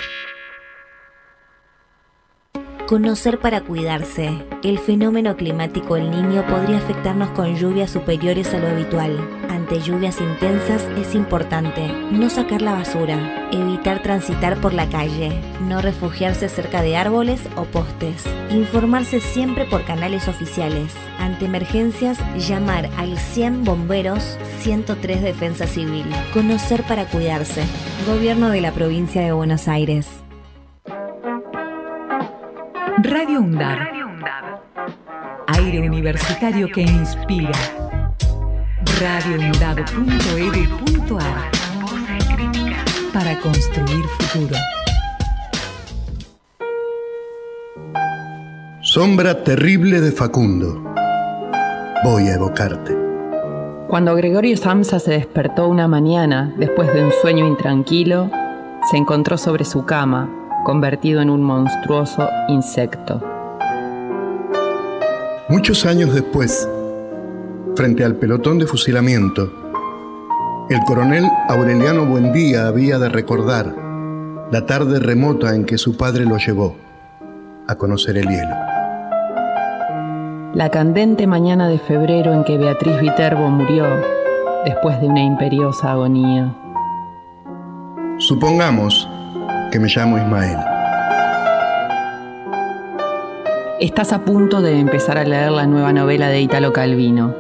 Conocer 2.86 3.40
para 3.40 3.62
cuidarse. 3.62 4.46
El 4.64 4.80
fenómeno 4.80 5.38
climático 5.38 5.96
El 5.96 6.12
Niño 6.12 6.46
podría 6.48 6.80
afectarnos 6.80 7.30
con 7.30 7.56
lluvias 7.58 7.92
superiores 7.92 8.54
a 8.54 8.60
lo 8.60 8.68
habitual. 8.68 9.37
Ante 9.70 9.82
lluvias 9.82 10.22
intensas 10.22 10.88
es 10.98 11.14
importante 11.14 11.92
no 12.10 12.30
sacar 12.30 12.62
la 12.62 12.72
basura, 12.72 13.50
evitar 13.52 14.02
transitar 14.02 14.56
por 14.62 14.74
la 14.74 14.88
calle, 14.88 15.42
no 15.60 15.82
refugiarse 15.82 16.48
cerca 16.48 16.82
de 16.82 16.96
árboles 16.96 17.42
o 17.58 17.66
postes, 17.66 18.24
informarse 18.50 19.20
siempre 19.20 19.66
por 19.66 19.84
canales 19.84 20.30
oficiales. 20.30 20.94
Ante 21.20 21.44
emergencias, 21.44 22.18
llamar 22.38 22.90
al 22.96 23.18
100 23.18 23.66
bomberos, 23.66 24.38
103 24.62 25.22
Defensa 25.22 25.68
Civil. 25.68 26.06
Conocer 26.32 26.84
para 26.84 27.04
cuidarse. 27.04 27.66
Gobierno 28.08 28.48
de 28.48 28.62
la 28.62 28.72
provincia 28.72 29.22
de 29.22 29.34
Buenos 29.34 29.68
Aires. 29.68 30.08
Radio 33.04 33.42
UNDAB. 33.42 33.80
Aire 35.48 35.82
universitario 35.82 36.70
que 36.70 36.84
inspira. 36.84 37.52
radioundab.edu.ar 39.00 41.52
Para 43.14 43.40
construir 43.40 44.04
futuro. 44.20 44.56
Sombra 48.82 49.44
terrible 49.44 50.02
de 50.02 50.12
Facundo. 50.12 50.84
voy 52.04 52.30
a 52.30 52.36
evocarte. 52.36 52.98
Cuando 53.88 54.16
Gregorio 54.16 54.58
Samsa 54.58 54.98
se 55.00 55.12
despertó 55.12 55.68
una 55.68 55.88
mañana, 55.88 56.56
después 56.58 56.92
de 56.92 57.04
un 57.04 57.12
sueño 57.12 57.46
intranquilo, 57.46 58.32
se 58.90 58.98
encontró 58.98 59.38
sobre 59.38 59.64
su 59.64 59.86
cama, 59.86 60.28
convertido 60.66 61.22
en 61.22 61.30
un 61.30 61.44
monstruoso 61.44 62.28
insecto. 62.48 63.22
Muchos 65.50 65.86
años 65.86 66.16
después, 66.16 66.68
frente 67.78 68.04
al 68.04 68.16
pelotón 68.16 68.58
de 68.58 68.66
fusilamiento, 68.66 69.54
el 70.68 70.80
coronel 70.88 71.30
Aureliano 71.48 72.08
Buendía 72.08 72.66
había 72.66 72.98
de 72.98 73.08
recordar 73.08 73.72
la 74.52 74.66
tarde 74.66 75.00
remota 75.00 75.54
en 75.54 75.64
que 75.64 75.78
su 75.78 75.96
padre 75.96 76.26
lo 76.26 76.38
llevó 76.38 76.76
a 77.68 77.76
conocer 77.76 78.18
el 78.18 78.28
hielo. 78.28 78.56
La 80.56 80.72
candente 80.72 81.28
mañana 81.28 81.70
de 81.70 81.78
febrero 81.78 82.34
en 82.34 82.44
que 82.46 82.58
Beatriz 82.58 83.00
Viterbo 83.00 83.48
murió 83.52 83.86
después 84.66 85.00
de 85.00 85.08
una 85.08 85.22
imperiosa 85.22 85.92
agonía. 85.92 86.56
Supongamos 88.18 89.08
que 89.72 89.80
me 89.80 89.88
llamo 89.88 90.18
Ismael. 90.18 90.58
Estás 93.80 94.14
a 94.14 94.26
punto 94.26 94.64
de 94.64 94.80
empezar 94.80 95.20
a 95.20 95.24
leer 95.24 95.52
la 95.52 95.68
nueva 95.68 95.94
novela 95.94 96.30
de 96.30 96.42
Italo 96.42 96.74
Calvino, 96.74 97.36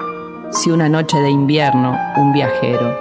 Si 0.51 0.71
una 0.71 0.87
noche 0.87 1.17
de 1.19 1.29
invierno, 1.29 1.97
un 2.15 2.31
viajero. 2.31 2.97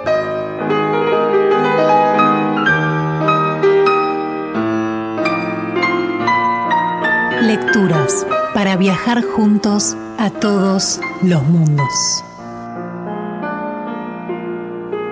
Lecturas 7.41 8.27
para 8.53 8.75
viajar 8.75 9.23
juntos 9.23 9.95
a 10.17 10.29
todos 10.29 10.99
los 11.23 11.41
mundos. 11.43 12.23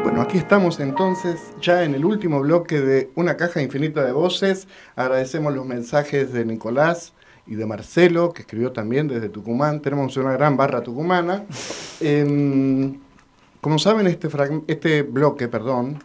Bueno, 0.03 0.21
aquí 0.21 0.37
estamos 0.37 0.79
entonces 0.79 1.53
ya 1.61 1.83
en 1.83 1.95
el 1.95 2.05
último 2.05 2.41
bloque 2.41 2.81
de 2.81 3.11
Una 3.15 3.37
caja 3.37 3.61
infinita 3.61 4.03
de 4.03 4.11
voces. 4.11 4.67
Agradecemos 4.95 5.53
los 5.55 5.65
mensajes 5.65 6.33
de 6.33 6.45
Nicolás 6.45 7.14
y 7.47 7.55
de 7.55 7.65
Marcelo, 7.65 8.33
que 8.33 8.41
escribió 8.41 8.71
también 8.71 9.07
desde 9.07 9.29
Tucumán. 9.29 9.81
Tenemos 9.81 10.17
una 10.17 10.33
gran 10.33 10.57
barra 10.57 10.81
tucumana. 10.81 11.45
Em, 11.99 12.99
como 13.61 13.79
saben, 13.79 14.07
este, 14.07 14.29
este 14.67 15.03
bloque, 15.03 15.47
perdón, 15.47 15.99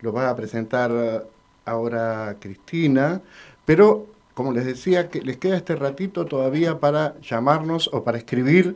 lo 0.00 0.12
va 0.12 0.30
a 0.30 0.36
presentar 0.36 1.26
ahora 1.64 2.36
Cristina, 2.40 3.20
pero 3.64 4.06
como 4.34 4.52
les 4.52 4.64
decía, 4.64 5.08
que 5.10 5.20
les 5.20 5.36
queda 5.36 5.56
este 5.58 5.76
ratito 5.76 6.24
todavía 6.24 6.80
para 6.80 7.20
llamarnos 7.20 7.90
o 7.92 8.02
para 8.04 8.16
escribir. 8.16 8.74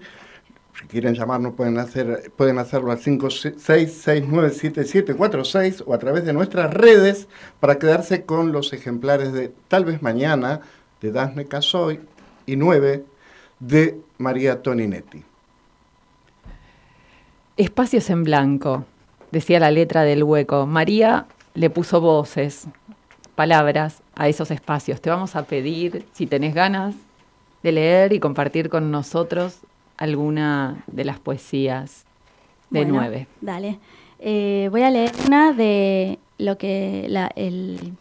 Si 0.79 0.87
quieren 0.89 1.15
llamarnos 1.15 1.55
pueden, 1.55 1.79
hacer, 1.79 2.31
pueden 2.37 2.59
hacerlo 2.59 2.91
al 2.91 2.99
566977746 2.99 5.85
o 5.87 5.95
a 5.95 5.99
través 5.99 6.27
de 6.27 6.35
nuestras 6.35 6.75
redes 6.75 7.29
para 7.61 7.79
quedarse 7.79 8.27
con 8.27 8.53
los 8.53 8.75
ejemplares 8.75 9.33
de 9.33 9.55
Tal 9.69 9.87
vez 9.87 10.03
mañana 10.03 10.61
de 11.05 11.13
Daphne 11.13 11.45
Casoy 11.45 12.01
y 12.47 12.57
9 12.57 13.05
de 13.61 14.01
María 14.17 14.63
Toninetti. 14.63 15.23
Espacios 17.59 18.09
en 18.09 18.25
blanco, 18.25 18.87
decía 19.31 19.61
la 19.61 19.71
letra 19.71 20.03
del 20.03 20.25
hueco. 20.25 20.67
María 20.67 21.27
le 21.53 21.69
puso 21.69 22.01
voces, 22.01 22.69
palabras 23.35 24.03
a 24.15 24.29
esos 24.29 24.51
espacios. 24.51 25.03
Te 25.03 25.11
vamos 25.11 25.37
a 25.37 25.45
pedir, 25.45 26.07
si 26.13 26.27
tenés 26.27 26.55
ganas, 26.55 26.95
de 27.63 27.73
leer 27.73 28.15
y 28.15 28.19
compartir 28.19 28.71
con 28.71 28.91
nosotros 28.91 29.59
alguna 29.99 30.85
de 30.87 31.05
las 31.05 31.19
poesías 31.19 32.07
de 32.71 32.87
nueve. 32.87 33.27
Dale. 33.43 33.79
Eh, 34.21 34.69
voy 34.71 34.83
a 34.83 34.91
leer 34.91 35.13
una 35.27 35.53
de 35.53 36.19
lo 36.39 36.57
que 36.57 37.07
la, 37.11 37.31
el, 37.37 37.93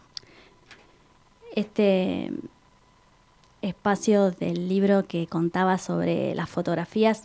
este 1.54 2.30
espacio 3.68 4.30
del 4.30 4.68
libro 4.68 5.06
que 5.06 5.26
contaba 5.26 5.78
sobre 5.78 6.34
las 6.34 6.48
fotografías. 6.48 7.24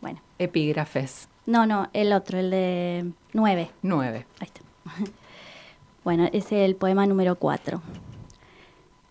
Bueno. 0.00 0.20
Epígrafes. 0.38 1.28
No, 1.46 1.66
no, 1.66 1.88
el 1.92 2.12
otro, 2.12 2.38
el 2.38 2.50
de 2.50 3.12
nueve. 3.32 3.70
Nueve. 3.82 4.26
Ahí 4.40 4.48
está. 4.48 4.60
Bueno, 6.04 6.28
es 6.32 6.52
el 6.52 6.76
poema 6.76 7.04
número 7.04 7.34
4. 7.34 7.82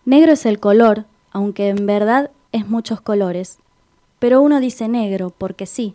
Negro 0.06 0.32
es 0.32 0.46
el 0.46 0.58
color, 0.58 1.04
aunque 1.30 1.68
en 1.68 1.84
verdad 1.84 2.30
es 2.52 2.66
muchos 2.68 3.02
colores, 3.02 3.58
pero 4.18 4.40
uno 4.40 4.60
dice 4.60 4.88
negro 4.88 5.28
porque 5.28 5.66
sí, 5.66 5.94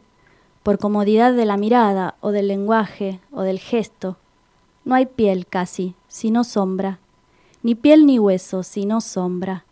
por 0.62 0.78
comodidad 0.78 1.34
de 1.34 1.46
la 1.46 1.58
mirada 1.58 2.14
o 2.22 2.32
del 2.32 2.48
lenguaje 2.48 3.20
o 3.32 3.42
del 3.42 3.58
gesto. 3.58 4.18
No 4.86 4.94
hay 4.94 5.08
piel 5.08 5.48
casi, 5.48 5.96
sino 6.08 6.44
sombra, 6.44 7.00
ni 7.64 7.74
piel 7.74 8.06
ni 8.06 8.20
hueso, 8.20 8.62
sino 8.62 9.02
sombra. 9.02 9.66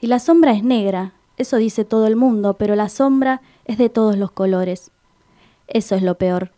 Y 0.00 0.06
la 0.08 0.18
sombra 0.18 0.52
es 0.52 0.62
negra, 0.62 1.12
eso 1.36 1.56
dice 1.56 1.84
todo 1.84 2.06
el 2.06 2.16
mundo, 2.16 2.54
pero 2.54 2.74
la 2.76 2.88
sombra 2.88 3.40
es 3.64 3.78
de 3.78 3.88
todos 3.88 4.16
los 4.16 4.30
colores. 4.30 4.90
Eso 5.68 5.94
es 5.94 6.02
lo 6.02 6.16
peor 6.16 6.50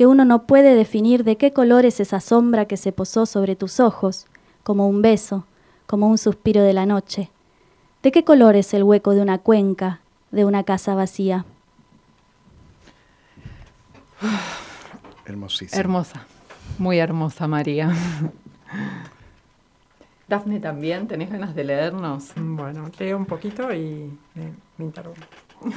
que 0.00 0.06
uno 0.06 0.24
no 0.24 0.46
puede 0.46 0.74
definir 0.74 1.24
de 1.24 1.36
qué 1.36 1.52
color 1.52 1.84
es 1.84 2.00
esa 2.00 2.20
sombra 2.20 2.64
que 2.64 2.78
se 2.78 2.90
posó 2.90 3.26
sobre 3.26 3.54
tus 3.54 3.80
ojos, 3.80 4.26
como 4.62 4.88
un 4.88 5.02
beso, 5.02 5.44
como 5.86 6.08
un 6.08 6.16
suspiro 6.16 6.62
de 6.62 6.72
la 6.72 6.86
noche. 6.86 7.30
¿De 8.02 8.10
qué 8.10 8.24
color 8.24 8.56
es 8.56 8.72
el 8.72 8.82
hueco 8.82 9.10
de 9.10 9.20
una 9.20 9.36
cuenca, 9.36 10.00
de 10.30 10.46
una 10.46 10.64
casa 10.64 10.94
vacía? 10.94 11.44
Hermosísima. 15.26 15.78
Hermosa, 15.78 16.26
muy 16.78 16.98
hermosa 16.98 17.46
María. 17.46 17.92
Dafne 20.30 20.60
también, 20.60 21.08
¿tenés 21.08 21.28
ganas 21.28 21.56
de 21.56 21.64
leernos? 21.64 22.30
Bueno, 22.36 22.88
leo 23.00 23.16
un 23.16 23.26
poquito 23.26 23.74
y 23.74 24.16
eh, 24.36 24.52
me 24.78 24.84
interrumpo. 24.84 25.20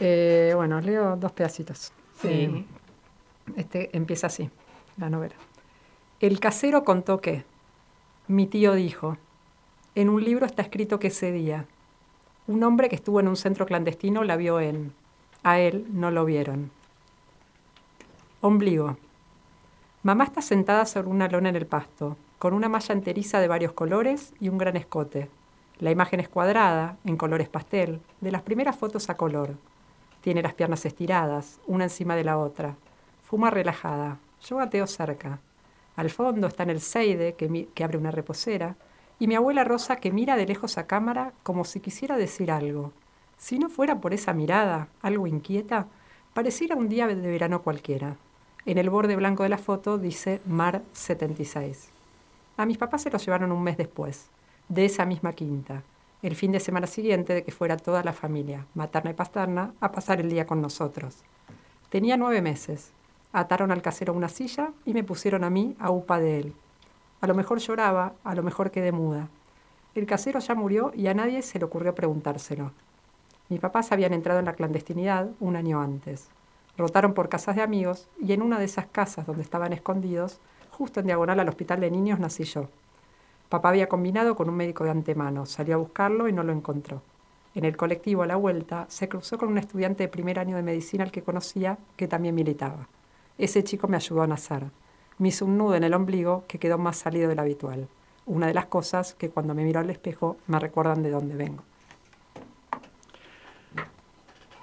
Eh, 0.00 0.52
bueno, 0.56 0.80
leo 0.80 1.16
dos 1.16 1.30
pedacitos. 1.30 1.92
Sí. 2.20 2.28
Eh, 2.28 2.64
este 3.54 3.96
empieza 3.96 4.26
así, 4.26 4.50
la 4.96 5.08
novela. 5.08 5.36
El 6.18 6.40
casero 6.40 6.82
contó 6.82 7.20
que 7.20 7.44
mi 8.26 8.46
tío 8.46 8.74
dijo, 8.74 9.16
en 9.94 10.08
un 10.08 10.24
libro 10.24 10.44
está 10.44 10.62
escrito 10.62 10.98
que 10.98 11.06
ese 11.06 11.30
día 11.30 11.66
un 12.48 12.64
hombre 12.64 12.88
que 12.88 12.96
estuvo 12.96 13.20
en 13.20 13.28
un 13.28 13.36
centro 13.36 13.64
clandestino 13.64 14.24
la 14.24 14.36
vio 14.36 14.58
en, 14.58 14.92
a 15.44 15.60
él 15.60 15.86
no 15.92 16.10
lo 16.10 16.24
vieron. 16.24 16.72
Ombligo. 18.40 18.96
Mamá 20.02 20.24
está 20.24 20.42
sentada 20.42 20.84
sobre 20.84 21.08
una 21.08 21.28
lona 21.28 21.50
en 21.50 21.56
el 21.56 21.66
pasto, 21.66 22.16
con 22.42 22.54
una 22.54 22.68
malla 22.68 22.92
enteriza 22.92 23.38
de 23.38 23.46
varios 23.46 23.70
colores 23.70 24.34
y 24.40 24.48
un 24.48 24.58
gran 24.58 24.76
escote. 24.76 25.30
La 25.78 25.92
imagen 25.92 26.18
es 26.18 26.28
cuadrada, 26.28 26.96
en 27.04 27.16
colores 27.16 27.48
pastel, 27.48 28.00
de 28.20 28.32
las 28.32 28.42
primeras 28.42 28.74
fotos 28.74 29.08
a 29.10 29.16
color. 29.16 29.54
Tiene 30.22 30.42
las 30.42 30.52
piernas 30.52 30.84
estiradas, 30.84 31.60
una 31.68 31.84
encima 31.84 32.16
de 32.16 32.24
la 32.24 32.38
otra. 32.38 32.74
Fuma 33.22 33.50
relajada. 33.50 34.18
Yo 34.44 34.56
gateo 34.56 34.88
cerca. 34.88 35.38
Al 35.94 36.10
fondo 36.10 36.48
está 36.48 36.64
en 36.64 36.70
el 36.70 36.80
Seide, 36.80 37.34
que, 37.34 37.68
que 37.72 37.84
abre 37.84 37.96
una 37.96 38.10
reposera, 38.10 38.74
y 39.20 39.28
mi 39.28 39.36
abuela 39.36 39.62
Rosa 39.62 39.94
que 39.94 40.10
mira 40.10 40.34
de 40.34 40.46
lejos 40.46 40.78
a 40.78 40.88
cámara 40.88 41.34
como 41.44 41.64
si 41.64 41.78
quisiera 41.78 42.16
decir 42.16 42.50
algo. 42.50 42.90
Si 43.38 43.60
no 43.60 43.68
fuera 43.68 44.00
por 44.00 44.14
esa 44.14 44.32
mirada, 44.32 44.88
algo 45.00 45.28
inquieta, 45.28 45.86
pareciera 46.34 46.74
un 46.74 46.88
día 46.88 47.06
de 47.06 47.14
verano 47.14 47.62
cualquiera. 47.62 48.16
En 48.66 48.78
el 48.78 48.90
borde 48.90 49.14
blanco 49.14 49.44
de 49.44 49.48
la 49.48 49.58
foto 49.58 49.96
dice 49.96 50.40
Mar 50.44 50.82
76. 50.92 51.91
A 52.56 52.66
mis 52.66 52.78
papás 52.78 53.02
se 53.02 53.10
los 53.10 53.24
llevaron 53.24 53.52
un 53.52 53.62
mes 53.62 53.76
después, 53.76 54.26
de 54.68 54.84
esa 54.84 55.04
misma 55.04 55.32
quinta, 55.32 55.82
el 56.22 56.36
fin 56.36 56.52
de 56.52 56.60
semana 56.60 56.86
siguiente 56.86 57.34
de 57.34 57.44
que 57.44 57.52
fuera 57.52 57.76
toda 57.76 58.02
la 58.02 58.12
familia, 58.12 58.66
materna 58.74 59.10
y 59.10 59.14
pasterna, 59.14 59.72
a 59.80 59.92
pasar 59.92 60.20
el 60.20 60.30
día 60.30 60.46
con 60.46 60.60
nosotros. 60.60 61.22
Tenía 61.90 62.16
nueve 62.16 62.42
meses, 62.42 62.92
Ataron 63.32 63.70
al 63.70 63.80
casero 63.80 64.12
una 64.12 64.28
silla 64.28 64.72
y 64.84 64.92
me 64.92 65.04
pusieron 65.04 65.42
a 65.42 65.50
mí 65.50 65.74
a 65.78 65.90
upa 65.90 66.18
de 66.18 66.38
él. 66.38 66.54
A 67.22 67.26
lo 67.26 67.34
mejor 67.34 67.58
lloraba, 67.60 68.12
a 68.24 68.34
lo 68.34 68.42
mejor 68.42 68.70
quedé 68.70 68.92
muda. 68.92 69.28
El 69.94 70.06
casero 70.06 70.38
ya 70.38 70.54
murió 70.54 70.92
y 70.94 71.06
a 71.06 71.14
nadie 71.14 71.40
se 71.40 71.58
le 71.58 71.64
ocurrió 71.64 71.94
preguntárselo. 71.94 72.72
Mis 73.48 73.60
papás 73.60 73.90
habían 73.90 74.12
entrado 74.12 74.38
en 74.38 74.46
la 74.46 74.52
clandestinidad 74.52 75.30
un 75.40 75.56
año 75.56 75.80
antes. 75.80 76.28
Rotaron 76.76 77.14
por 77.14 77.30
casas 77.30 77.56
de 77.56 77.62
amigos 77.62 78.06
y 78.20 78.32
en 78.32 78.42
una 78.42 78.58
de 78.58 78.66
esas 78.66 78.86
casas 78.86 79.26
donde 79.26 79.42
estaban 79.42 79.72
escondidos, 79.72 80.38
justo 80.72 81.00
en 81.00 81.06
diagonal 81.06 81.40
al 81.40 81.48
hospital 81.48 81.80
de 81.80 81.90
niños, 81.90 82.18
nací 82.18 82.44
yo. 82.44 82.68
Papá 83.48 83.68
había 83.68 83.88
combinado 83.88 84.34
con 84.34 84.48
un 84.48 84.56
médico 84.56 84.84
de 84.84 84.90
antemano, 84.90 85.46
salió 85.46 85.74
a 85.74 85.78
buscarlo 85.78 86.28
y 86.28 86.32
no 86.32 86.42
lo 86.42 86.52
encontró. 86.52 87.02
En 87.54 87.66
el 87.66 87.76
colectivo 87.76 88.22
a 88.22 88.26
la 88.26 88.36
vuelta 88.36 88.86
se 88.88 89.08
cruzó 89.08 89.36
con 89.36 89.50
un 89.50 89.58
estudiante 89.58 90.04
de 90.04 90.08
primer 90.08 90.38
año 90.38 90.56
de 90.56 90.62
medicina 90.62 91.04
al 91.04 91.12
que 91.12 91.22
conocía, 91.22 91.76
que 91.96 92.08
también 92.08 92.34
militaba. 92.34 92.88
Ese 93.36 93.62
chico 93.62 93.88
me 93.88 93.96
ayudó 93.96 94.22
a 94.22 94.26
nacer. 94.26 94.64
Me 95.18 95.28
hizo 95.28 95.44
un 95.44 95.58
nudo 95.58 95.74
en 95.74 95.84
el 95.84 95.92
ombligo 95.92 96.44
que 96.48 96.58
quedó 96.58 96.78
más 96.78 96.96
salido 96.96 97.28
del 97.28 97.38
habitual. 97.38 97.88
Una 98.24 98.46
de 98.46 98.54
las 98.54 98.66
cosas 98.66 99.14
que 99.14 99.28
cuando 99.28 99.54
me 99.54 99.64
miro 99.64 99.80
al 99.80 99.90
espejo 99.90 100.38
me 100.46 100.58
recuerdan 100.58 101.02
de 101.02 101.10
dónde 101.10 101.36
vengo. 101.36 101.62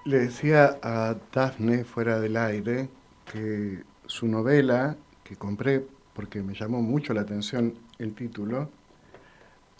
Le 0.06 0.20
decía 0.20 0.80
a 0.82 1.16
Daphne 1.32 1.84
fuera 1.84 2.20
del 2.20 2.38
aire 2.38 2.90
que 3.32 3.84
su 4.08 4.28
novela, 4.28 4.96
que 5.24 5.36
compré 5.36 5.86
porque 6.20 6.42
me 6.42 6.54
llamó 6.54 6.82
mucho 6.82 7.14
la 7.14 7.22
atención 7.22 7.74
el 7.98 8.14
título, 8.14 8.68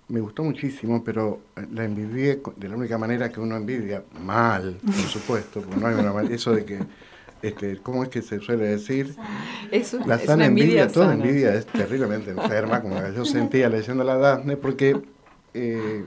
me 0.08 0.22
gustó 0.22 0.42
muchísimo, 0.42 1.04
pero 1.04 1.42
la 1.74 1.84
envidié 1.84 2.42
de 2.56 2.70
la 2.70 2.78
única 2.78 2.98
manera 2.98 3.28
que 3.30 3.42
uno 3.42 3.58
envidia, 3.58 4.06
mal, 4.26 4.78
por 4.82 4.94
supuesto, 5.16 5.60
porque 5.60 5.82
no 5.82 5.88
hay 5.88 5.96
una 5.96 6.22
eso 6.34 6.54
de 6.56 6.64
que, 6.64 6.80
este, 7.42 7.80
¿cómo 7.84 8.04
es 8.04 8.10
que 8.10 8.22
se 8.22 8.40
suele 8.40 8.68
decir? 8.68 9.14
Es, 9.70 9.94
un- 9.94 10.08
La 10.08 10.16
es 10.16 10.22
sana 10.22 10.36
una 10.36 10.46
envidia, 10.46 10.84
envidia 10.84 10.88
toda 10.94 11.14
envidia 11.14 11.54
es 11.56 11.66
terriblemente 11.66 12.32
enferma, 12.32 12.82
como 12.82 12.96
yo 13.14 13.26
sentía 13.26 13.68
leyendo 13.68 14.06
la 14.06 14.16
Daphne, 14.16 14.56
porque 14.56 14.98
eh, 15.54 16.06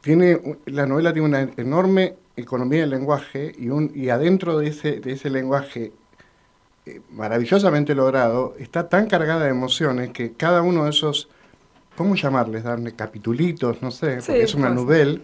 tiene, 0.00 0.40
la 0.64 0.86
novela 0.86 1.12
tiene 1.12 1.28
una 1.28 1.42
enorme 1.58 2.14
economía 2.38 2.80
del 2.80 2.90
lenguaje 2.90 3.52
y, 3.58 3.68
un, 3.68 3.92
y 3.94 4.08
adentro 4.08 4.56
de 4.56 4.68
ese, 4.68 5.00
de 5.00 5.12
ese 5.12 5.28
lenguaje 5.28 5.92
eh, 6.86 7.00
maravillosamente 7.10 7.94
logrado 7.94 8.54
está 8.58 8.88
tan 8.88 9.06
cargada 9.08 9.44
de 9.44 9.50
emociones 9.50 10.10
que 10.12 10.34
cada 10.34 10.62
uno 10.62 10.84
de 10.84 10.90
esos, 10.90 11.28
¿cómo 11.96 12.16
llamarles? 12.16 12.64
Darle 12.64 12.94
capitulitos, 12.94 13.82
no 13.82 13.90
sé, 13.90 14.20
Sí, 14.20 14.26
porque 14.26 14.44
es 14.44 14.54
una 14.54 14.68
pues. 14.68 14.74
novela, 14.74 15.20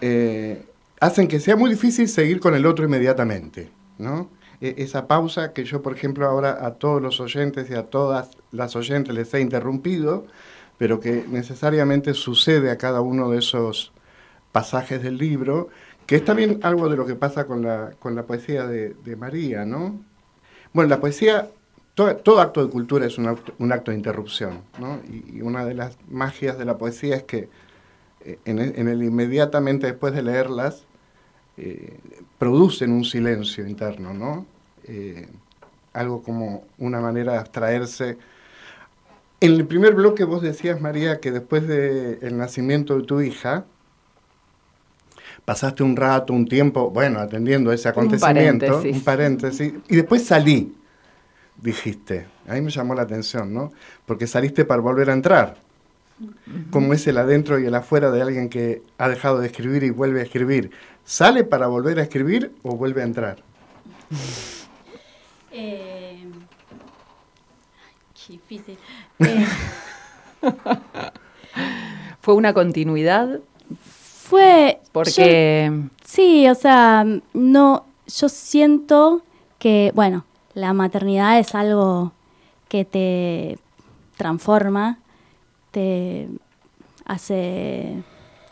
eh, 0.00 0.66
hacen 1.00 1.28
que 1.28 1.40
sea 1.40 1.56
muy 1.56 1.70
difícil 1.70 2.08
seguir 2.08 2.40
con 2.40 2.54
el 2.54 2.66
otro 2.66 2.84
inmediatamente, 2.84 3.70
¿no? 3.98 4.30
E- 4.60 4.76
esa 4.78 5.06
pausa 5.08 5.52
que 5.52 5.64
yo, 5.64 5.82
por 5.82 5.94
ejemplo, 5.94 6.26
ahora 6.26 6.64
a 6.66 6.74
todos 6.74 7.02
los 7.02 7.20
oyentes 7.20 7.70
y 7.70 7.74
a 7.74 7.84
todas 7.90 8.30
las 8.52 8.76
oyentes 8.76 9.14
les 9.14 9.32
he 9.34 9.40
interrumpido, 9.40 10.26
pero 10.78 11.00
que 11.00 11.24
necesariamente 11.28 12.14
sucede 12.14 12.70
a 12.70 12.78
cada 12.78 13.00
uno 13.00 13.30
de 13.30 13.38
esos 13.38 13.92
pasajes 14.52 15.02
del 15.02 15.18
libro, 15.18 15.68
que 16.06 16.16
es 16.16 16.24
también 16.24 16.60
algo 16.62 16.88
de 16.88 16.96
lo 16.96 17.06
que 17.06 17.16
pasa 17.16 17.46
con 17.46 17.62
la, 17.62 17.92
con 17.98 18.14
la 18.14 18.26
poesía 18.26 18.66
de, 18.66 18.94
de 18.94 19.16
María, 19.16 19.64
¿no? 19.64 20.04
Bueno, 20.74 20.90
la 20.90 21.00
poesía, 21.00 21.50
todo, 21.94 22.40
acto 22.40 22.62
de 22.64 22.70
cultura 22.70 23.06
es 23.06 23.16
un 23.16 23.28
acto, 23.28 23.90
de 23.90 23.96
interrupción, 23.96 24.60
¿no? 24.78 25.00
Y, 25.08 25.40
una 25.40 25.64
de 25.64 25.74
las 25.74 25.96
magias 26.10 26.58
de 26.58 26.66
la 26.66 26.76
poesía 26.76 27.16
es 27.16 27.22
que 27.22 27.48
eh, 28.24 28.38
en 28.44 28.58
el 28.58 29.02
inmediatamente 29.02 29.86
después 29.86 30.12
de 30.12 30.22
leerlas, 30.22 30.84
eh, 31.56 31.98
producen 32.38 32.90
un 32.90 33.04
silencio 33.04 33.66
interno, 33.66 34.12
¿no? 34.12 34.46
Eh, 34.84 35.28
algo 35.92 36.22
como 36.22 36.64
una 36.78 37.00
manera 37.00 37.32
de 37.34 37.38
abstraerse. 37.38 38.18
En 39.40 39.52
el 39.52 39.66
primer 39.66 39.94
bloque 39.94 40.24
vos 40.24 40.42
decías, 40.42 40.80
María, 40.80 41.20
que 41.20 41.30
después 41.30 41.68
del 41.68 42.36
nacimiento 42.36 42.96
de 42.96 43.04
tu 43.04 43.20
hija, 43.20 43.66
pasaste 45.44 45.82
un 45.82 45.96
rato, 45.96 46.32
un 46.32 46.46
tiempo, 46.46 46.90
bueno, 46.90 47.20
atendiendo 47.20 47.72
ese 47.72 47.88
acontecimiento, 47.88 48.66
paréntesis. 48.66 48.96
un 48.96 49.04
paréntesis, 49.04 49.72
y 49.88 49.96
después 49.96 50.24
salí, 50.24 50.74
dijiste. 51.60 52.26
A 52.48 52.54
mí 52.54 52.60
me 52.60 52.70
llamó 52.70 52.94
la 52.94 53.02
atención, 53.02 53.52
¿no? 53.52 53.72
Porque 54.06 54.26
saliste 54.26 54.64
para 54.64 54.80
volver 54.80 55.10
a 55.10 55.12
entrar. 55.12 55.56
Como 56.70 56.94
es 56.94 57.06
el 57.08 57.18
adentro 57.18 57.58
y 57.58 57.66
el 57.66 57.74
afuera 57.74 58.10
de 58.12 58.22
alguien 58.22 58.48
que 58.48 58.82
ha 58.98 59.08
dejado 59.08 59.40
de 59.40 59.46
escribir 59.48 59.82
y 59.82 59.90
vuelve 59.90 60.20
a 60.20 60.22
escribir. 60.22 60.70
¿Sale 61.04 61.42
para 61.42 61.66
volver 61.66 61.98
a 61.98 62.02
escribir 62.02 62.52
o 62.62 62.76
vuelve 62.76 63.02
a 63.02 63.04
entrar? 63.04 63.36
Eh, 65.56 66.18
qué 68.26 68.32
difícil. 68.32 68.76
Eh, 69.20 69.46
Fue 72.20 72.34
una 72.34 72.52
continuidad 72.52 73.38
fue. 74.38 74.80
porque 74.92 75.70
yo- 75.70 75.88
sí, 76.04 76.48
o 76.48 76.54
sea, 76.54 77.04
no. 77.32 77.84
Yo 78.06 78.28
siento 78.28 79.22
que, 79.58 79.90
bueno, 79.94 80.24
la 80.54 80.72
maternidad 80.74 81.38
es 81.38 81.54
algo 81.54 82.12
que 82.68 82.84
te 82.84 83.58
transforma, 84.16 84.98
te 85.70 86.28
hace. 87.04 88.02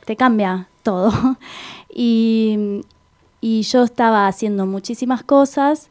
te 0.07 0.17
cambia 0.17 0.69
todo. 0.83 1.11
Y, 1.95 2.81
y 3.43 3.61
yo 3.65 3.83
estaba 3.83 4.27
haciendo 4.27 4.65
muchísimas 4.65 5.23
cosas 5.23 5.91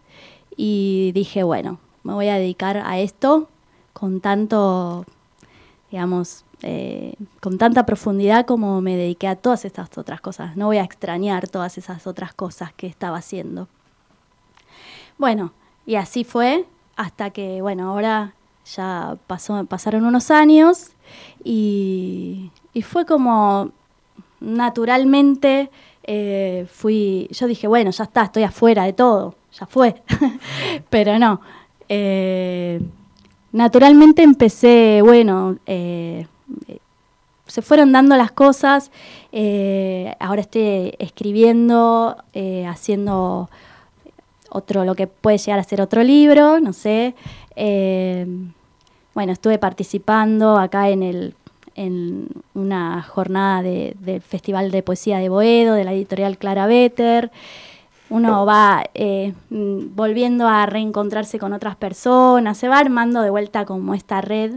y 0.58 1.12
dije, 1.14 1.44
bueno, 1.44 1.78
me 2.02 2.14
voy 2.14 2.28
a 2.28 2.38
dedicar 2.40 2.78
a 2.78 3.00
esto 3.00 3.48
con 3.94 4.20
tanto, 4.20 5.06
digamos, 5.92 6.44
eh, 6.64 7.16
con 7.40 7.58
tanta 7.58 7.86
profundidad 7.86 8.46
como 8.46 8.82
me 8.82 8.96
dediqué 8.96 9.28
a 9.28 9.36
todas 9.36 9.66
estas 9.66 9.98
otras 9.98 10.22
cosas. 10.22 10.56
No 10.56 10.68
voy 10.68 10.78
a 10.78 10.84
extrañar 10.84 11.48
todas 11.48 11.78
esas 11.78 12.08
otras 12.08 12.34
cosas 12.34 12.74
que 12.74 12.88
estaba 12.88 13.18
haciendo. 13.18 13.68
Bueno, 15.18 15.54
y 15.86 15.96
así 15.96 16.24
fue 16.24 16.66
hasta 16.96 17.32
que, 17.32 17.62
bueno, 17.62 17.90
ahora 17.90 18.36
ya 18.66 19.18
pasó, 19.28 19.66
pasaron 19.66 20.06
unos 20.06 20.32
años 20.32 20.92
y, 21.44 22.52
y 22.74 22.82
fue 22.84 23.06
como 23.06 23.72
naturalmente 24.40 25.70
eh, 26.04 26.66
fui, 26.72 27.28
yo 27.32 27.48
dije, 27.48 27.68
bueno, 27.68 27.92
ya 27.92 28.04
está, 28.04 28.24
estoy 28.24 28.44
afuera 28.44 28.84
de 28.86 28.94
todo, 28.94 29.36
ya 29.54 29.66
fue, 29.66 30.02
pero 30.90 31.20
no. 31.20 31.42
Eh, 31.90 32.82
naturalmente 33.52 34.24
empecé, 34.24 35.02
bueno, 35.04 35.58
se 37.48 37.62
fueron 37.62 37.92
dando 37.92 38.16
las 38.16 38.32
cosas, 38.32 38.92
eh, 39.32 40.16
ahora 40.20 40.42
estoy 40.42 40.94
escribiendo, 41.00 42.16
eh, 42.34 42.66
haciendo 42.66 43.50
otro, 44.50 44.86
lo 44.86 44.96
que 44.96 45.08
puede 45.08 45.38
llegar 45.38 45.60
a 45.60 45.64
ser 45.64 45.82
otro 45.82 46.04
libro, 46.04 46.60
no 46.60 46.72
sé. 46.74 47.14
Eh, 47.56 48.26
bueno, 49.14 49.34
estuve 49.34 49.58
participando 49.58 50.58
acá 50.58 50.90
en 50.90 51.04
el 51.04 51.36
en 51.76 52.28
una 52.54 53.02
jornada 53.02 53.62
de- 53.64 53.96
del 54.02 54.22
Festival 54.22 54.72
de 54.72 54.84
Poesía 54.84 55.20
de 55.20 55.30
Boedo, 55.30 55.74
de 55.74 55.86
la 55.86 55.94
editorial 55.94 56.38
Clara 56.38 56.68
Better. 56.68 57.32
Uno 58.10 58.46
va 58.46 58.84
eh, 58.94 59.34
mm, 59.50 59.96
volviendo 59.96 60.50
a 60.50 60.66
reencontrarse 60.66 61.40
con 61.40 61.54
otras 61.54 61.78
personas, 61.78 62.58
se 62.58 62.68
va 62.68 62.78
armando 62.78 63.22
de 63.22 63.30
vuelta 63.30 63.64
como 63.66 63.94
esta 63.94 64.20
red 64.20 64.56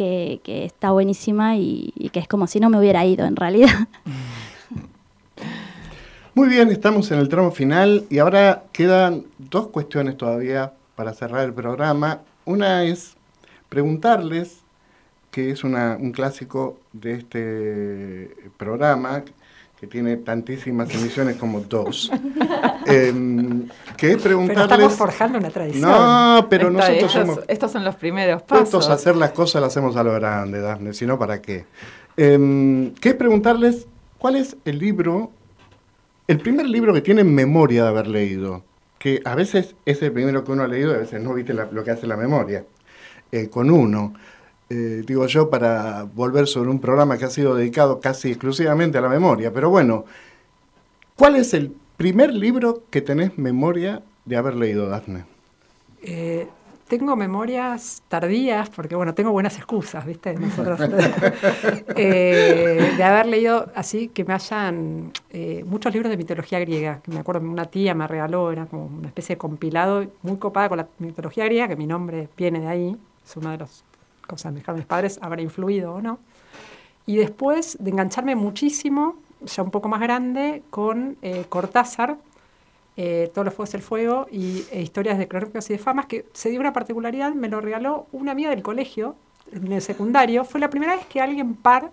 que, 0.00 0.64
está 0.64 0.92
buenísima 0.92 1.56
y, 1.56 2.10
que 2.12 2.20
es 2.20 2.28
como 2.28 2.46
si 2.46 2.60
no 2.60 2.70
me 2.70 2.78
hubiera 2.78 3.04
ido 3.04 3.26
en 3.26 3.36
realidad. 3.36 3.88
Muy 6.34 6.48
bien, 6.48 6.70
estamos 6.70 7.10
en 7.10 7.18
el 7.18 7.28
tramo 7.28 7.50
final 7.50 8.06
y 8.08 8.18
ahora 8.18 8.64
quedan 8.72 9.24
dos 9.38 9.68
cuestiones 9.68 10.16
todavía 10.16 10.72
para 10.94 11.12
cerrar 11.12 11.44
el 11.44 11.52
programa. 11.52 12.20
Una 12.44 12.84
es 12.84 13.16
preguntarles, 13.68 14.60
que 15.30 15.50
es 15.50 15.64
un 15.64 16.12
clásico 16.12 16.78
de 16.92 17.14
este 17.14 18.50
programa, 18.56 19.24
que 19.80 19.86
tiene 19.86 20.18
tantísimas 20.18 20.92
emisiones 20.94 21.36
como 21.36 21.60
dos, 21.60 22.10
em, 22.86 23.66
que 23.96 24.08
es 24.10 24.16
Pero 24.16 24.22
preguntarles... 24.22 24.62
estamos 24.72 24.92
forjando 24.94 25.38
una 25.38 25.48
tradición. 25.48 25.90
No, 25.90 26.46
pero 26.50 26.70
nosotros 26.70 26.96
estos, 26.98 27.12
somos 27.12 27.40
estos 27.48 27.72
son 27.72 27.84
los 27.84 27.96
primeros 27.96 28.42
pasos. 28.42 28.68
puestos 28.70 28.88
a 28.90 28.92
hacer 28.92 29.16
las 29.16 29.30
cosas, 29.32 29.62
las 29.62 29.72
hacemos 29.72 29.96
a 29.96 30.02
lo 30.04 30.12
grande, 30.12 30.60
Dafne, 30.60 30.92
si 30.92 31.06
no, 31.06 31.18
¿para 31.18 31.40
qué? 31.40 31.64
Em, 32.18 32.92
que 32.94 33.10
es 33.10 33.14
preguntarles 33.14 33.86
cuál 34.18 34.36
es 34.36 34.56
el 34.66 34.78
libro, 34.78 35.30
el 36.28 36.38
primer 36.40 36.68
libro 36.68 36.92
que 36.92 37.00
tienen 37.00 37.34
memoria 37.34 37.84
de 37.84 37.88
haber 37.88 38.06
leído, 38.06 38.62
que 38.98 39.22
a 39.24 39.34
veces 39.34 39.76
es 39.86 40.02
el 40.02 40.12
primero 40.12 40.44
que 40.44 40.52
uno 40.52 40.62
ha 40.62 40.68
leído 40.68 40.92
y 40.92 40.96
a 40.96 40.98
veces 40.98 41.22
no, 41.22 41.32
viste 41.32 41.54
la- 41.54 41.70
lo 41.72 41.82
que 41.84 41.90
hace 41.90 42.06
la 42.06 42.18
memoria, 42.18 42.66
eh, 43.32 43.48
con 43.48 43.70
uno. 43.70 44.12
Eh, 44.72 45.02
digo 45.04 45.26
yo, 45.26 45.50
para 45.50 46.04
volver 46.04 46.46
sobre 46.46 46.70
un 46.70 46.78
programa 46.78 47.18
que 47.18 47.24
ha 47.24 47.30
sido 47.30 47.56
dedicado 47.56 47.98
casi 47.98 48.30
exclusivamente 48.30 48.98
a 48.98 49.00
la 49.00 49.08
memoria, 49.08 49.52
pero 49.52 49.68
bueno, 49.68 50.04
¿cuál 51.16 51.34
es 51.34 51.54
el 51.54 51.74
primer 51.96 52.32
libro 52.32 52.84
que 52.88 53.02
tenés 53.02 53.36
memoria 53.36 54.00
de 54.24 54.36
haber 54.36 54.54
leído, 54.54 54.88
Dafne? 54.88 55.24
Eh, 56.02 56.46
tengo 56.86 57.14
memorias 57.14 58.02
tardías, 58.08 58.68
porque 58.70 58.94
bueno, 58.94 59.14
tengo 59.14 59.32
buenas 59.32 59.56
excusas, 59.56 60.06
¿viste? 60.06 60.34
Nosotros, 60.38 60.80
eh, 61.96 62.92
de 62.96 63.02
haber 63.02 63.26
leído 63.26 63.70
así 63.74 64.08
que 64.08 64.24
me 64.24 64.34
hayan 64.34 65.12
eh, 65.30 65.64
muchos 65.66 65.92
libros 65.92 66.10
de 66.10 66.16
mitología 66.16 66.58
griega, 66.60 67.00
que 67.02 67.10
me 67.10 67.18
acuerdo 67.18 67.48
una 67.48 67.64
tía 67.64 67.94
me 67.94 68.06
regaló, 68.06 68.50
era 68.50 68.66
como 68.66 68.86
una 68.86 69.08
especie 69.08 69.34
de 69.34 69.38
compilado 69.38 70.06
muy 70.22 70.36
copada 70.36 70.68
con 70.68 70.78
la 70.78 70.86
mitología 70.98 71.44
griega, 71.44 71.68
que 71.68 71.76
mi 71.76 71.86
nombre 71.86 72.28
viene 72.36 72.60
de 72.60 72.68
ahí, 72.68 72.96
es 73.24 73.36
una 73.36 73.52
de 73.52 73.58
las 73.58 73.84
cosas 74.30 74.52
me 74.52 74.60
dejaron 74.60 74.78
mis 74.78 74.86
padres, 74.86 75.18
habrá 75.22 75.42
influido 75.42 75.94
o 75.94 76.00
no. 76.00 76.18
Y 77.06 77.16
después 77.16 77.76
de 77.80 77.90
engancharme 77.90 78.36
muchísimo, 78.36 79.16
ya 79.42 79.62
un 79.62 79.70
poco 79.70 79.88
más 79.88 80.00
grande, 80.00 80.62
con 80.70 81.16
eh, 81.22 81.44
Cortázar, 81.48 82.16
eh, 82.96 83.30
Todos 83.34 83.46
los 83.46 83.54
Fuegos 83.54 83.72
del 83.72 83.82
Fuego 83.82 84.26
y 84.30 84.64
eh, 84.70 84.82
Historias 84.82 85.18
de 85.18 85.26
Crónicas 85.26 85.68
y 85.70 85.74
de 85.74 85.78
Famas, 85.78 86.06
que 86.06 86.26
se 86.32 86.50
dio 86.50 86.60
una 86.60 86.72
particularidad, 86.72 87.32
me 87.34 87.48
lo 87.48 87.60
regaló 87.60 88.06
una 88.12 88.32
amiga 88.32 88.50
del 88.50 88.62
colegio, 88.62 89.16
en 89.52 89.72
el 89.72 89.82
secundario. 89.82 90.44
Fue 90.44 90.60
la 90.60 90.70
primera 90.70 90.96
vez 90.96 91.06
que 91.06 91.20
alguien 91.20 91.54
par 91.54 91.90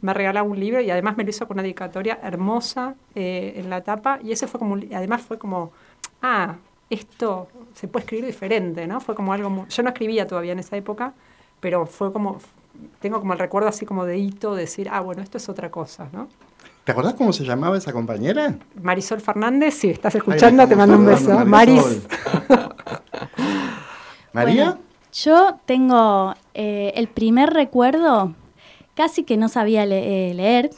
me 0.00 0.12
regalaba 0.12 0.46
un 0.46 0.58
libro 0.58 0.80
y 0.80 0.90
además 0.90 1.16
me 1.16 1.24
lo 1.24 1.30
hizo 1.30 1.46
con 1.46 1.56
una 1.56 1.62
dedicatoria 1.62 2.18
hermosa 2.22 2.94
eh, 3.14 3.54
en 3.56 3.70
la 3.70 3.82
tapa 3.82 4.18
y 4.22 4.32
ese 4.32 4.46
fue 4.46 4.58
como, 4.58 4.76
además 4.76 5.22
fue 5.22 5.38
como, 5.38 5.72
ah, 6.22 6.56
esto 6.90 7.48
se 7.74 7.88
puede 7.88 8.04
escribir 8.04 8.26
diferente, 8.26 8.86
¿no? 8.86 9.00
Fue 9.00 9.14
como 9.14 9.32
algo, 9.32 9.66
yo 9.68 9.82
no 9.82 9.88
escribía 9.88 10.26
todavía 10.26 10.52
en 10.52 10.58
esa 10.58 10.76
época, 10.76 11.14
pero 11.64 11.86
fue 11.86 12.12
como, 12.12 12.36
tengo 13.00 13.20
como 13.20 13.32
el 13.32 13.38
recuerdo 13.38 13.70
así 13.70 13.86
como 13.86 14.04
de 14.04 14.18
hito, 14.18 14.54
de 14.54 14.60
decir, 14.60 14.90
ah, 14.92 15.00
bueno, 15.00 15.22
esto 15.22 15.38
es 15.38 15.48
otra 15.48 15.70
cosa, 15.70 16.10
¿no? 16.12 16.28
¿Te 16.84 16.92
acordás 16.92 17.14
cómo 17.14 17.32
se 17.32 17.42
llamaba 17.42 17.78
esa 17.78 17.90
compañera? 17.90 18.58
Marisol 18.82 19.22
Fernández, 19.22 19.72
si 19.72 19.88
estás 19.88 20.14
escuchando, 20.14 20.68
te 20.68 20.76
mando 20.76 20.98
un 20.98 21.06
beso. 21.06 21.46
Maris. 21.46 22.02
¿María? 24.34 24.78
yo 25.10 25.58
tengo 25.64 26.34
eh, 26.52 26.92
el 26.96 27.08
primer 27.08 27.48
recuerdo, 27.54 28.34
casi 28.94 29.24
que 29.24 29.38
no 29.38 29.48
sabía 29.48 29.84
eh, 29.84 30.34
leer. 30.34 30.68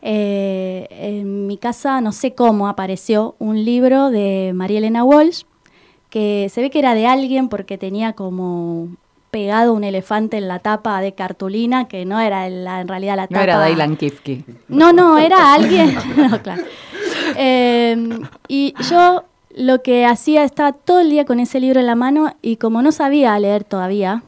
Eh, 0.00 0.86
en 0.90 1.46
mi 1.46 1.58
casa, 1.58 2.00
no 2.00 2.12
sé 2.12 2.34
cómo, 2.34 2.68
apareció 2.68 3.34
un 3.38 3.66
libro 3.66 4.08
de 4.08 4.52
María 4.54 4.78
Elena 4.78 5.04
Walsh, 5.04 5.42
que 6.08 6.48
se 6.50 6.62
ve 6.62 6.70
que 6.70 6.78
era 6.78 6.94
de 6.94 7.06
alguien 7.06 7.50
porque 7.50 7.76
tenía 7.76 8.14
como 8.14 8.96
pegado 9.30 9.72
un 9.72 9.84
elefante 9.84 10.38
en 10.38 10.48
la 10.48 10.58
tapa 10.60 11.00
de 11.00 11.12
cartulina, 11.12 11.88
que 11.88 12.04
no 12.04 12.20
era 12.20 12.46
en 12.46 12.88
realidad 12.88 13.16
la 13.16 13.26
tapa. 13.26 13.38
No 13.38 13.42
era 13.42 13.58
Dailan 13.58 13.96
Kifke. 13.96 14.44
No, 14.68 14.92
no, 14.92 15.18
era 15.18 15.52
alguien. 15.52 15.96
no, 16.16 16.42
claro. 16.42 16.62
Em, 17.36 18.22
y 18.48 18.74
yo 18.88 19.24
lo 19.54 19.82
que 19.82 20.04
hacía, 20.04 20.44
estaba 20.44 20.72
todo 20.72 21.00
el 21.00 21.10
día 21.10 21.24
con 21.24 21.40
ese 21.40 21.60
libro 21.60 21.80
en 21.80 21.86
la 21.86 21.94
mano 21.94 22.36
y 22.42 22.56
como 22.56 22.82
no 22.82 22.92
sabía 22.92 23.38
leer 23.38 23.64
todavía, 23.64 24.22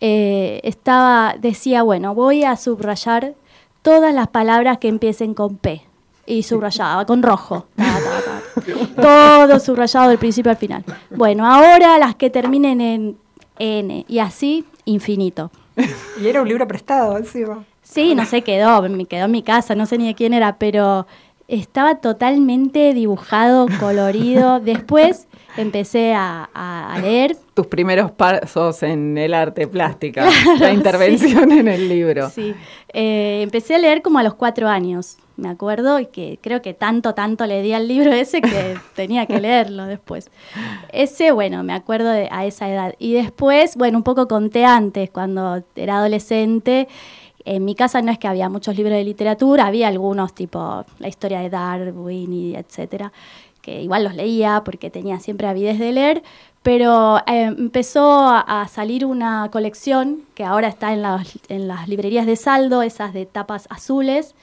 eh, 0.00 0.60
estaba, 0.64 1.34
decía, 1.38 1.82
bueno, 1.82 2.14
voy 2.14 2.44
a 2.44 2.56
subrayar 2.56 3.34
todas 3.82 4.14
las 4.14 4.28
palabras 4.28 4.78
que 4.78 4.88
empiecen 4.88 5.34
con 5.34 5.56
P. 5.56 5.82
Y 6.26 6.42
subrayaba 6.42 7.04
con 7.04 7.22
rojo. 7.22 7.66
Todo 8.96 9.60
subrayado 9.60 10.08
del 10.08 10.18
principio 10.18 10.50
al 10.50 10.56
final. 10.56 10.84
Bueno, 11.10 11.46
ahora 11.46 11.98
las 11.98 12.14
que 12.14 12.30
terminen 12.30 12.80
en 12.80 13.16
N, 13.58 14.04
y 14.08 14.18
así 14.18 14.64
infinito. 14.84 15.50
y 16.20 16.26
era 16.26 16.42
un 16.42 16.48
libro 16.48 16.66
prestado 16.66 17.16
encima. 17.16 17.64
Sí, 17.82 18.14
no 18.14 18.24
sé, 18.24 18.42
quedó, 18.42 18.82
me 18.88 19.04
quedó 19.06 19.26
en 19.26 19.30
mi 19.30 19.42
casa, 19.42 19.74
no 19.74 19.86
sé 19.86 19.98
ni 19.98 20.06
de 20.06 20.14
quién 20.14 20.32
era, 20.32 20.56
pero 20.56 21.06
estaba 21.48 21.96
totalmente 21.96 22.94
dibujado, 22.94 23.66
colorido. 23.78 24.60
Después 24.64 25.26
empecé 25.56 26.14
a, 26.14 26.98
leer. 27.00 27.36
Tus 27.54 27.66
primeros 27.66 28.10
pasos 28.10 28.82
en 28.82 29.16
el 29.18 29.34
arte 29.34 29.66
plástica, 29.66 30.28
la 30.58 30.72
intervención 30.72 31.52
en 31.52 31.68
el 31.68 31.88
libro. 31.88 32.30
Sí, 32.30 32.54
eh, 32.92 33.40
empecé 33.42 33.74
a 33.74 33.78
leer 33.78 34.02
como 34.02 34.18
a 34.18 34.22
los 34.22 34.34
cuatro 34.34 34.68
años 34.68 35.18
me 35.36 35.48
acuerdo, 35.48 35.98
y 35.98 36.06
que 36.06 36.38
creo 36.40 36.62
que 36.62 36.74
tanto, 36.74 37.14
tanto 37.14 37.46
le 37.46 37.62
di 37.62 37.72
al 37.72 37.88
libro 37.88 38.12
ese 38.12 38.40
que 38.40 38.76
tenía 38.94 39.26
que 39.26 39.40
leerlo 39.40 39.86
después. 39.86 40.30
Ese, 40.92 41.32
bueno, 41.32 41.64
me 41.64 41.72
acuerdo 41.72 42.10
de, 42.10 42.28
a 42.30 42.46
esa 42.46 42.70
edad. 42.70 42.94
Y 42.98 43.14
después, 43.14 43.76
bueno, 43.76 43.98
un 43.98 44.04
poco 44.04 44.28
conté 44.28 44.64
antes, 44.64 45.10
cuando 45.10 45.62
era 45.74 45.98
adolescente, 45.98 46.88
en 47.44 47.64
mi 47.64 47.74
casa 47.74 48.00
no 48.00 48.10
es 48.10 48.18
que 48.18 48.28
había 48.28 48.48
muchos 48.48 48.76
libros 48.76 48.94
de 48.94 49.04
literatura, 49.04 49.66
había 49.66 49.88
algunos 49.88 50.34
tipo 50.34 50.84
la 50.98 51.08
historia 51.08 51.40
de 51.40 51.50
Darwin 51.50 52.32
y 52.32 52.56
etcétera, 52.56 53.12
que 53.64 53.80
igual 53.80 54.04
los 54.04 54.14
leía 54.14 54.62
porque 54.62 54.90
tenía 54.90 55.18
siempre 55.20 55.48
avidez 55.48 55.78
de 55.78 55.90
leer, 55.90 56.22
pero 56.62 57.18
eh, 57.26 57.44
empezó 57.44 58.28
a, 58.28 58.68
salir 58.68 59.06
una 59.06 59.48
colección 59.50 60.22
que 60.34 60.44
ahora 60.44 60.68
está 60.68 60.92
en 60.92 61.00
las, 61.00 61.38
en 61.48 61.66
las 61.66 61.88
librerías 61.88 62.26
de 62.26 62.36
saldo, 62.36 62.82
esas 62.82 63.14
de 63.14 63.24
tapas 63.24 63.66
azules, 63.70 64.34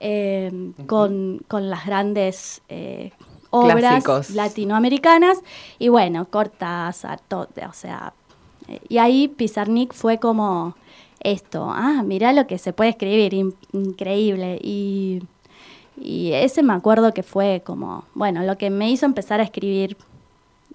eh, 0.00 0.52
con, 0.86 1.40
las 1.50 1.86
grandes 1.86 2.60
eh, 2.68 3.12
obras 3.48 4.30
latinoamericanas. 4.30 5.38
Y 5.78 5.88
bueno, 5.88 6.26
Cortázar, 6.28 7.20
todo, 7.26 7.48
o 7.66 7.72
sea, 7.72 8.12
y 8.86 8.98
ahí 8.98 9.28
Pizarnik 9.28 9.94
fue 9.94 10.18
como 10.18 10.74
esto, 11.20 11.70
ah, 11.70 12.02
mira 12.04 12.34
lo 12.34 12.46
que 12.46 12.58
se 12.58 12.74
puede 12.74 12.90
escribir, 12.90 13.32
increíble. 13.72 14.58
Y, 14.62 15.22
y 16.00 16.32
ese 16.32 16.62
me 16.62 16.72
acuerdo 16.72 17.12
que 17.14 17.22
fue 17.22 17.62
como, 17.64 18.04
bueno, 18.14 18.42
lo 18.42 18.56
que 18.56 18.70
me 18.70 18.90
hizo 18.90 19.06
empezar 19.06 19.40
a 19.40 19.44
escribir 19.44 19.96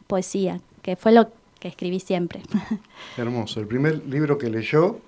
poesía, 0.07 0.59
que 0.81 0.95
fue 0.95 1.11
lo 1.11 1.29
que 1.59 1.67
escribí 1.67 1.99
siempre. 1.99 2.41
Hermoso. 3.17 3.59
El 3.59 3.67
primer 3.67 4.05
libro 4.07 4.37
que 4.37 4.49
leyó 4.49 4.99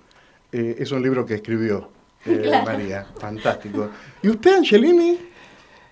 es 0.52 0.90
un 0.90 1.02
libro 1.02 1.26
que 1.26 1.34
escribió. 1.34 1.90
Eh, 2.26 2.50
María. 2.64 3.06
Fantástico. 3.18 3.88
¿Y 4.22 4.28
usted, 4.28 4.58
Angelini? 4.58 5.18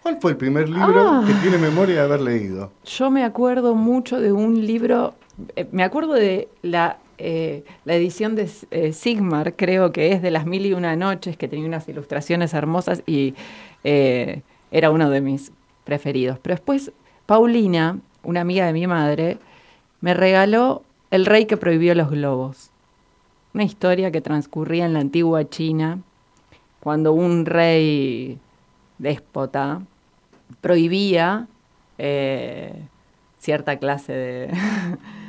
¿Cuál 0.02 0.18
fue 0.20 0.32
el 0.32 0.36
primer 0.36 0.68
libro 0.68 1.08
ah. 1.08 1.24
que 1.26 1.32
tiene 1.34 1.56
memoria 1.56 1.96
de 1.96 2.00
haber 2.00 2.20
leído? 2.20 2.72
Yo 2.84 3.10
me 3.10 3.24
acuerdo 3.24 3.74
mucho 3.74 4.20
de 4.20 4.32
un 4.32 4.66
libro, 4.66 5.14
eh, 5.56 5.66
me 5.72 5.82
acuerdo 5.82 6.12
de 6.12 6.48
la, 6.60 6.98
eh, 7.16 7.64
la 7.86 7.94
edición 7.94 8.34
de 8.34 8.48
Sigmar, 8.92 9.54
creo 9.56 9.92
que 9.92 10.12
es 10.12 10.20
de 10.20 10.30
las 10.30 10.44
mil 10.44 10.66
y 10.66 10.74
una 10.74 10.94
noches, 10.94 11.38
que 11.38 11.48
tenía 11.48 11.66
unas 11.66 11.88
ilustraciones 11.88 12.52
hermosas 12.52 13.02
y 13.06 13.34
era 13.84 14.90
uno 14.90 15.10
de 15.10 15.20
mis 15.20 15.52
preferidos. 15.84 16.38
Pero 16.40 16.54
después, 16.54 16.92
Paulina, 17.26 17.98
una 18.22 18.40
amiga 18.40 18.66
de 18.66 18.72
mi 18.72 18.86
madre, 18.86 19.38
me 20.00 20.14
regaló 20.14 20.82
El 21.10 21.26
rey 21.26 21.46
que 21.46 21.56
prohibió 21.56 21.94
los 21.94 22.10
globos. 22.10 22.70
Una 23.52 23.64
historia 23.64 24.10
que 24.10 24.20
transcurría 24.20 24.84
en 24.84 24.94
la 24.94 25.00
antigua 25.00 25.48
China 25.48 26.00
cuando 26.80 27.12
un 27.12 27.46
rey 27.46 28.38
déspota 28.98 29.80
prohibía 30.60 31.46
eh, 31.98 32.74
cierta 33.38 33.78
clase 33.78 34.12
de, 34.12 34.50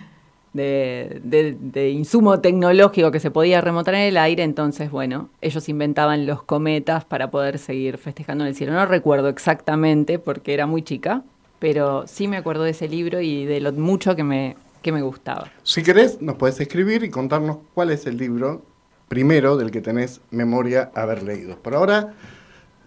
de, 0.56 1.90
insumo 1.94 2.40
tecnológico 2.40 3.12
que 3.12 3.20
se 3.20 3.32
podía 3.32 3.62
remontar 3.62 3.96
en 3.96 4.02
el 4.02 4.18
aire, 4.18 4.44
entonces, 4.44 4.90
bueno, 4.90 5.30
ellos 5.42 5.68
inventaban 5.70 6.26
los 6.26 6.44
cometas 6.44 7.06
para 7.06 7.30
poder 7.30 7.60
seguir 7.60 7.98
festejando 7.98 8.44
en 8.44 8.50
el 8.50 8.56
cielo. 8.56 8.74
No 8.74 8.86
recuerdo 8.86 9.30
exactamente 9.30 10.20
porque 10.20 10.54
era 10.54 10.66
muy 10.66 10.82
chica, 10.82 11.24
pero 11.60 12.08
sí 12.08 12.28
me 12.28 12.38
acuerdo 12.38 12.64
de 12.64 12.72
ese 12.72 12.88
libro 12.88 13.22
y 13.22 13.46
de 13.46 13.60
lo 13.60 13.72
mucho 13.74 14.16
que 14.16 14.24
me, 14.24 14.56
que 14.82 14.92
me 14.92 15.02
gustaba. 15.02 15.52
Si 15.64 15.84
querés, 15.84 16.22
nos 16.22 16.36
puedes 16.36 16.60
escribir 16.60 17.04
y 17.04 17.10
contarnos 17.10 17.58
cuál 17.74 17.92
es 17.92 18.06
el 18.06 18.18
libro 18.18 18.64
primero 19.08 19.58
del 19.58 19.72
que 19.72 19.82
tenés 19.82 20.22
memoria 20.32 20.92
haber 20.96 21.24
leído. 21.24 21.58
Por 21.58 21.76
ahora 21.76 22.14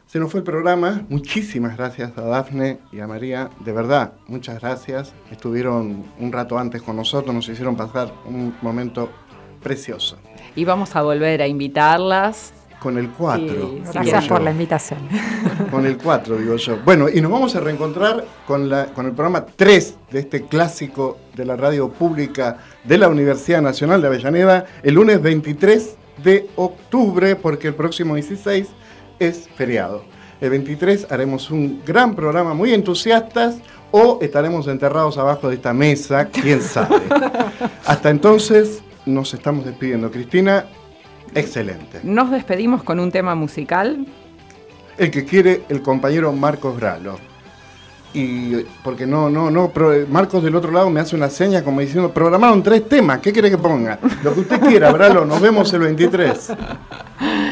se 0.08 0.18
nos 0.18 0.30
fue 0.32 0.40
el 0.40 0.44
programa. 0.44 1.02
Muchísimas 1.10 1.76
gracias 1.76 2.16
a 2.16 2.22
Dafne 2.22 2.78
y 2.90 3.00
a 3.00 3.06
María. 3.06 3.50
De 3.60 3.72
verdad, 3.72 4.14
muchas 4.26 4.58
gracias. 4.60 5.12
Estuvieron 5.30 6.02
un 6.18 6.32
rato 6.32 6.58
antes 6.58 6.80
con 6.80 6.96
nosotros, 6.96 7.34
nos 7.34 7.46
hicieron 7.46 7.76
pasar 7.76 8.10
un 8.24 8.54
momento 8.62 9.10
precioso. 9.62 10.16
Y 10.56 10.64
vamos 10.64 10.96
a 10.96 11.02
volver 11.02 11.42
a 11.42 11.46
invitarlas. 11.46 12.54
Con 12.80 12.96
el 12.96 13.10
4. 13.10 13.80
gracias 13.92 14.28
por 14.28 14.40
la 14.40 14.52
invitación. 14.52 15.00
Con 15.70 15.84
el 15.84 15.98
4, 15.98 16.36
digo 16.36 16.54
yo. 16.54 16.78
Bueno, 16.84 17.08
y 17.08 17.20
nos 17.20 17.32
vamos 17.32 17.56
a 17.56 17.60
reencontrar 17.60 18.24
con, 18.46 18.68
la, 18.68 18.86
con 18.94 19.06
el 19.06 19.12
programa 19.12 19.44
3 19.44 19.96
de 20.12 20.20
este 20.20 20.46
clásico 20.46 21.18
de 21.34 21.44
la 21.44 21.56
radio 21.56 21.88
pública 21.88 22.58
de 22.84 22.96
la 22.96 23.08
Universidad 23.08 23.62
Nacional 23.62 24.00
de 24.00 24.06
Avellaneda 24.06 24.64
el 24.84 24.94
lunes 24.94 25.20
23 25.20 25.96
de 26.22 26.48
octubre, 26.54 27.34
porque 27.34 27.66
el 27.66 27.74
próximo 27.74 28.14
16 28.14 28.68
es 29.18 29.48
feriado. 29.56 30.04
El 30.40 30.50
23 30.50 31.08
haremos 31.10 31.50
un 31.50 31.82
gran 31.84 32.14
programa, 32.14 32.54
muy 32.54 32.72
entusiastas, 32.72 33.56
o 33.90 34.18
estaremos 34.20 34.68
enterrados 34.68 35.18
abajo 35.18 35.48
de 35.48 35.56
esta 35.56 35.72
mesa, 35.72 36.26
quién 36.26 36.60
sabe. 36.60 37.00
Hasta 37.86 38.10
entonces 38.10 38.82
nos 39.06 39.32
estamos 39.34 39.64
despidiendo. 39.64 40.10
Cristina, 40.10 40.66
excelente. 41.34 42.00
Nos 42.02 42.30
despedimos 42.30 42.82
con 42.82 43.00
un 43.00 43.10
tema 43.10 43.34
musical. 43.34 44.06
El 44.96 45.10
que 45.10 45.24
quiere 45.24 45.62
el 45.68 45.82
compañero 45.82 46.32
Marcos 46.32 46.76
Gralo 46.76 47.18
y 48.14 48.56
porque 48.82 49.06
no, 49.06 49.28
no, 49.28 49.50
no, 49.50 49.72
Marcos 50.08 50.42
del 50.42 50.54
otro 50.56 50.70
lado 50.72 50.88
me 50.90 51.00
hace 51.00 51.14
una 51.14 51.28
seña 51.28 51.62
como 51.62 51.80
diciendo, 51.80 52.10
programaron 52.12 52.62
tres 52.62 52.88
temas, 52.88 53.18
¿qué 53.18 53.32
quiere 53.32 53.50
que 53.50 53.58
ponga? 53.58 53.98
Lo 54.22 54.34
que 54.34 54.40
usted 54.40 54.60
quiera, 54.60 54.90
Bralo, 54.92 55.24
nos 55.24 55.40
vemos 55.40 55.72
el 55.72 55.80
23. 55.80 56.52